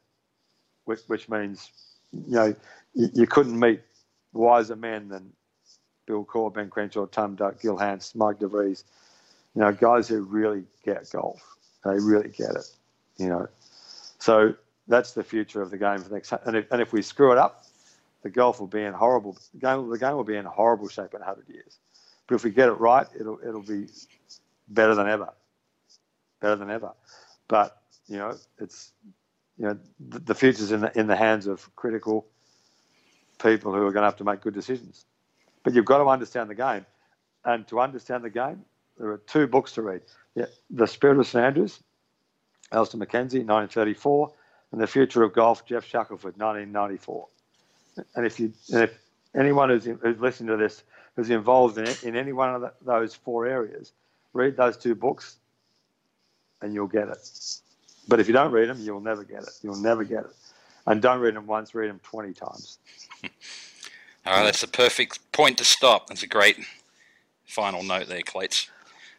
[0.86, 1.72] which, which means
[2.14, 2.56] you know
[2.95, 3.82] you, you couldn't meet
[4.34, 5.34] wiser men than
[6.08, 8.84] Bill Coore, Ben Crenshaw, Tom Doak, Gil Hanse, Mike DeVries,
[9.56, 12.70] You know, guys who really get golf, they really get it.
[13.18, 13.48] You know,
[14.20, 14.54] so
[14.88, 16.32] that's the future of the game for the next.
[16.45, 17.66] And if, and if we screw it up,
[18.24, 19.90] the golf will be in horrible the game.
[19.90, 21.78] The game will be in horrible shape in 100 years.
[22.28, 23.88] But if we get it right, it'll it'll be
[24.68, 25.34] better than ever,
[26.41, 26.91] better than ever.
[27.48, 28.91] But you know, it's
[29.58, 32.26] you know the, the future's in the in the hands of critical
[33.41, 35.06] people who are going to have to make good decisions.
[35.64, 36.86] But you've got to understand the game,
[37.45, 38.66] and to understand the game,
[38.98, 40.02] there are two books to read.
[40.36, 41.80] Yeah, The Spirit of St Andrews,
[42.72, 44.34] Alister MacKenzie, 1934,
[44.72, 47.28] and The Future of Golf, Geoff Shackelford, 1994.
[48.15, 48.98] And if you, and if
[49.36, 50.84] anyone who's, who's listening to this
[51.18, 53.91] who's involved in it, in any one of the, those four areas,
[54.34, 55.38] read those two books,
[56.61, 57.30] and you'll get it.
[58.07, 59.49] But if you don't read them, you'll never get it.
[59.61, 60.36] You'll never get it.
[60.86, 62.78] And don't read them once, read them 20 times.
[63.24, 63.30] All
[64.34, 66.07] right, that's a perfect point to stop.
[66.07, 66.57] That's a great
[67.45, 68.69] final note there, Clates.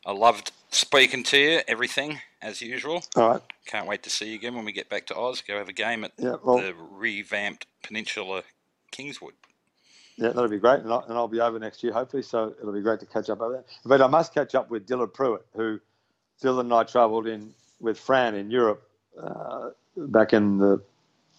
[0.09, 3.05] I loved speaking to you, everything, as usual.
[3.15, 3.43] All right.
[3.67, 5.43] Can't wait to see you again when we get back to Oz.
[5.47, 8.43] Go have a game at Yeah, well- the revamped Peninsula
[8.91, 9.35] Kingswood.
[10.17, 12.23] Yeah, that'll be great, and I'll, and I'll be over next year hopefully.
[12.23, 13.65] So it'll be great to catch up over there.
[13.85, 15.79] But I must catch up with Dylan Pruitt, who
[16.43, 18.83] Dylan and I travelled in with Fran in Europe
[19.23, 20.83] uh, back in the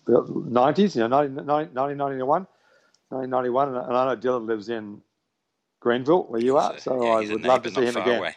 [0.08, 2.48] 90s, you know, 19, 1991,
[3.10, 5.02] 1991, and I know Dylan lives in
[5.80, 6.78] Greenville, where you are.
[6.78, 8.20] So yeah, I would love to see him again.
[8.20, 8.36] away.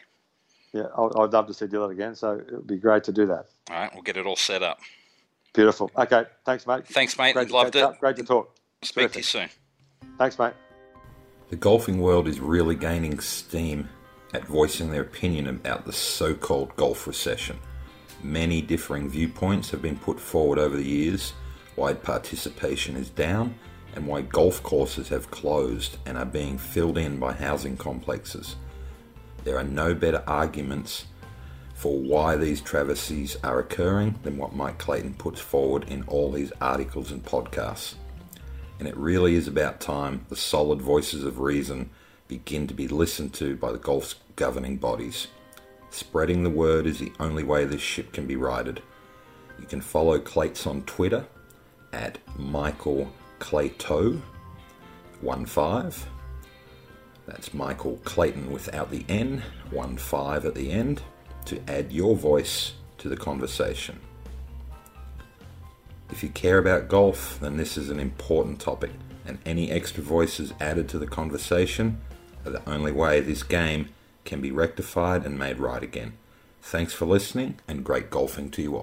[0.72, 2.14] Yeah, I'd, I'd love to see Dylan again.
[2.14, 3.46] So it would be great to do that.
[3.70, 4.80] All right, we'll get it all set up.
[5.52, 5.90] Beautiful.
[5.96, 6.86] Okay, thanks, mate.
[6.86, 7.34] Thanks, mate.
[7.34, 7.82] Great Loved it.
[7.82, 8.00] up.
[8.00, 8.56] Great to talk.
[8.82, 9.48] Speak to you soon.
[10.18, 10.54] Thanks, mate.
[11.50, 13.88] The golfing world is really gaining steam
[14.32, 17.58] at voicing their opinion about the so called golf recession.
[18.22, 21.34] Many differing viewpoints have been put forward over the years
[21.74, 23.54] why participation is down
[23.94, 28.56] and why golf courses have closed and are being filled in by housing complexes.
[29.44, 31.06] There are no better arguments
[31.74, 36.52] for why these travesties are occurring than what Mike Clayton puts forward in all his
[36.60, 37.94] articles and podcasts
[38.82, 41.88] and it really is about time the solid voices of reason
[42.26, 45.28] begin to be listened to by the golf's governing bodies.
[45.90, 48.82] Spreading the word is the only way this ship can be righted.
[49.60, 51.24] You can follow Clates on Twitter
[51.92, 54.20] at Michael Clayto
[55.20, 56.11] 15.
[57.32, 61.00] That's Michael Clayton without the N, 1 5 at the end,
[61.46, 63.98] to add your voice to the conversation.
[66.10, 68.90] If you care about golf, then this is an important topic,
[69.24, 72.02] and any extra voices added to the conversation
[72.44, 73.88] are the only way this game
[74.26, 76.12] can be rectified and made right again.
[76.60, 78.70] Thanks for listening, and great golfing to you all.